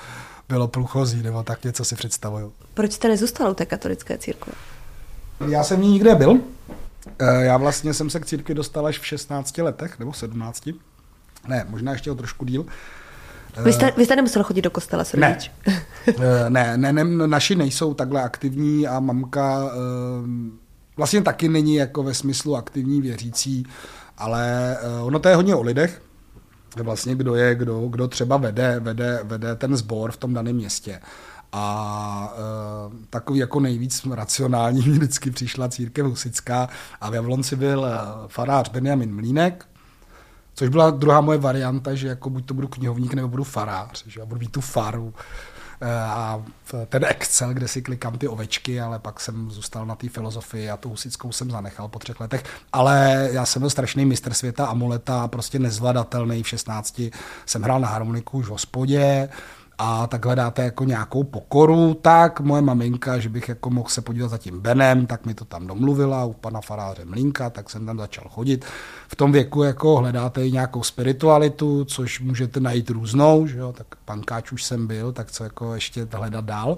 bylo 0.49 0.69
průchozí, 0.69 1.23
nebo 1.23 1.43
tak 1.43 1.65
něco 1.65 1.85
si 1.85 1.97
představuju. 1.97 2.53
Proč 2.75 2.93
jste 2.93 3.09
nezůstal 3.09 3.51
u 3.51 3.55
té 3.55 3.67
katolické 3.67 4.19
církve? 4.19 4.53
Já 5.49 5.65
jsem 5.65 5.83
ní 5.83 5.89
nikde 5.89 6.15
byl. 6.15 6.41
Já 7.39 7.57
vlastně 7.57 7.95
jsem 7.95 8.11
se 8.11 8.21
k 8.21 8.27
církvi 8.27 8.55
dostal 8.55 8.87
až 8.87 8.99
v 8.99 9.07
16 9.07 9.59
letech, 9.59 9.99
nebo 9.99 10.13
17. 10.13 10.69
Ne, 11.49 11.67
možná 11.69 11.93
ještě 11.93 12.11
o 12.11 12.15
trošku 12.15 12.45
díl. 12.45 12.67
Vy 13.63 13.73
jste, 13.73 13.93
vy 13.97 14.05
jste 14.05 14.17
nemusel 14.17 14.43
chodit 14.43 14.63
do 14.63 14.71
kostela 14.71 15.05
s 15.05 15.13
ne. 15.13 15.39
ne, 16.49 16.77
ne, 16.77 16.93
ne, 16.93 17.05
naši 17.05 17.55
nejsou 17.55 17.95
takhle 17.95 18.23
aktivní 18.23 18.87
a 18.87 19.01
mamka 19.01 19.65
eh, 19.67 19.71
vlastně 20.97 21.23
taky 21.23 21.49
není 21.49 21.75
jako 21.75 22.03
ve 22.03 22.15
smyslu 22.15 22.57
aktivní 22.57 23.01
věřící, 23.01 23.67
ale 24.19 24.77
eh, 24.81 25.03
ono 25.03 25.19
to 25.19 25.29
je 25.29 25.37
hodně 25.37 25.55
o 25.55 25.63
lidech, 25.63 26.03
vlastně 26.83 27.15
kdo 27.15 27.35
je, 27.35 27.55
kdo, 27.55 27.81
kdo 27.89 28.09
třeba 28.09 28.37
vede, 28.37 28.81
vede, 28.81 29.21
vede 29.25 29.55
ten 29.55 29.77
sbor 29.77 30.13
v 30.13 30.17
tom 30.17 30.35
daném 30.35 30.57
městě. 30.57 31.01
A 31.57 32.35
takový 33.11 33.39
jako 33.39 33.61
nejvíc 33.61 34.07
racionální 34.11 34.81
vždycky 34.81 35.31
přišla 35.31 35.69
církev 35.69 36.07
husická 36.07 36.69
a 37.01 37.11
v 37.11 37.15
Jablonci 37.15 37.57
byl 37.57 37.87
farář 38.29 38.71
Benjamin 38.71 39.15
Mlínek, 39.15 39.67
Což 40.55 40.69
byla 40.69 40.91
druhá 40.91 41.21
moje 41.21 41.39
varianta, 41.39 41.95
že 41.95 42.09
jako 42.09 42.31
buď 42.31 42.47
to 42.47 42.55
budu 42.55 42.69
knihovník, 42.69 43.15
nebo 43.15 43.29
budu 43.29 43.45
farář, 43.45 44.05
že 44.07 44.21
já 44.21 44.27
budu 44.27 44.41
mít 44.41 44.53
tu 44.53 44.61
faru. 44.61 45.15
a 46.09 46.43
ten 46.89 47.05
Excel, 47.05 47.55
kde 47.55 47.69
si 47.69 47.83
klikám 47.83 48.19
ty 48.19 48.29
ovečky, 48.29 48.81
ale 48.81 48.99
pak 48.99 49.21
jsem 49.21 49.51
zůstal 49.51 49.87
na 49.87 49.95
té 49.95 50.09
filozofii 50.09 50.71
a 50.71 50.77
tu 50.77 50.89
husickou 50.89 51.33
jsem 51.33 51.51
zanechal 51.51 51.89
po 51.89 51.99
třech 51.99 52.21
letech. 52.21 52.45
Ale 52.73 53.29
já 53.33 53.47
jsem 53.47 53.61
byl 53.61 53.71
strašný 53.71 54.05
mistr 54.05 54.35
světa 54.35 54.67
amuleta, 54.67 55.29
prostě 55.29 55.59
nezvladatelný. 55.59 56.43
V 56.43 56.49
16 56.49 57.03
jsem 57.47 57.63
hrál 57.63 57.81
na 57.81 57.89
harmoniku 57.89 58.39
už 58.39 58.47
v 58.47 58.51
hospodě, 58.51 59.29
a 59.79 60.07
tak 60.07 60.25
hledáte 60.25 60.65
jako 60.65 60.85
nějakou 60.85 61.25
pokoru, 61.25 61.95
tak 61.95 62.41
moje 62.41 62.63
maminka, 62.63 63.19
že 63.19 63.29
bych 63.29 63.49
jako 63.49 63.71
mohl 63.71 63.89
se 63.89 64.01
podívat 64.01 64.29
za 64.29 64.39
tím 64.39 64.61
Benem, 64.61 65.07
tak 65.07 65.27
mi 65.27 65.35
to 65.35 65.45
tam 65.45 65.67
domluvila 65.67 66.25
u 66.25 66.33
pana 66.33 66.61
faráře 66.61 67.05
Mlínka, 67.05 67.51
tak 67.51 67.71
jsem 67.71 67.87
tam 67.87 67.99
začal 67.99 68.25
chodit. 68.29 68.65
V 69.09 69.17
tom 69.17 69.33
věku 69.33 69.63
jako 69.63 69.97
hledáte 69.97 70.47
i 70.47 70.53
nějakou 70.53 70.83
spiritualitu, 70.83 71.85
což 71.85 72.21
můžete 72.21 72.61
najít 72.61 72.91
různou, 72.91 73.47
že 73.47 73.59
jo? 73.59 73.73
tak 73.73 73.87
pankáč 74.05 74.53
už 74.53 74.65
jsem 74.65 74.87
byl, 74.87 75.13
tak 75.13 75.31
co 75.31 75.45
jako 75.45 75.75
ještě 75.75 76.09
hledat 76.13 76.45
dál. 76.45 76.77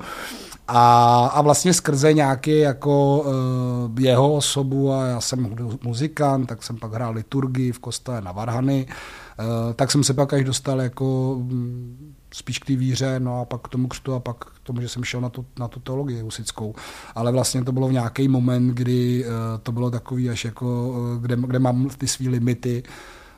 A, 0.68 1.26
a 1.26 1.42
vlastně 1.42 1.74
skrze 1.74 2.12
nějaký 2.12 2.58
jako 2.58 3.18
uh, 3.18 4.00
jeho 4.00 4.34
osobu 4.34 4.92
a 4.92 5.06
já 5.06 5.20
jsem 5.20 5.56
muzikant, 5.82 6.48
tak 6.48 6.62
jsem 6.62 6.76
pak 6.76 6.92
hrál 6.92 7.12
liturgii 7.12 7.72
v 7.72 7.78
kostele 7.78 8.20
na 8.20 8.32
Varhany, 8.32 8.86
uh, 8.86 9.72
tak 9.74 9.90
jsem 9.90 10.04
se 10.04 10.14
pak 10.14 10.32
až 10.32 10.44
dostal 10.44 10.80
jako 10.80 11.36
mm, 11.38 12.14
spíš 12.36 12.58
k 12.58 12.64
té 12.66 12.76
víře, 12.76 13.20
no 13.20 13.40
a 13.40 13.44
pak 13.44 13.60
k 13.60 13.68
tomu 13.68 13.88
křtu 13.88 14.14
a 14.14 14.20
pak 14.20 14.36
k 14.36 14.60
tomu, 14.62 14.80
že 14.80 14.88
jsem 14.88 15.04
šel 15.04 15.20
na 15.20 15.28
tu, 15.28 15.46
na 15.58 15.68
tu 15.68 15.80
teologii 15.80 16.20
husickou. 16.20 16.74
Ale 17.14 17.32
vlastně 17.32 17.64
to 17.64 17.72
bylo 17.72 17.88
v 17.88 17.92
nějaký 17.92 18.28
moment, 18.28 18.74
kdy 18.74 19.24
uh, 19.24 19.32
to 19.62 19.72
bylo 19.72 19.90
takový 19.90 20.30
až 20.30 20.44
jako, 20.44 20.88
uh, 20.88 21.22
kde, 21.22 21.36
kde 21.36 21.58
mám 21.58 21.88
ty 21.98 22.08
své 22.08 22.28
limity, 22.28 22.82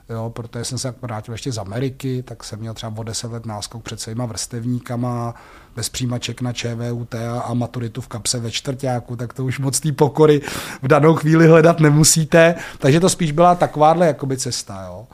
jo, 0.09 0.31
protože 0.31 0.65
jsem 0.65 0.79
se 0.79 0.95
vrátil 1.03 1.35
ještě 1.35 1.53
z 1.53 1.59
Ameriky, 1.59 2.23
tak 2.23 2.45
jsem 2.45 2.61
měl 2.61 2.75
třeba 2.75 2.93
o 2.97 3.03
deset 3.03 3.33
let 3.33 3.47
náskok 3.47 3.83
před 3.83 4.01
svýma 4.01 4.27
vrstevníkama, 4.27 5.35
bez 5.77 5.89
přijímaček 5.89 6.41
na 6.41 6.53
ČVUT 6.53 7.15
a, 7.15 7.41
a 7.41 7.55
maturitu 7.55 8.01
v 8.01 8.09
kapse 8.09 8.41
ve 8.41 8.51
čtvrtáku, 8.51 9.17
tak 9.17 9.33
to 9.33 9.45
už 9.45 9.59
moc 9.59 9.81
té 9.81 9.93
pokory 9.93 10.41
v 10.83 10.89
danou 10.89 11.15
chvíli 11.15 11.47
hledat 11.47 11.81
nemusíte. 11.81 12.55
Takže 12.79 13.01
to 13.01 13.09
spíš 13.09 13.33
byla 13.33 13.55
takováhle 13.55 14.07
jakoby 14.07 14.37
cesta. 14.37 14.85
Jo. 14.87 15.07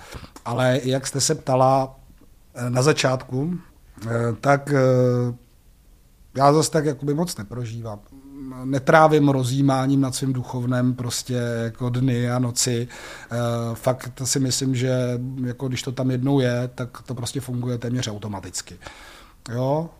Ale 0.45 0.81
jak 0.85 1.07
jste 1.07 1.21
se 1.21 1.35
ptala 1.35 1.97
eh, 2.55 2.71
na 2.71 2.83
začátku, 2.83 3.59
Eh, 3.65 3.74
tak 4.41 4.73
eh, 4.73 5.35
já 6.37 6.53
zase 6.53 6.71
tak 6.71 6.85
jakoby 6.85 7.15
moc 7.15 7.37
neprožívám. 7.37 8.01
Netrávím 8.65 9.29
rozjímáním 9.29 10.01
nad 10.01 10.15
svým 10.15 10.33
duchovnem 10.33 10.95
prostě 10.95 11.35
jako 11.65 11.91
dny 11.91 12.31
a 12.31 12.39
noci. 12.39 12.89
Eh, 13.31 13.37
fakt 13.75 14.23
si 14.25 14.41
myslím, 14.41 14.75
že 14.75 15.21
jako 15.45 15.69
když 15.69 15.83
to 15.83 15.93
tam 15.93 16.11
jednou 16.11 16.41
je, 16.41 16.71
tak 16.75 17.03
to 17.03 17.15
prostě 17.15 17.41
funguje 17.41 17.79
téměř 17.79 18.09
automaticky. 18.09 18.77
Jo, 19.53 19.91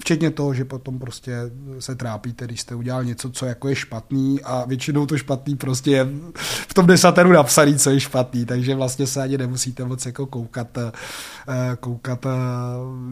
Včetně 0.00 0.30
toho, 0.30 0.54
že 0.54 0.64
potom 0.64 0.98
prostě 0.98 1.36
se 1.78 1.94
trápíte, 1.94 2.44
když 2.44 2.60
jste 2.60 2.74
udělal 2.74 3.04
něco, 3.04 3.30
co 3.30 3.46
jako 3.46 3.68
je 3.68 3.74
špatný 3.74 4.42
a 4.42 4.64
většinou 4.64 5.06
to 5.06 5.18
špatný 5.18 5.56
prostě 5.56 5.90
je 5.90 6.08
v 6.68 6.74
tom 6.74 6.86
desateru 6.86 7.32
napsaný, 7.32 7.78
co 7.78 7.90
je 7.90 8.00
špatný, 8.00 8.46
takže 8.46 8.74
vlastně 8.74 9.06
se 9.06 9.22
ani 9.22 9.38
nemusíte 9.38 9.84
moc 9.84 10.06
jako 10.06 10.26
koukat, 10.26 10.78
eh, 10.78 10.92
koukat 11.80 12.26
eh, 12.26 12.30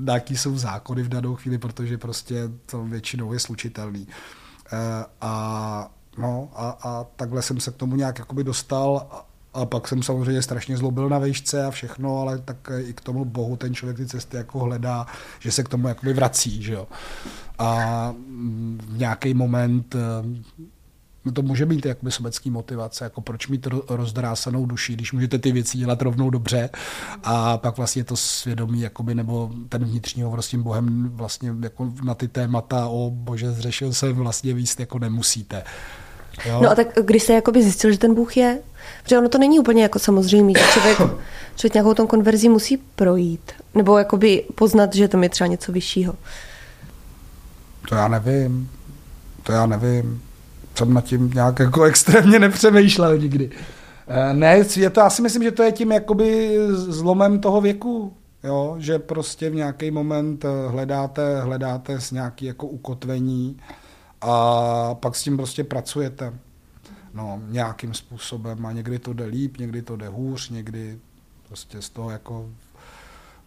na 0.00 0.14
jaký 0.14 0.36
jsou 0.36 0.58
zákony 0.58 1.02
v 1.02 1.08
danou 1.08 1.34
chvíli, 1.34 1.58
protože 1.58 1.98
prostě 1.98 2.48
to 2.66 2.84
většinou 2.84 3.32
je 3.32 3.38
slučitelný. 3.38 4.08
Eh, 4.72 5.04
a 5.20 5.90
No 6.18 6.50
a, 6.54 6.78
a 6.82 7.06
takhle 7.16 7.42
jsem 7.42 7.60
se 7.60 7.70
k 7.70 7.76
tomu 7.76 7.96
nějak 7.96 8.32
dostal 8.42 9.06
a 9.54 9.66
pak 9.66 9.88
jsem 9.88 10.02
samozřejmě 10.02 10.42
strašně 10.42 10.76
zlobil 10.76 11.08
na 11.08 11.18
vejšce 11.18 11.64
a 11.64 11.70
všechno, 11.70 12.20
ale 12.20 12.38
tak 12.38 12.70
i 12.78 12.92
k 12.92 13.00
tomu 13.00 13.24
bohu 13.24 13.56
ten 13.56 13.74
člověk 13.74 13.96
ty 13.96 14.06
cesty 14.06 14.36
jako 14.36 14.58
hledá, 14.58 15.06
že 15.38 15.52
se 15.52 15.62
k 15.62 15.68
tomu 15.68 15.88
jakoby 15.88 16.12
vrací, 16.12 16.62
že 16.62 16.72
jo. 16.72 16.88
A 17.58 18.12
v 18.86 18.98
nějaký 18.98 19.34
moment 19.34 19.96
No 21.24 21.32
to 21.32 21.42
může 21.42 21.66
být 21.66 21.86
jakoby 21.86 22.12
sobecký 22.12 22.50
motivace, 22.50 23.04
jako 23.04 23.20
proč 23.20 23.48
mít 23.48 23.66
rozdrásanou 23.88 24.66
duši, 24.66 24.92
když 24.92 25.12
můžete 25.12 25.38
ty 25.38 25.52
věci 25.52 25.78
dělat 25.78 26.02
rovnou 26.02 26.30
dobře 26.30 26.70
a 27.22 27.58
pak 27.58 27.76
vlastně 27.76 28.04
to 28.04 28.16
svědomí, 28.16 28.80
jakoby, 28.80 29.14
nebo 29.14 29.50
ten 29.68 29.84
vnitřní 29.84 30.22
hovor 30.22 30.42
s 30.42 30.48
tím 30.48 30.62
Bohem 30.62 31.08
vlastně 31.08 31.54
jako 31.62 31.92
na 32.04 32.14
ty 32.14 32.28
témata, 32.28 32.86
o 32.86 33.10
bože, 33.10 33.52
zřešil 33.52 33.92
jsem 33.92 34.16
vlastně 34.16 34.54
víc, 34.54 34.76
jako 34.78 34.98
nemusíte. 34.98 35.64
Jo? 36.48 36.60
No 36.62 36.70
a 36.70 36.74
tak 36.74 36.86
když 37.02 37.22
se 37.22 37.32
jakoby 37.32 37.62
zjistil, 37.62 37.92
že 37.92 37.98
ten 37.98 38.14
Bůh 38.14 38.36
je, 38.36 38.58
protože 39.02 39.18
ono 39.18 39.28
to 39.28 39.38
není 39.38 39.58
úplně 39.58 39.82
jako 39.82 39.98
samozřejmé, 39.98 40.52
že 40.58 40.64
člověk, 40.72 40.98
člověk 41.56 41.74
nějakou 41.74 41.94
tom 41.94 42.06
konverzí 42.06 42.48
musí 42.48 42.76
projít, 42.76 43.52
nebo 43.74 43.98
jakoby 43.98 44.44
poznat, 44.54 44.94
že 44.94 45.08
tam 45.08 45.22
je 45.22 45.28
třeba 45.28 45.48
něco 45.48 45.72
vyššího. 45.72 46.14
To 47.88 47.94
já 47.94 48.08
nevím. 48.08 48.70
To 49.42 49.52
já 49.52 49.66
nevím. 49.66 50.22
Jsem 50.74 50.94
nad 50.94 51.04
tím 51.04 51.30
nějak 51.34 51.58
jako 51.58 51.82
extrémně 51.84 52.38
nepřemýšlel 52.38 53.18
nikdy. 53.18 53.50
Eh, 54.08 54.34
ne, 54.34 54.64
je 54.76 54.90
to, 54.90 55.02
asi 55.02 55.22
myslím, 55.22 55.42
že 55.42 55.50
to 55.50 55.62
je 55.62 55.72
tím 55.72 55.92
jakoby 55.92 56.56
zlomem 56.72 57.40
toho 57.40 57.60
věku, 57.60 58.12
jo? 58.44 58.74
že 58.78 58.98
prostě 58.98 59.50
v 59.50 59.54
nějaký 59.54 59.90
moment 59.90 60.44
eh, 60.44 60.68
hledáte, 60.68 61.40
hledáte 61.40 62.00
s 62.00 62.10
nějaký 62.10 62.46
jako 62.46 62.66
ukotvení 62.66 63.56
a 64.20 64.94
pak 64.94 65.16
s 65.16 65.22
tím 65.22 65.36
prostě 65.36 65.64
pracujete. 65.64 66.32
No, 67.14 67.42
nějakým 67.48 67.94
způsobem. 67.94 68.66
A 68.66 68.72
někdy 68.72 68.98
to 68.98 69.12
jde 69.12 69.24
líp, 69.24 69.56
někdy 69.56 69.82
to 69.82 69.96
jde 69.96 70.08
hůř, 70.08 70.50
někdy 70.50 70.98
prostě 71.48 71.82
z 71.82 71.90
toho 71.90 72.10
jako 72.10 72.50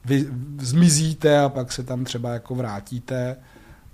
vy 0.05 0.27
zmizíte 0.59 1.39
a 1.39 1.49
pak 1.49 1.71
se 1.71 1.83
tam 1.83 2.03
třeba 2.03 2.33
jako 2.33 2.55
vrátíte 2.55 3.37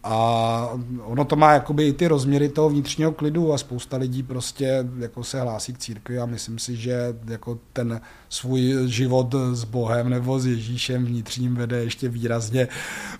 a 0.04 0.70
ono 1.04 1.26
to 1.26 1.36
má 1.36 1.54
jakoby 1.54 1.88
i 1.88 1.94
ty 1.94 2.08
rozměry 2.08 2.50
toho 2.50 2.70
vnitřního 2.70 3.12
klidu 3.12 3.54
a 3.54 3.58
spousta 3.58 3.98
lidí 3.98 4.24
prostě 4.24 4.86
jako 5.00 5.24
se 5.24 5.42
hlásí 5.42 5.74
k 5.74 5.78
církvi 5.78 6.20
a 6.20 6.26
myslím 6.26 6.60
si, 6.60 6.76
že 6.76 7.16
jako 7.28 7.60
ten 7.74 8.02
svůj 8.30 8.76
život 8.86 9.36
s 9.52 9.64
Bohem 9.64 10.10
nebo 10.10 10.40
s 10.40 10.46
Ježíšem 10.46 11.06
vnitřním 11.06 11.56
vede 11.56 11.84
ještě 11.84 12.10
výrazně 12.10 12.68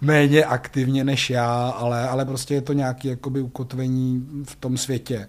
méně 0.02 0.46
aktivně 0.46 1.04
než 1.04 1.30
já, 1.30 1.70
ale, 1.70 2.10
ale 2.10 2.26
prostě 2.26 2.54
je 2.54 2.62
to 2.62 2.74
nějaké 2.74 3.18
ukotvení 3.42 4.28
v 4.44 4.56
tom 4.56 4.78
světě. 4.78 5.28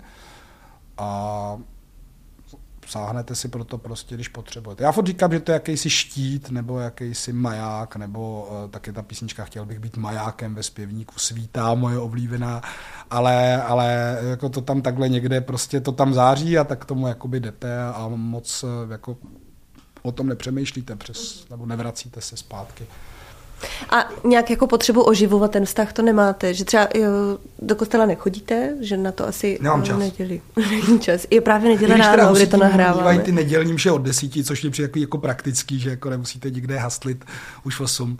A 0.98 1.58
sáhnete 2.90 3.34
si 3.34 3.48
proto 3.48 3.78
prostě, 3.78 4.14
když 4.14 4.28
potřebujete. 4.28 4.84
Já 4.84 4.92
furt 4.92 5.06
říkám, 5.06 5.32
že 5.32 5.40
to 5.40 5.52
je 5.52 5.54
jakýsi 5.54 5.90
štít, 5.90 6.50
nebo 6.50 6.78
jakýsi 6.78 7.32
maják, 7.32 7.96
nebo 7.96 8.48
uh, 8.50 8.70
taky 8.70 8.92
ta 8.92 9.02
písnička 9.02 9.44
Chtěl 9.44 9.66
bych 9.66 9.78
být 9.78 9.96
majákem 9.96 10.54
ve 10.54 10.62
zpěvníku 10.62 11.14
Svítá, 11.16 11.74
moje 11.74 11.98
oblíbená, 11.98 12.62
ale, 13.10 13.62
ale 13.62 14.18
jako 14.30 14.48
to 14.48 14.60
tam 14.60 14.82
takhle 14.82 15.08
někde 15.08 15.40
prostě 15.40 15.80
to 15.80 15.92
tam 15.92 16.14
září 16.14 16.58
a 16.58 16.64
tak 16.64 16.84
tomu 16.84 17.06
jakoby 17.06 17.40
jdete 17.40 17.82
a 17.82 18.08
moc 18.14 18.62
uh, 18.62 18.90
jako 18.90 19.16
o 20.02 20.12
tom 20.12 20.26
nepřemýšlíte 20.26 20.96
přes, 20.96 21.46
nebo 21.50 21.66
nevracíte 21.66 22.20
se 22.20 22.36
zpátky. 22.36 22.86
A 23.90 24.08
nějak 24.24 24.50
jako 24.50 24.66
potřebu 24.66 25.02
oživovat 25.02 25.50
ten 25.50 25.64
vztah 25.64 25.92
to 25.92 26.02
nemáte? 26.02 26.54
Že 26.54 26.64
třeba 26.64 26.88
jo, 26.94 27.08
do 27.58 27.74
kostela 27.74 28.06
nechodíte? 28.06 28.76
Že 28.80 28.96
na 28.96 29.12
to 29.12 29.26
asi 29.28 29.58
Nemám 29.60 29.82
čas. 29.82 29.98
neděli. 29.98 30.40
Není 30.56 31.00
čas. 31.00 31.26
Je 31.30 31.40
právě 31.40 31.70
neděle 31.70 31.96
ráno, 31.96 32.34
kdy 32.34 32.46
to 32.46 32.56
nahráváme. 32.56 33.18
ty 33.18 33.32
nedělní 33.32 33.72
mše 33.72 33.90
od 33.90 34.02
desíti, 34.02 34.44
což 34.44 34.64
je 34.64 34.70
přijde 34.70 34.84
jako, 34.84 34.98
jako 34.98 35.18
praktický, 35.18 35.80
že 35.80 35.90
jako 35.90 36.10
nemusíte 36.10 36.50
nikde 36.50 36.78
haslit 36.78 37.24
už 37.64 37.76
v 37.76 37.80
osm. 37.80 38.18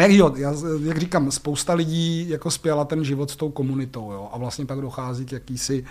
Jak, 0.00 0.10
jo, 0.10 0.32
já, 0.36 0.54
jak 0.84 0.98
říkám, 0.98 1.30
spousta 1.30 1.74
lidí 1.74 2.28
jako 2.28 2.50
spěla 2.50 2.84
ten 2.84 3.04
život 3.04 3.30
s 3.30 3.36
tou 3.36 3.50
komunitou 3.50 4.12
jo, 4.12 4.28
a 4.32 4.38
vlastně 4.38 4.66
pak 4.66 4.80
dochází 4.80 5.24
k 5.24 5.32
jakýsi 5.32 5.84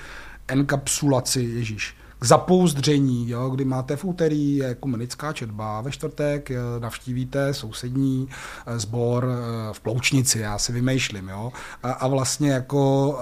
enkapsulaci, 0.47 1.41
Ježíš 1.41 1.95
k 2.23 2.25
zapouzdření, 2.25 3.29
jo, 3.29 3.49
kdy 3.49 3.65
máte 3.65 3.95
v 3.95 4.05
úterý 4.05 4.61
komunická 4.79 5.33
četba, 5.33 5.81
ve 5.81 5.91
čtvrtek 5.91 6.51
eh, 6.51 6.57
navštívíte 6.79 7.53
sousední 7.53 8.27
eh, 8.67 8.79
sbor 8.79 9.27
eh, 9.27 9.73
v 9.73 9.79
Ploučnici, 9.79 10.39
já 10.39 10.57
si 10.57 10.71
vymýšlím, 10.71 11.29
jo, 11.29 11.51
a 11.83 12.07
vlastně 12.07 12.51
jako 12.51 13.17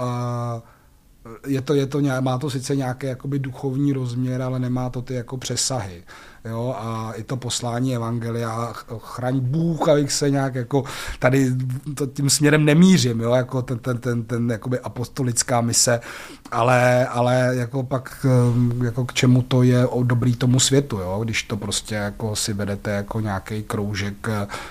je 1.48 1.62
to, 1.62 1.74
je 1.74 1.88
to, 1.88 2.02
má 2.20 2.38
to 2.38 2.50
sice 2.50 2.76
nějaký 2.76 3.08
jakoby 3.08 3.40
duchovní 3.40 3.94
rozměr, 3.94 4.42
ale 4.42 4.60
nemá 4.60 4.90
to 4.90 5.02
ty 5.02 5.14
jako 5.14 5.38
přesahy 5.38 6.04
jo, 6.46 6.76
a 6.78 7.12
i 7.14 7.24
to 7.24 7.38
poslání 7.38 7.96
evangelia, 7.96 8.74
chraň 8.98 9.40
Bůh, 9.40 9.90
abych 9.90 10.12
se 10.12 10.30
nějak 10.30 10.56
jako 10.56 10.84
tady 11.20 11.52
to 11.96 12.08
tím 12.08 12.30
směrem 12.30 12.66
nemířím, 12.66 13.22
jo, 13.22 13.34
jako 13.34 13.62
ten, 13.62 13.80
ten, 13.80 13.98
ten, 13.98 14.24
ten 14.24 14.52
jakoby 14.52 14.80
apostolická 14.80 15.62
mise, 15.62 16.00
ale, 16.52 17.08
ale 17.08 17.52
jako 17.56 17.84
pak 17.84 18.26
um, 18.54 18.86
jako 18.86 19.06
k 19.06 19.14
čemu 19.14 19.42
to 19.42 19.64
je 19.64 19.88
dobrý 20.04 20.36
tomu 20.36 20.60
světu, 20.60 20.98
jo, 20.98 21.22
když 21.24 21.44
to 21.44 21.58
prostě 21.58 21.96
jako 21.96 22.36
si 22.36 22.54
vedete 22.54 22.92
jako 22.92 23.20
nějaký 23.20 23.64
kroužek, 23.64 24.28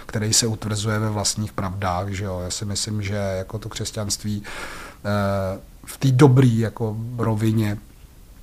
který 0.06 0.32
se 0.32 0.46
utvrzuje 0.46 0.98
ve 0.98 1.10
vlastních 1.10 1.52
pravdách, 1.52 2.08
že 2.08 2.24
jo, 2.24 2.40
já 2.44 2.50
si 2.50 2.64
myslím, 2.64 3.02
že 3.02 3.14
jako 3.14 3.58
to 3.58 3.68
křesťanství 3.68 4.42
eh, 5.04 5.69
v 5.90 5.98
té 5.98 6.08
dobré 6.10 6.46
jako 6.46 6.96
rovině 7.18 7.78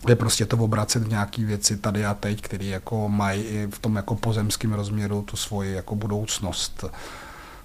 je 0.07 0.15
prostě 0.15 0.45
to 0.45 0.57
obracet 0.57 1.03
v 1.03 1.09
nějaký 1.09 1.45
věci 1.45 1.77
tady 1.77 2.05
a 2.05 2.13
teď, 2.13 2.41
které 2.41 2.65
jako 2.65 3.09
mají 3.09 3.43
i 3.43 3.67
v 3.71 3.79
tom 3.79 3.95
jako 3.95 4.15
pozemském 4.15 4.73
rozměru 4.73 5.21
tu 5.21 5.37
svoji 5.37 5.73
jako 5.73 5.95
budoucnost. 5.95 6.85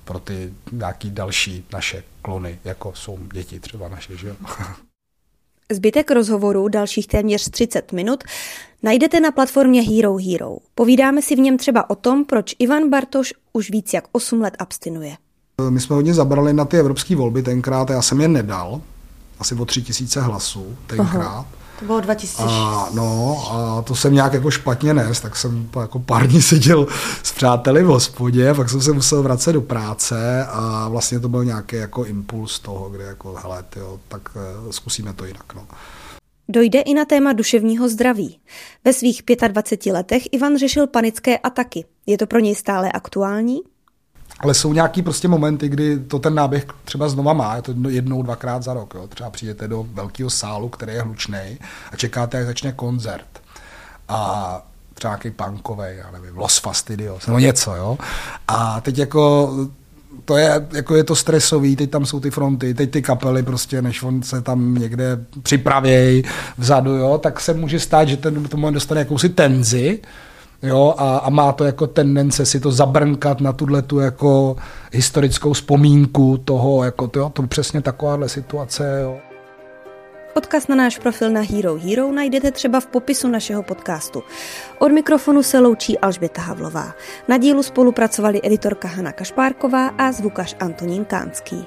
pro 0.05 0.19
ty 0.19 0.55
nějaký 0.73 1.11
další 1.11 1.65
naše 1.73 2.03
klony, 2.23 2.59
jako 2.65 2.93
jsou 2.95 3.19
děti 3.33 3.61
třeba 3.61 3.89
naše, 3.89 4.17
že 4.17 4.29
jo. 4.29 4.35
Zbytek 5.73 6.11
rozhovoru, 6.11 6.69
dalších 6.69 7.07
téměř 7.07 7.51
30 7.51 7.93
minut, 7.93 8.25
najdete 8.83 9.21
na 9.21 9.31
platformě 9.31 9.83
Hero 9.83 10.17
Hero. 10.17 10.57
Povídáme 10.75 11.23
si 11.23 11.37
v 11.37 11.39
něm 11.39 11.59
třeba 11.59 11.91
o 11.91 11.95
tom, 11.95 12.25
proč 12.25 12.55
Ivan 12.59 12.91
Bartoš 12.91 13.35
už 13.53 13.71
víc 13.71 13.93
jak 13.93 14.05
8 14.13 14.41
let 14.41 14.55
abstinuje. 14.59 15.17
My 15.71 15.81
jsme 15.81 15.97
hodně 15.97 16.15
zabrali 16.15 16.53
na 16.53 16.65
ty 16.65 16.79
evropské 16.79 17.17
volby 17.17 17.43
tenkrát, 17.43 17.91
já 17.91 18.03
jsem 18.03 18.21
je 18.21 18.29
nedal, 18.29 18.81
asi 19.43 19.55
o 19.55 19.65
tři 19.65 19.83
tisíce 19.83 20.21
hlasů 20.21 20.77
tenkrát. 20.87 21.27
Aha. 21.27 21.47
To 21.83 21.87
bylo 21.87 22.01
2006. 22.01 22.47
A, 22.49 22.89
no, 22.95 23.43
a 23.51 23.83
to 23.83 23.95
jsem 23.95 24.15
nějak 24.15 24.33
jako 24.33 24.51
špatně 24.51 24.95
nes, 24.95 25.21
tak 25.21 25.37
jsem 25.37 25.69
jako 25.81 25.99
pár 25.99 26.27
dní 26.29 26.43
seděl 26.43 26.87
s 27.23 27.33
přáteli 27.33 27.83
v 27.83 27.87
hospodě, 27.87 28.55
pak 28.55 28.71
jsem 28.71 28.83
se 28.83 28.93
musel 28.93 29.23
vracet 29.23 29.53
do 29.53 29.61
práce 29.61 30.47
a 30.47 30.89
vlastně 30.89 31.21
to 31.21 31.29
byl 31.29 31.45
nějaký 31.45 31.77
jako 31.77 32.05
impuls 32.05 32.59
toho, 32.59 32.91
kde 32.91 33.05
jako, 33.05 33.35
hele, 33.43 33.63
tyjo, 33.63 34.01
tak 34.09 34.29
uh, 34.65 34.71
zkusíme 34.71 35.13
to 35.13 35.25
jinak, 35.25 35.55
no. 35.55 35.67
Dojde 36.49 36.81
i 36.81 36.95
na 36.95 37.05
téma 37.05 37.33
duševního 37.33 37.89
zdraví. 37.89 38.41
Ve 38.85 38.93
svých 38.93 39.23
25 39.49 39.93
letech 39.93 40.23
Ivan 40.33 40.59
řešil 40.59 40.87
panické 40.87 41.39
ataky. 41.39 41.85
Je 42.07 42.19
to 42.19 42.27
pro 42.27 42.39
něj 42.39 42.55
stále 42.55 42.93
aktuální? 42.93 43.61
Ale 44.43 44.55
jsou 44.55 44.73
nějaký 44.73 45.03
prostě 45.03 45.29
momenty, 45.29 45.69
kdy 45.69 45.99
to 45.99 46.19
ten 46.19 46.35
náběh 46.35 46.67
třeba 46.85 47.09
znova 47.09 47.33
má, 47.33 47.57
je 47.57 47.63
to 47.63 47.75
jednou, 47.89 48.23
dvakrát 48.23 48.63
za 48.63 48.75
rok. 48.75 48.95
Jo. 48.95 49.07
Třeba 49.07 49.31
přijdete 49.31 49.69
do 49.69 49.87
velkého 49.93 50.31
sálu, 50.31 50.69
který 50.69 50.93
je 50.93 51.03
hlučný 51.03 51.59
a 51.93 51.97
čekáte, 51.97 52.37
jak 52.37 52.47
začne 52.47 52.73
koncert. 52.73 53.27
A 54.09 54.63
třeba 54.95 55.11
nějaký 55.11 55.31
punkový, 55.31 55.85
já 55.89 56.11
nevím, 56.11 56.37
Los 56.37 56.59
Fastidios, 56.59 57.27
nebo 57.27 57.39
něco, 57.39 57.75
jo. 57.75 57.99
A 58.49 58.81
teď 58.81 58.99
jako 58.99 59.53
to 60.25 60.37
je, 60.37 60.67
jako 60.73 60.97
je 60.97 61.05
to 61.05 61.17
stresový, 61.17 61.77
teď 61.77 61.91
tam 61.91 62.07
jsou 62.07 62.21
ty 62.21 62.31
fronty, 62.31 62.75
teď 62.75 62.91
ty 62.91 63.03
kapely 63.03 63.43
prostě, 63.43 63.83
než 63.83 64.03
on 64.03 64.23
se 64.23 64.43
tam 64.43 64.75
někde 64.75 65.19
připravějí 65.43 66.25
vzadu, 66.59 66.91
jo, 66.91 67.19
tak 67.19 67.41
se 67.41 67.55
může 67.55 67.81
stát, 67.81 68.09
že 68.09 68.17
ten 68.17 68.45
tomu 68.45 68.71
dostane 68.71 69.01
jakousi 69.01 69.29
tenzi, 69.29 70.01
jo, 70.63 70.95
a, 70.99 71.17
a 71.17 71.31
má 71.31 71.53
to 71.53 71.65
jako 71.65 71.87
tendence 71.87 72.47
si 72.47 72.61
to 72.61 72.73
zabrnkat 72.73 73.41
na 73.41 73.53
tuhle 73.53 73.83
tu 73.83 73.99
jako 73.99 74.57
historickou 74.93 75.53
vzpomínku 75.53 76.39
toho, 76.45 76.85
jako 76.85 77.09
to, 77.09 77.29
to 77.29 77.43
přesně 77.43 77.81
takováhle 77.81 78.29
situace, 78.29 79.01
jo. 79.03 79.19
Odkaz 80.35 80.69
na 80.69 80.75
náš 80.75 80.99
profil 80.99 81.31
na 81.31 81.41
Hero 81.41 81.77
Hero 81.77 82.13
najdete 82.13 82.51
třeba 82.51 82.81
v 82.81 82.87
popisu 82.87 83.29
našeho 83.29 83.63
podcastu. 83.63 84.23
Od 84.79 84.93
mikrofonu 84.93 85.43
se 85.43 85.59
loučí 85.59 85.99
Alžběta 85.99 86.43
Havlová. 86.43 86.95
Na 87.29 87.39
dílu 87.39 87.63
spolupracovali 87.63 88.41
editorka 88.45 88.89
Hana 88.89 89.13
Kašpárková 89.13 89.89
a 89.89 90.13
zvukař 90.13 90.57
Antonín 90.61 91.05
Kánský. 91.05 91.67